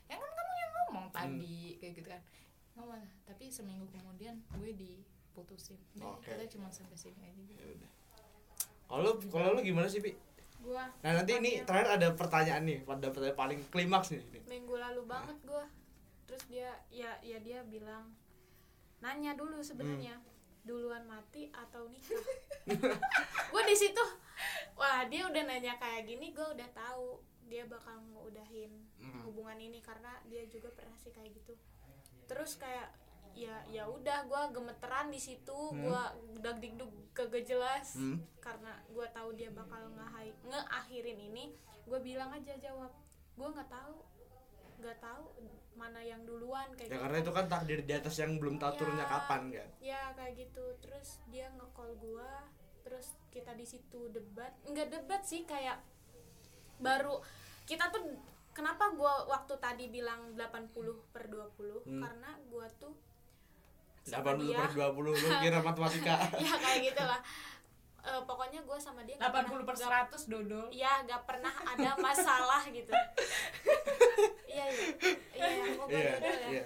Ya 0.06 0.14
kan 0.20 0.30
kamu 0.30 0.52
yang 0.60 0.72
ngomong 0.76 1.06
tadi 1.10 1.80
kayak 1.80 1.92
gitu 1.98 2.08
kan. 2.12 2.22
Ngomong 2.76 3.00
tapi 3.24 3.48
seminggu 3.48 3.88
kemudian 3.88 4.36
gue 4.54 4.70
diputusin 5.36 5.76
Udah, 5.92 6.16
Oke. 6.16 6.32
kita 6.32 6.48
cuma 6.48 6.72
sampai 6.72 6.96
sini 6.96 7.20
aja 7.20 7.36
gitu. 7.36 7.60
Ya. 7.60 7.88
Kalau 8.88 9.02
lu 9.04 9.12
kalau 9.28 9.52
lu 9.52 9.60
gimana 9.60 9.84
sih, 9.84 10.00
Pi? 10.00 10.16
gua 10.58 10.88
Nah, 10.98 11.12
nanti 11.12 11.36
ini 11.36 11.60
terakhir 11.60 12.00
ada 12.00 12.08
pertanyaan 12.10 12.64
nih, 12.64 12.78
pada 12.80 13.12
pertanyaan 13.12 13.36
paling 13.36 13.60
klimaks 13.68 14.08
nih. 14.10 14.24
ini. 14.24 14.40
minggu 14.48 14.74
lalu 14.74 15.04
banget 15.04 15.36
gua 15.44 15.68
terus 16.24 16.42
dia 16.48 16.72
ya 16.88 17.12
ya 17.20 17.38
dia 17.38 17.60
bilang 17.62 18.10
nanya 18.98 19.36
dulu 19.36 19.60
sebenarnya 19.60 20.18
duluan 20.64 21.06
mati 21.06 21.46
atau 21.52 21.86
nikah 21.86 22.18
gue 23.52 23.62
di 23.62 23.76
situ 23.78 24.02
wah 24.74 25.06
dia 25.06 25.22
udah 25.22 25.42
nanya 25.46 25.78
kayak 25.78 26.02
gini 26.04 26.34
gue 26.34 26.42
udah 26.42 26.66
tahu 26.72 27.22
dia 27.46 27.62
bakal 27.64 27.94
ngudahin 28.10 28.74
Hmm. 28.98 29.22
hubungan 29.22 29.54
ini 29.54 29.78
karena 29.78 30.18
dia 30.26 30.42
juga 30.50 30.66
pernah 30.72 30.98
sih 30.98 31.14
kayak 31.14 31.30
gitu 31.30 31.54
terus 32.26 32.58
kayak 32.58 32.90
ya 33.36 33.52
ya 33.66 33.84
udah 33.84 34.24
gue 34.24 34.42
gemeteran 34.50 35.06
di 35.06 35.20
situ 35.20 35.58
gue 35.70 36.02
dag 36.38 36.56
digdug 36.56 36.88
kagak 37.12 37.44
jelas 37.44 37.94
Hmm. 37.94 38.16
karena 38.38 38.72
gue 38.86 39.06
tahu 39.10 39.28
dia 39.32 39.48
bakal 39.50 39.86
ngehai 39.90 40.32
ngeakhirin 40.42 41.20
ini 41.22 41.44
gue 41.84 42.00
bilang 42.00 42.32
aja 42.32 42.56
jawab 42.56 42.88
gue 43.34 43.44
nggak 43.46 43.68
tahu 43.68 43.96
nggak 44.76 44.98
tahu 44.98 45.24
mana 45.74 46.00
yang 46.00 46.24
duluan 46.24 46.64
kayak 46.72 46.88
Ya 46.88 46.90
gitu 46.90 47.02
karena 47.02 47.16
itu 47.20 47.32
kan 47.34 47.46
takdir 47.46 47.80
di 47.82 47.92
atas 47.92 48.16
yang 48.16 48.36
belum 48.36 48.56
tahu 48.56 48.72
Ya. 48.72 48.78
turunnya 48.78 49.06
kapan 49.06 49.42
kan. 49.50 49.68
ya 49.78 50.02
kayak 50.12 50.32
gitu 50.38 50.64
terus 50.78 51.08
dia 51.26 51.46
nge-call 51.50 51.92
gua 51.94 52.48
terus 52.80 53.12
kita 53.28 53.52
di 53.52 53.64
situ 53.64 54.08
debat 54.08 54.56
nggak 54.64 54.88
debat 54.90 55.20
sih 55.20 55.44
kayak 55.44 55.76
baru 56.78 57.20
kita 57.64 57.88
tuh 57.90 58.04
kenapa 58.50 58.88
gua 58.90 59.24
waktu 59.26 59.52
tadi 59.58 59.84
bilang 59.90 60.32
80 60.32 60.72
per 61.10 61.24
20 61.26 61.84
Hmm. 61.84 62.00
karena 62.00 62.30
gua 62.46 62.64
tuh 62.74 62.96
80 64.06 64.46
dia 64.46 64.56
per 64.56 64.70
20 64.72 65.02
lu 65.02 65.12
kira 65.40 65.58
matematika. 65.66 66.14
Ya 66.38 66.54
kayak 66.54 66.80
gitu 66.84 67.02
lah 67.02 67.20
Eh, 68.06 68.22
pokoknya 68.22 68.62
gua 68.62 68.78
sama 68.78 69.02
dia 69.02 69.18
nggak 69.18 69.50
80 69.50 69.66
per 69.66 69.74
100 69.74 70.30
dodol 70.30 70.70
ya 70.70 71.02
gak 71.02 71.26
pernah 71.26 71.50
ada 71.66 71.90
masalah 72.06 72.62
gitu. 72.70 72.94
Iya 74.46 74.64
iya. 74.64 74.84
Iya 75.34 75.46
iya 75.50 75.64
gua 75.74 75.86
iya 75.90 76.12
dodol 76.14 76.38
ya. 76.38 76.48
iya. 76.48 76.64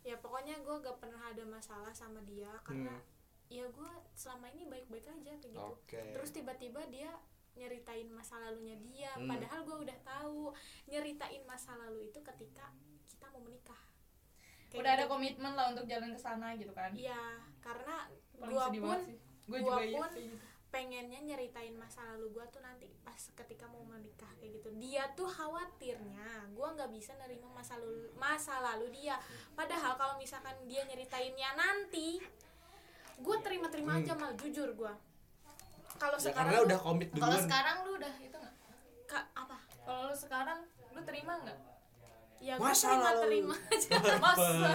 Ya 0.00 0.16
pokoknya 0.16 0.56
gue 0.58 0.76
gak 0.80 0.96
pernah 0.96 1.20
ada 1.20 1.44
masalah 1.44 1.92
sama 1.92 2.24
dia 2.24 2.48
karena 2.64 2.96
Hmm. 2.96 3.04
ya 3.52 3.68
gue 3.68 3.90
selama 4.14 4.48
ini 4.48 4.64
baik-baik 4.64 5.04
aja 5.04 5.32
kayak 5.36 5.52
gitu. 5.52 5.60
Oke. 5.60 6.00
Terus 6.16 6.30
tiba-tiba 6.32 6.80
dia 6.88 7.12
nyeritain 7.52 8.08
masa 8.08 8.40
lalunya 8.40 8.80
dia. 8.80 9.12
Hmm. 9.20 9.28
padahal 9.28 9.60
gue 9.60 9.76
udah 9.84 9.98
tahu 10.00 10.54
nyeritain 10.86 11.44
masa 11.44 11.76
lalu 11.76 12.08
itu 12.08 12.24
ketika 12.24 12.72
kita 13.04 13.26
mau 13.28 13.44
menikah 13.44 13.76
Kayak 14.70 14.80
udah 14.80 14.92
ada 14.92 15.02
gitu. 15.02 15.12
komitmen 15.12 15.52
lah 15.52 15.66
untuk 15.68 15.84
jalan 15.84 16.10
ke 16.10 16.20
sana 16.20 16.48
gitu 16.54 16.70
kan. 16.70 16.90
Iya 16.92 17.22
karena 17.58 17.96
Paling 18.32 18.48
gue 18.48 18.62
sedih 18.64 18.80
pun 18.80 18.98
gue 19.44 19.58
gua 19.58 19.58
juga 19.60 19.82
iya 19.82 19.98
pun- 19.98 20.12
kayak 20.12 20.26
gitu. 20.30 20.46
pengennya 20.70 21.20
nyeritain 21.20 21.74
masa 21.74 22.06
lalu 22.06 22.30
gue 22.30 22.44
tuh 22.48 22.62
nanti 22.62 22.86
pas 23.00 23.18
ketika 23.18 23.66
mau 23.66 23.82
menikah 23.84 24.30
kayak 24.36 24.52
gitu. 24.56 24.70
Dia 24.76 25.10
tuh 25.12 25.26
khawatirnya 25.26 26.24
gue 26.48 26.68
nggak 26.70 26.90
bisa 26.90 27.12
nerima 27.16 27.50
masa 27.50 27.74
lalu 27.76 28.14
masa 28.14 28.54
lalu 28.60 28.86
dia. 28.92 29.18
Padahal 29.52 29.94
kalau 29.94 30.14
misalkan 30.16 30.54
dia 30.64 30.82
nyeritainnya 30.84 31.50
nanti 31.52 32.22
gue 33.16 33.36
terima-terima 33.40 33.98
aja 33.98 34.14
mal 34.14 34.32
jujur 34.32 34.70
gue 34.70 34.92
kalau 35.92 36.16
ya 36.16 36.24
sekarang 36.24 36.46
karena 36.46 36.56
tuh- 36.56 36.66
udah 36.66 36.78
komit 36.80 37.08
kalau 37.10 37.20
duluan. 37.28 37.44
sekarang 37.44 37.76
lu 37.82 37.90
udah 37.92 38.14
itu 38.16 38.36
nggak? 38.38 38.54
Apa? 39.36 39.56
Kalau 39.82 40.02
lu 40.06 40.14
sekarang 40.14 40.58
lu 40.88 41.00
terima 41.02 41.34
nggak 41.36 41.58
ya 42.40 42.56
gue 42.56 42.64
Masa 42.64 42.88
terima 42.88 43.04
lalu. 43.12 43.20
terima 43.28 43.56
aja. 43.76 43.96
Masa? 44.16 44.70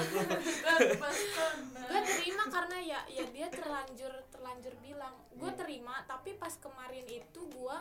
gue 1.85 2.01
terima 2.05 2.43
karena 2.45 2.77
ya 2.77 2.99
ya 3.09 3.25
dia 3.33 3.47
terlanjur 3.49 4.13
terlanjur 4.29 4.73
bilang 4.85 5.13
gue 5.33 5.51
terima 5.57 6.05
tapi 6.05 6.37
pas 6.37 6.53
kemarin 6.61 7.05
itu 7.09 7.41
gue 7.41 7.77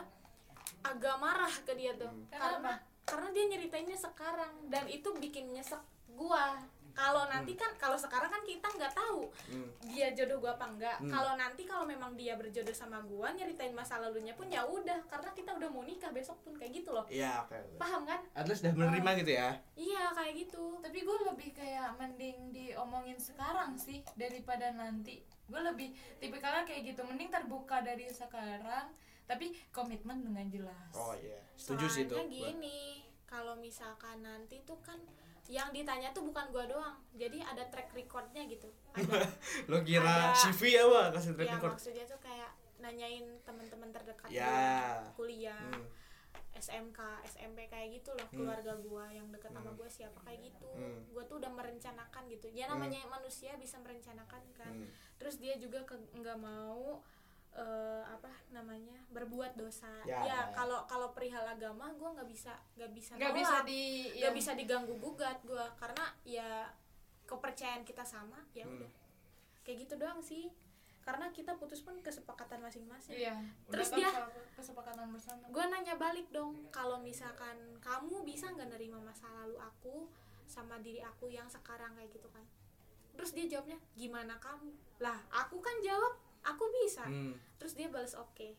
agak 0.81 1.15
marah 1.21 1.53
ke 1.65 1.73
dia 1.77 1.93
tuh. 1.93 2.09
Karena 2.29 2.81
karena 3.05 3.27
dia 3.29 3.45
nyeritainnya 3.53 3.97
sekarang 3.97 4.69
dan 4.73 4.89
itu 4.89 5.13
bikin 5.13 5.53
nyesek 5.53 5.81
gue 6.09 6.43
kalau 6.95 7.27
nanti 7.27 7.53
kan 7.53 7.75
kalau 7.75 7.93
sekarang 7.93 8.27
kan 8.27 8.39
kita 8.41 8.63
nggak 8.65 8.95
tahu 8.95 9.27
Hmm. 9.45 9.67
dia 9.83 10.09
jodoh 10.11 10.39
gue 10.39 10.47
apa 10.47 10.65
enggak 10.65 10.97
Hmm. 10.97 11.11
kalau 11.11 11.35
nanti 11.35 11.63
kalau 11.63 11.83
memang 11.83 12.15
dia 12.15 12.33
berjodoh 12.33 12.71
sama 12.71 13.03
gue 13.03 13.27
nyeritain 13.35 13.75
masa 13.75 13.99
lalunya 13.99 14.31
pun 14.31 14.47
ya 14.47 14.63
udah 14.63 15.03
karena 15.05 15.29
kita 15.29 15.51
udah 15.51 15.67
mau 15.67 15.83
nikah 15.83 16.09
besok 16.09 16.39
pun 16.41 16.55
kayak 16.55 16.71
gitu 16.73 16.89
loh. 16.89 17.03
Iya 17.05 17.43
oke 17.43 17.51
oke. 17.53 17.75
paham 17.75 18.01
kan? 18.03 18.23
At 18.31 18.47
least 18.47 18.63
udah 18.63 18.73
menerima 18.73 19.09
gitu 19.19 19.31
ya? 19.33 19.49
Iya 19.75 20.03
kayak 20.11 20.33
gitu. 20.39 20.79
Tapi 20.79 20.97
gue 20.97 21.17
lebih 21.25 21.49
kayak 21.51 21.89
mending 21.95 22.37
diomongin 22.49 23.19
sekarang 23.19 23.75
sih 23.75 23.99
daripada 24.15 24.71
nanti. 24.71 25.19
Gue 25.45 25.59
lebih 25.59 25.91
tipikalnya 26.17 26.63
kayak 26.63 26.95
gitu 26.95 27.03
mending 27.03 27.27
terbuka 27.27 27.83
dari 27.83 28.07
sekarang 28.07 28.95
tapi 29.25 29.51
komitmen 29.69 30.21
dengan 30.21 30.47
jelas. 30.47 30.93
Oh 30.93 31.11
iya. 31.13 31.41
Setuju 31.57 31.85
sih 31.87 32.03
itu. 32.05 32.13
gini, 32.29 33.01
kalau 33.25 33.57
misalkan 33.57 34.21
nanti 34.21 34.61
tuh 34.61 34.77
kan 34.79 35.01
yang 35.47 35.69
ditanya 35.69 36.09
tuh 36.09 36.23
bukan 36.23 36.49
gua 36.49 36.65
doang. 36.65 36.97
Jadi 37.11 37.37
ada 37.39 37.61
track 37.65 37.91
recordnya 37.91 38.41
gitu. 38.43 38.65
Ada 38.91 39.21
lo 39.69 39.81
kira 39.81 40.31
Ada- 40.31 40.35
CV 40.35 40.61
apa 40.79 41.13
kasih 41.13 41.31
track 41.33 41.45
ya 41.45 41.53
record 41.55 41.71
maksudnya 41.73 42.05
tuh 42.05 42.19
kayak 42.19 42.49
nanyain 42.75 43.25
teman-teman 43.41 43.89
terdekat 43.89 44.27
Ya. 44.27 44.45
gua, 44.45 45.15
kuliah, 45.15 45.69
Hmm. 45.71 45.85
SMK, 46.55 46.99
SMP 47.25 47.67
kayak 47.67 47.87
gitu 47.93 48.11
loh, 48.11 48.27
Hmm. 48.27 48.35
keluarga 48.41 48.73
gua 48.79 49.05
yang 49.07 49.27
dekat 49.27 49.51
sama 49.51 49.67
Hmm. 49.67 49.75
gua 49.75 49.87
siapa 49.87 50.19
kayak 50.21 50.39
gitu. 50.45 50.69
Hmm. 50.71 50.99
Gua 51.09 51.23
tuh 51.23 51.37
udah 51.37 51.51
merencanakan 51.51 52.23
gitu. 52.27 52.47
Ya 52.49 52.65
namanya 52.65 53.03
manusia 53.05 53.53
bisa 53.55 53.77
merencanakan 53.77 54.41
kan. 54.53 54.73
Hmm. 54.73 54.87
Terus 55.15 55.37
dia 55.37 55.55
juga 55.55 55.83
nggak 55.85 56.37
mau 56.37 57.03
eh, 57.55 58.03
apa 58.05 58.27
namanya 58.49 58.99
berbuat 59.09 59.55
dosa. 59.55 59.87
Ya. 60.03 60.19
Ya 60.21 60.39
kalau 60.51 60.83
kalau 60.83 61.11
perihal 61.11 61.43
agama 61.45 61.87
gua 61.93 62.11
nggak 62.13 62.27
bisa 62.27 62.51
nggak 62.75 62.91
bisa 62.91 63.11
nggak 63.15 63.31
bisa 63.33 63.55
di 63.63 64.11
nggak 64.13 64.27
ya, 64.27 64.35
bisa 64.35 64.51
diganggu 64.53 64.93
gugat 64.95 65.39
gue 65.41 65.65
karena 65.75 66.05
ya 66.21 66.67
kepercayaan 67.23 67.81
kita 67.81 68.03
sama 68.03 68.43
ya 68.51 68.63
Hmm. 68.63 68.75
udah. 68.75 68.91
Kayak 69.63 69.77
gitu 69.81 69.93
doang 69.95 70.19
sih. 70.19 70.51
Karena 70.99 71.29
kita 71.29 71.53
putus 71.53 71.79
pun 71.79 71.93
kesepakatan 71.99 72.59
masing-masing. 72.59 73.13
Iya. 73.15 73.37
Terus 73.69 73.87
Udah 73.87 73.97
dia- 73.99 74.09
kesepakatan- 74.09 74.55
kesepakatan 74.57 75.07
bersama. 75.11 75.43
gue 75.47 75.65
nanya 75.67 75.95
balik 75.95 76.27
dong 76.29 76.53
kalau 76.69 76.97
misalkan 76.99 77.55
kamu 77.79 78.25
bisa 78.25 78.49
nggak 78.49 78.67
nerima 78.67 78.97
masa 78.99 79.29
lalu 79.31 79.53
aku 79.59 80.09
sama 80.43 80.81
diri 80.81 80.99
aku 80.99 81.29
yang 81.29 81.45
sekarang 81.45 81.93
kayak 81.93 82.09
gitu 82.09 82.25
kan? 82.27 82.41
Terus 83.13 83.31
dia 83.31 83.45
jawabnya 83.47 83.77
gimana 83.93 84.33
kamu? 84.37 84.73
Lah 84.99 85.15
aku 85.31 85.61
kan 85.61 85.77
jawab 85.79 86.17
aku 86.45 86.63
bisa. 86.77 87.03
Hmm. 87.03 87.33
terus 87.55 87.73
dia 87.73 87.87
balas 87.87 88.13
oke. 88.13 88.53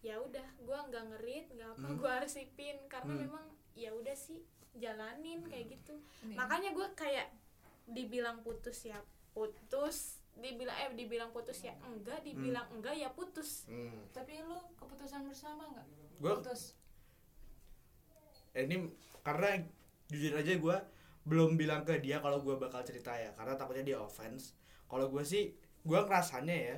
Ya 0.00 0.16
udah 0.16 0.46
gue 0.58 0.78
nggak 0.80 1.04
ngerit 1.08 1.46
nggak 1.50 1.70
apa 1.70 1.86
Hmm. 1.86 1.96
gue 1.96 2.10
arsipin. 2.10 2.76
Karena 2.86 3.12
Hmm. 3.12 3.22
memang 3.22 3.44
ya 3.72 3.90
udah 3.90 4.14
sih 4.14 4.40
jalanin 4.72 5.44
kayak 5.44 5.66
gitu. 5.72 5.94
Nih. 6.22 6.34
makanya 6.34 6.70
gue 6.70 6.88
kayak 6.94 7.28
dibilang 7.86 8.40
putus 8.40 8.84
ya 8.84 8.96
putus 9.30 10.16
dibilang 10.32 10.72
eh 10.72 10.90
dibilang 10.94 11.28
putus 11.28 11.60
ya 11.60 11.74
enggak 11.80 12.22
dibilang 12.22 12.64
enggak 12.70 12.94
ya 12.94 13.10
putus. 13.10 13.66
Hmm. 13.66 14.06
tapi 14.08 14.40
lu 14.40 14.56
keputusan 14.74 15.22
bersama 15.22 15.66
nggak? 15.68 15.86
Gua- 16.18 16.38
putus. 16.38 16.78
Eh, 18.52 18.64
ini 18.64 18.90
karena 19.20 19.58
jujur 20.06 20.34
aja 20.34 20.52
gue 20.52 20.76
belum 21.22 21.54
bilang 21.54 21.84
ke 21.84 21.98
dia 21.98 22.18
kalau 22.18 22.40
gue 22.40 22.56
bakal 22.56 22.80
cerita 22.80 23.12
ya 23.12 23.30
karena 23.32 23.54
takutnya 23.54 23.84
dia 23.84 23.98
offense. 23.98 24.54
Kalau 24.86 25.06
gue 25.06 25.22
sih 25.22 25.54
gue 25.80 25.98
ngerasanya 25.98 26.56
ya 26.56 26.76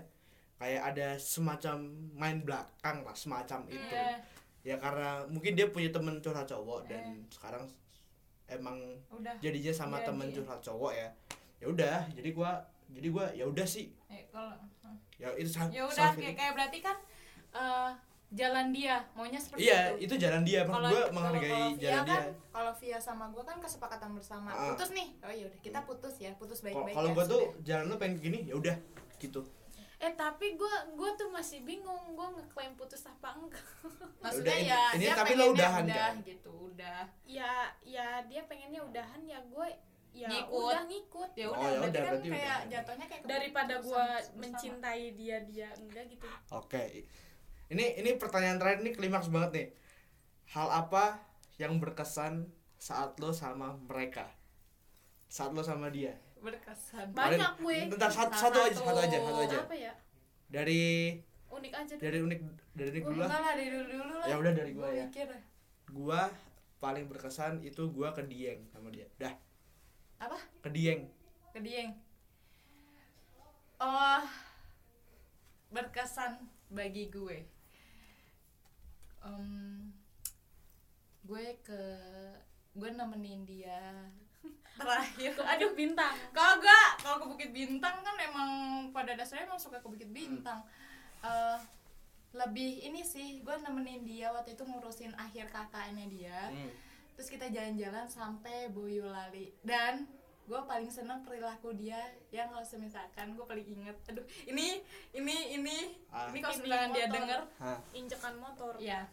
kayak 0.56 0.82
ada 0.94 1.08
semacam 1.18 1.76
main 2.14 2.38
belakang 2.42 3.02
lah 3.02 3.16
semacam 3.16 3.66
itu. 3.66 3.94
Iya. 3.94 4.20
ya 4.62 4.76
karena 4.78 5.26
mungkin 5.26 5.58
dia 5.58 5.66
punya 5.66 5.90
temen 5.90 6.22
curhat 6.22 6.46
cowok 6.46 6.86
dan 6.86 7.26
sekarang 7.34 7.66
emang 8.46 8.78
udah. 9.10 9.34
jadinya 9.42 9.74
sama 9.74 9.98
Jadi. 9.98 10.06
temen 10.06 10.26
curhat 10.30 10.60
cowok 10.62 10.92
ya. 10.94 11.08
Ya 11.58 11.66
udah 11.66 11.98
jadi 12.14 12.30
gue 12.30 12.50
jadi 12.94 13.08
gue 13.10 13.26
ya 13.42 13.44
udah 13.50 13.66
sih. 13.66 13.90
Eh, 14.06 14.26
kalau 14.30 14.54
ya 15.18 15.30
itu 15.38 15.50
ya 15.70 15.82
udah 15.86 16.10
kayak, 16.18 16.34
kayak 16.34 16.52
berarti 16.54 16.78
kan 16.78 16.96
eh, 17.54 17.90
jalan 18.32 18.72
dia 18.72 18.96
maunya 19.12 19.36
seperti 19.36 19.68
iya 19.68 19.92
itu. 19.98 20.08
itu 20.08 20.14
jalan 20.22 20.42
dia. 20.46 20.62
Kalau- 20.64 20.88
gue 20.88 21.02
menghargai 21.12 21.50
kalau 21.52 21.68
Via 21.76 21.82
jalan 21.82 22.04
dia. 22.06 22.14
kan, 22.16 22.24
kalau 22.54 22.72
Via 22.78 22.98
sama 22.98 23.24
gue 23.28 23.42
kan 23.44 23.56
kesepakatan 23.60 24.10
bersama. 24.16 24.50
Ah. 24.54 24.72
putus 24.72 24.90
nih. 24.94 25.08
Oh 25.20 25.32
iya 25.32 25.44
udah 25.50 25.60
kita 25.60 25.80
putus 25.84 26.14
ya 26.22 26.30
putus 26.38 26.58
baik-baik 26.64 26.94
kalau 26.96 27.10
ya, 27.10 27.14
gue 27.14 27.24
tuh 27.28 27.42
jalan 27.66 27.84
lu 27.90 27.96
pengen 28.00 28.16
gini 28.22 28.38
ya 28.48 28.54
udah 28.56 28.76
gitu 29.20 29.42
eh 30.02 30.12
tapi 30.12 30.58
gue 30.58 30.74
gue 30.92 31.10
tuh 31.14 31.30
masih 31.30 31.62
bingung 31.62 32.12
gue 32.12 32.26
ngeklaim 32.34 32.74
putus 32.74 33.06
apa 33.06 33.38
enggak 33.38 33.62
maksudnya 34.22 34.50
Udah, 34.50 34.58
ini- 34.58 34.66
ya 34.68 34.82
ini 34.92 35.04
dia 35.04 35.14
tapi 35.14 35.32
lo 35.32 35.44
udahan, 35.48 35.84
udah 35.86 35.94
kan? 36.10 36.14
gitu 36.26 36.50
udah 36.68 37.00
ya 37.22 37.52
ya 37.80 38.06
dia 38.26 38.42
pengennya 38.44 38.82
udahan 38.82 39.22
ya 39.22 39.38
gue 39.40 39.68
ya 40.12 40.28
Ngikut. 40.28 40.58
udah 40.68 40.82
ngikut 40.84 41.30
ya 41.32 41.46
Oh, 41.46 41.54
udah 41.54 41.62
ya 41.64 41.78
berarti 41.78 41.86
udah, 41.88 42.02
kan 42.02 42.10
berarti 42.12 42.28
kayak 42.28 42.42
udah. 42.58 42.68
jatuhnya 42.68 43.06
kayak 43.06 43.22
daripada 43.24 43.74
gue 43.80 44.06
mencintai 44.36 45.04
dia 45.14 45.36
dia 45.42 45.68
enggak 45.72 46.04
gitu 46.10 46.26
Oke. 46.50 47.06
Ini 47.70 47.96
ini 47.96 48.10
pertanyaan 48.20 48.60
terakhir 48.60 48.84
ini 48.84 48.92
klimaks 48.92 49.32
banget 49.32 49.50
nih. 49.54 49.68
Hal 50.52 50.68
apa 50.68 51.24
yang 51.56 51.80
berkesan 51.80 52.44
saat 52.76 53.16
lo 53.16 53.32
sama 53.32 53.72
mereka? 53.80 54.28
Saat 55.24 55.56
lo 55.56 55.64
sama 55.64 55.88
dia? 55.88 56.12
Berkesan 56.42 57.06
Banyak 57.12 57.52
gue. 57.56 57.78
Bentar, 57.88 58.10
satu, 58.10 58.34
satu 58.34 58.58
aja, 58.60 58.74
satu. 58.76 58.98
aja, 58.98 59.16
satu 59.16 59.40
aja. 59.40 59.58
apa 59.62 59.74
ya 59.74 59.92
Dari 60.48 61.16
unik 61.48 61.72
aja 61.72 61.92
dulu 61.94 62.02
dari 62.02 62.18
unik 62.20 62.40
dari 62.72 62.88
unik 62.90 63.04
dulu 63.04 63.20
lah. 63.20 63.28
dari 63.30 63.64
dulu 63.68 63.84
dulu 63.86 64.14
lah 64.18 64.26
Ya 64.26 64.34
udah 64.36 64.52
dari 64.52 64.70
gua 64.72 64.88
Gua 64.88 64.90
ya. 64.92 65.06
Gua 65.86 66.20
paling 66.76 67.04
berkesan 67.06 67.60
itu 67.60 67.82
gua 67.88 68.10
ke 68.10 68.24
Dieng 68.24 68.66
sama 68.66 68.90
dia. 68.90 69.06
Dah, 69.16 69.32
apa 70.18 70.36
ke 70.60 70.68
Dieng. 70.68 71.06
ke 71.50 71.60
Dieng 71.60 71.94
oh 73.78 74.24
berkesan 75.68 76.38
bagi 76.68 77.08
gue 77.08 77.38
Em, 79.22 79.94
gue 81.22 81.46
ke 81.62 81.82
gue 82.72 82.90
nemenin 82.90 83.44
dia 83.44 84.10
terakhir. 84.74 85.32
Aduh 85.38 85.72
bintang. 85.72 86.14
Kagak 86.30 86.90
kalau 86.98 87.16
ke 87.18 87.26
Bukit 87.28 87.50
Bintang 87.50 88.00
kan 88.00 88.16
emang 88.18 88.50
pada 88.90 89.12
dasarnya 89.12 89.44
emang 89.44 89.58
suka 89.58 89.78
ke 89.78 89.86
Bukit 89.86 90.08
Bintang. 90.08 90.64
Eh, 91.20 91.58
lebih 92.32 92.80
ini 92.82 93.04
sih 93.04 93.40
gue 93.40 93.54
nemenin 93.58 94.02
dia 94.02 94.32
waktu 94.32 94.56
itu 94.56 94.64
ngurusin 94.64 95.12
akhir 95.14 95.48
KKN-nya 95.48 96.06
dia. 96.08 96.40
Hmm. 96.48 96.72
terus 97.12 97.28
kita 97.28 97.44
jalan-jalan 97.46 98.08
sampai 98.08 98.72
Boyolali. 98.72 99.52
Dan 99.60 100.08
gue 100.42 100.60
paling 100.64 100.88
seneng 100.88 101.20
perilaku 101.22 101.70
dia 101.72 102.00
yang 102.32 102.48
kalau 102.48 102.64
misalkan 102.80 103.36
gue 103.36 103.44
paling 103.44 103.66
inget. 103.68 103.94
Aduh 104.08 104.24
ini 104.44 104.80
ini 105.12 105.36
ini 105.54 105.76
Ah. 106.08 106.32
ini 106.32 106.40
kalau 106.40 106.56
misalkan 106.56 106.90
dia 106.90 107.06
denger. 107.06 107.40
Hah. 107.60 107.78
injekan 107.92 108.34
motor. 108.40 108.74
Ya 108.80 109.04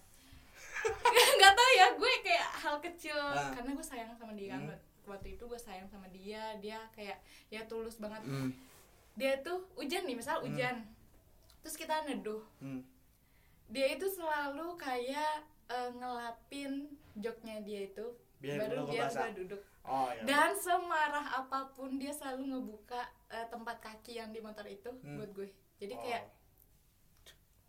nggak 1.37 1.53
tahu 1.53 1.71
ya 1.75 1.87
gue 1.91 2.11
kayak 2.23 2.47
hal 2.55 2.75
kecil 2.79 3.19
Ah. 3.19 3.51
karena 3.51 3.75
gue 3.75 3.83
sayang 3.83 4.15
sama 4.15 4.31
dia 4.31 4.55
kan. 4.55 4.63
Hmm. 4.63 4.79
Waktu 5.03 5.33
itu 5.33 5.43
gue 5.43 5.57
sayang 5.57 5.85
sama 5.85 6.07
dia 6.07 6.55
dia 6.57 6.79
kayak 6.91 7.19
ya 7.47 7.63
tulus 7.63 7.95
banget 7.95 8.21
Hmm. 8.21 8.51
dia 9.13 9.39
tuh 9.39 9.67
hujan 9.73 10.03
nih 10.03 10.15
misal 10.15 10.39
hujan 10.39 10.83
terus 11.59 11.75
kita 11.75 12.03
neduh 12.03 12.41
Hmm. 12.57 12.81
dia 13.67 13.87
itu 13.89 14.07
selalu 14.07 14.73
kayak 14.75 15.43
eh, 15.67 15.91
ngelapin 15.93 16.87
joknya 17.15 17.61
dia 17.61 17.85
itu 17.85 18.05
Biar 18.39 18.57
baru 18.63 18.87
biar 18.87 19.05
basah. 19.05 19.29
gue 19.29 19.43
duduk 19.43 19.61
Oh 19.83 20.09
iya. 20.09 20.21
dan 20.23 20.51
semarah 20.55 21.25
apa 21.35 21.69
pun 21.69 21.95
dia 21.95 22.09
selalu 22.09 22.49
ngebuka 22.49 23.01
eh, 23.27 23.45
tempat 23.47 23.77
kaki 23.79 24.15
yang 24.15 24.29
di 24.29 24.39
motor 24.39 24.65
itu 24.65 24.89
Hmm. 24.99 25.17
buat 25.17 25.29
gue 25.31 25.47
jadi 25.77 25.93
Oh. 25.93 26.01
kayak 26.01 26.23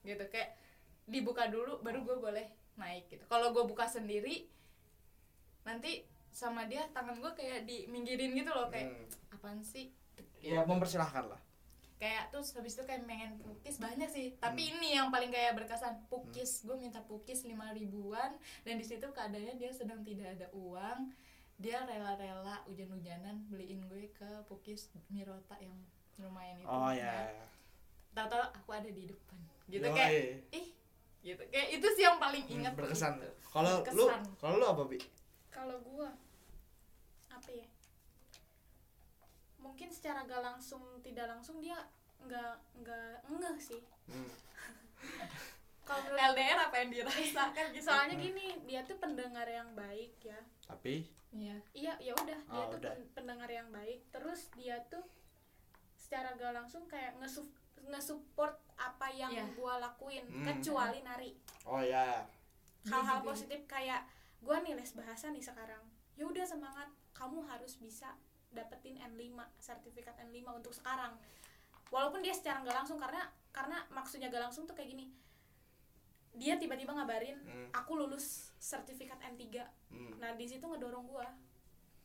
gitu 0.02 0.24
kayak 0.26 0.56
dibuka 1.04 1.44
dulu 1.46 1.76
baru 1.78 2.00
gue 2.00 2.16
boleh 2.18 2.46
naik 2.74 3.04
gitu 3.08 3.24
kalau 3.26 3.50
gue 3.50 3.64
buka 3.64 3.84
sendiri 3.84 4.48
nanti 5.62 6.08
sama 6.30 6.64
dia 6.64 6.86
tangan 6.90 7.16
gue 7.16 7.32
kayak 7.32 7.64
diminggirin 7.64 8.32
gitu 8.32 8.48
loh 8.48 8.66
kayak 8.66 8.88
Hmm. 8.88 9.34
apaan 9.34 9.60
sih 9.60 9.90
Ya 10.38 10.62
mempersilahkan 10.62 11.26
lah. 11.26 11.40
kayak 11.96 12.30
terus 12.30 12.48
habis 12.50 12.72
itu 12.72 12.82
kayak 12.82 13.04
pengen 13.04 13.36
pukis 13.38 13.76
banyak 13.76 14.08
sih 14.08 14.32
tapi 14.36 14.64
Hmm. 14.64 14.72
ini 14.74 14.88
yang 14.94 15.08
paling 15.08 15.28
kayak 15.28 15.52
berkesan 15.54 16.00
pukis 16.06 16.62
gue 16.62 16.72
minta 16.74 16.98
pukis 17.02 17.44
lima 17.44 17.68
ribuan 17.70 18.34
dan 18.62 18.74
di 18.74 18.82
situ 18.82 19.04
keadaannya 19.06 19.54
dia 19.54 19.68
sedang 19.70 20.00
tidak 20.00 20.32
ada 20.32 20.48
uang 20.50 21.12
dia 21.56 21.84
rela-rela 21.84 22.64
hujan-hujanan 22.64 23.44
beliin 23.46 23.84
gue 23.86 24.08
ke 24.10 24.24
pukis 24.46 24.88
Mirota 25.08 25.58
yang 25.58 25.76
lumayan 26.18 26.56
itu 26.56 26.64
Oh 26.66 26.88
ya. 26.88 27.28
ya. 27.28 27.44
tahu-tahu 28.10 28.48
aku 28.50 28.70
ada 28.72 28.88
di 28.88 29.04
depan 29.04 29.36
gitu 29.66 29.84
Yoi. 29.84 29.92
kayak 29.92 30.12
ih 30.50 30.66
gitu 31.20 31.42
kayak 31.46 31.68
itu 31.70 31.86
sih 31.90 32.02
yang 32.02 32.16
paling 32.16 32.42
Hmm, 32.42 32.56
ingat 32.56 32.72
berkesan. 32.72 33.20
gitu. 33.20 33.28
Kalau 33.46 33.84
lu 33.86 34.04
kalau 34.36 34.56
lu 34.56 34.64
apa, 34.64 34.82
Bi? 34.84 34.96
Kalau 35.50 35.78
gua 35.82 36.10
apa 37.28 37.50
ya 37.50 37.66
mungkin 39.58 39.88
secara 39.88 40.24
gak 40.24 40.40
langsung 40.40 40.80
tidak 41.00 41.28
langsung 41.28 41.58
dia 41.58 41.76
nggak 42.20 42.54
nggak 42.76 43.10
ngeh 43.28 43.58
sih 43.60 43.82
Hmm. 44.06 44.26
kalau 45.86 46.02
LDR 46.10 46.58
apa 46.60 46.76
yang 46.76 46.90
dirasakan 46.90 47.70
gitu 47.70 47.84
soalnya 47.84 48.16
gini 48.16 48.58
dia 48.64 48.82
tuh 48.82 48.98
pendengar 48.98 49.46
yang 49.46 49.70
baik 49.72 50.18
ya 50.20 50.34
Tapi 50.64 51.06
iya 51.30 51.54
iya 51.70 51.94
ya 51.98 52.10
udah 52.12 52.40
dia 52.40 52.58
Oh, 52.58 52.68
tuh 52.68 52.78
udah. 52.80 52.90
pen- 52.92 53.10
pendengar 53.14 53.46
yang 53.48 53.70
baik 53.70 54.02
terus 54.10 54.50
dia 54.52 54.82
tuh 54.84 55.06
secara 55.96 56.34
gak 56.34 56.52
langsung 56.52 56.84
kayak 56.84 57.14
ngesup 57.16 57.46
ngesupport 57.82 58.58
apa 58.76 59.06
yang 59.10 59.30
Iya. 59.30 59.46
gua 59.54 59.78
lakuin 59.78 60.26
Hmm. 60.26 60.42
kecuali 60.44 60.98
nari 61.00 61.32
oh 61.64 61.78
ya. 61.80 62.26
hal-hal 62.82 62.98
Dia 63.14 63.22
juga- 63.22 63.30
positif 63.30 63.60
kayak 63.64 64.02
gua 64.40 64.60
nih 64.60 64.74
les 64.74 64.92
bahasa 64.92 65.28
nih 65.28 65.40
sekarang. 65.40 65.84
Ya 66.16 66.24
udah 66.24 66.44
semangat. 66.44 66.88
Kamu 67.12 67.44
harus 67.44 67.76
bisa 67.76 68.16
dapetin 68.48 68.96
N5 68.96 69.36
sertifikat 69.56 70.16
N5 70.18 70.40
untuk 70.56 70.72
sekarang. 70.72 71.14
Walaupun 71.88 72.20
dia 72.20 72.32
secara 72.32 72.62
nggak 72.62 72.76
langsung 72.76 72.98
karena 72.98 73.28
karena 73.50 73.82
maksudnya 73.90 74.30
gak 74.30 74.46
langsung 74.46 74.64
tuh 74.64 74.74
kayak 74.74 74.94
gini. 74.94 75.10
Dia 76.30 76.54
tiba-tiba 76.54 76.94
ngabarin 76.94 77.34
Hmm. 77.42 77.68
aku 77.74 77.98
lulus 77.98 78.54
sertifikat 78.56 79.18
N3 79.18 79.66
Hmm. 79.90 80.14
nah 80.22 80.30
di 80.32 80.46
situ 80.46 80.62
ngedorong 80.62 81.10
gua 81.10 81.26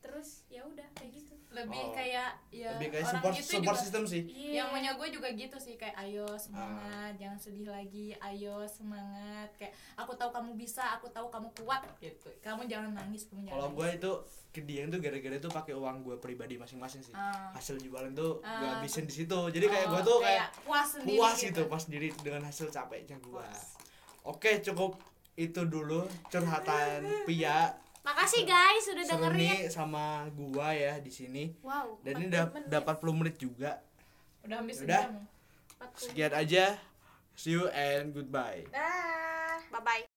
terus 0.06 0.46
ya 0.46 0.62
udah 0.62 0.86
kayak 0.94 1.12
gitu 1.12 1.34
lebih 1.48 1.82
Oh. 1.82 1.92
kayak 1.92 2.36
ya 2.50 2.68
Lebih 2.76 2.90
kayak 2.92 3.06
orang 3.06 3.14
support 3.16 3.34
itu 3.34 3.48
support 3.50 3.64
juga- 3.72 3.82
system 3.82 4.04
sih. 4.06 4.22
Iya. 4.28 4.52
yang 4.54 4.68
punya 4.70 4.92
gue 4.94 5.08
juga 5.10 5.28
gitu 5.32 5.58
sih 5.58 5.76
kayak 5.76 5.96
ayo 5.98 6.28
Ah. 6.28 6.36
semangat 6.36 7.12
jangan 7.16 7.40
sedih 7.40 7.68
lagi 7.68 8.12
ayo 8.14 8.56
semangat 8.66 9.50
kayak 9.56 9.72
aku 9.96 10.12
tahu 10.14 10.30
kamu 10.30 10.52
bisa 10.54 10.84
aku 10.94 11.08
tahu 11.10 11.28
kamu 11.28 11.48
kuat 11.56 11.82
gitu 11.98 12.28
kamu 12.38 12.68
jangan 12.68 12.92
nangis 12.94 13.26
kamu 13.26 13.42
jangan 13.44 13.56
Kalau 13.56 13.70
gue 13.72 13.88
itu 13.90 14.12
ke 14.52 14.62
dia 14.62 14.82
itu 14.84 14.98
gara-gara 14.98 15.36
itu 15.38 15.50
pakai 15.50 15.74
uang 15.74 15.98
gue 16.02 16.16
pribadi 16.18 16.56
masing-masing 16.56 17.02
sih. 17.02 17.12
Ah. 17.12 17.50
Hasil 17.52 17.76
jualan 17.78 18.12
tuh 18.12 18.38
gue 18.38 18.46
Ah, 18.46 18.78
habisin 18.78 19.04
di 19.04 19.16
situ. 19.16 19.40
Jadi 19.48 19.66
kayak 19.66 19.86
Oh, 19.86 19.92
gue 19.92 20.02
tuh 20.06 20.20
kayak 20.22 20.48
puas 20.62 20.88
sendiri 20.92 21.18
puas 21.18 21.36
gitu 21.38 21.62
pas 21.66 21.84
diri 21.86 22.10
dengan 22.18 22.44
hasil 22.44 22.68
capeknya 22.70 23.16
gue. 23.18 23.48
Oke 24.24 24.60
cukup 24.60 25.00
itu 25.36 25.62
dulu 25.64 26.04
curhatan 26.30 27.04
Pia 27.24 27.80
makasih 28.06 28.46
guys 28.46 28.84
sudah 28.86 29.04
seru 29.04 29.18
dengerin 29.26 29.42
nih 29.42 29.60
sama 29.68 30.30
gua 30.32 30.70
ya 30.72 31.02
di 31.02 31.10
sini. 31.10 31.58
wow 31.60 31.98
Dan 32.06 32.22
ini 32.22 32.30
40 32.30 32.32
udah 32.32 32.46
dapat 32.70 32.96
40 33.02 33.20
menit 33.20 33.36
juga. 33.36 33.82
udah 34.46 34.58
habis 34.62 34.78
Udah. 34.80 35.04
sejam 35.10 35.26
40. 35.82 36.06
Sekian 36.06 36.34
aja. 36.34 36.66
See 37.36 37.52
you 37.52 37.66
and 37.68 38.14
goodbye. 38.14 38.64
dah 38.70 39.60
bye 39.74 39.82
bye 39.82 40.15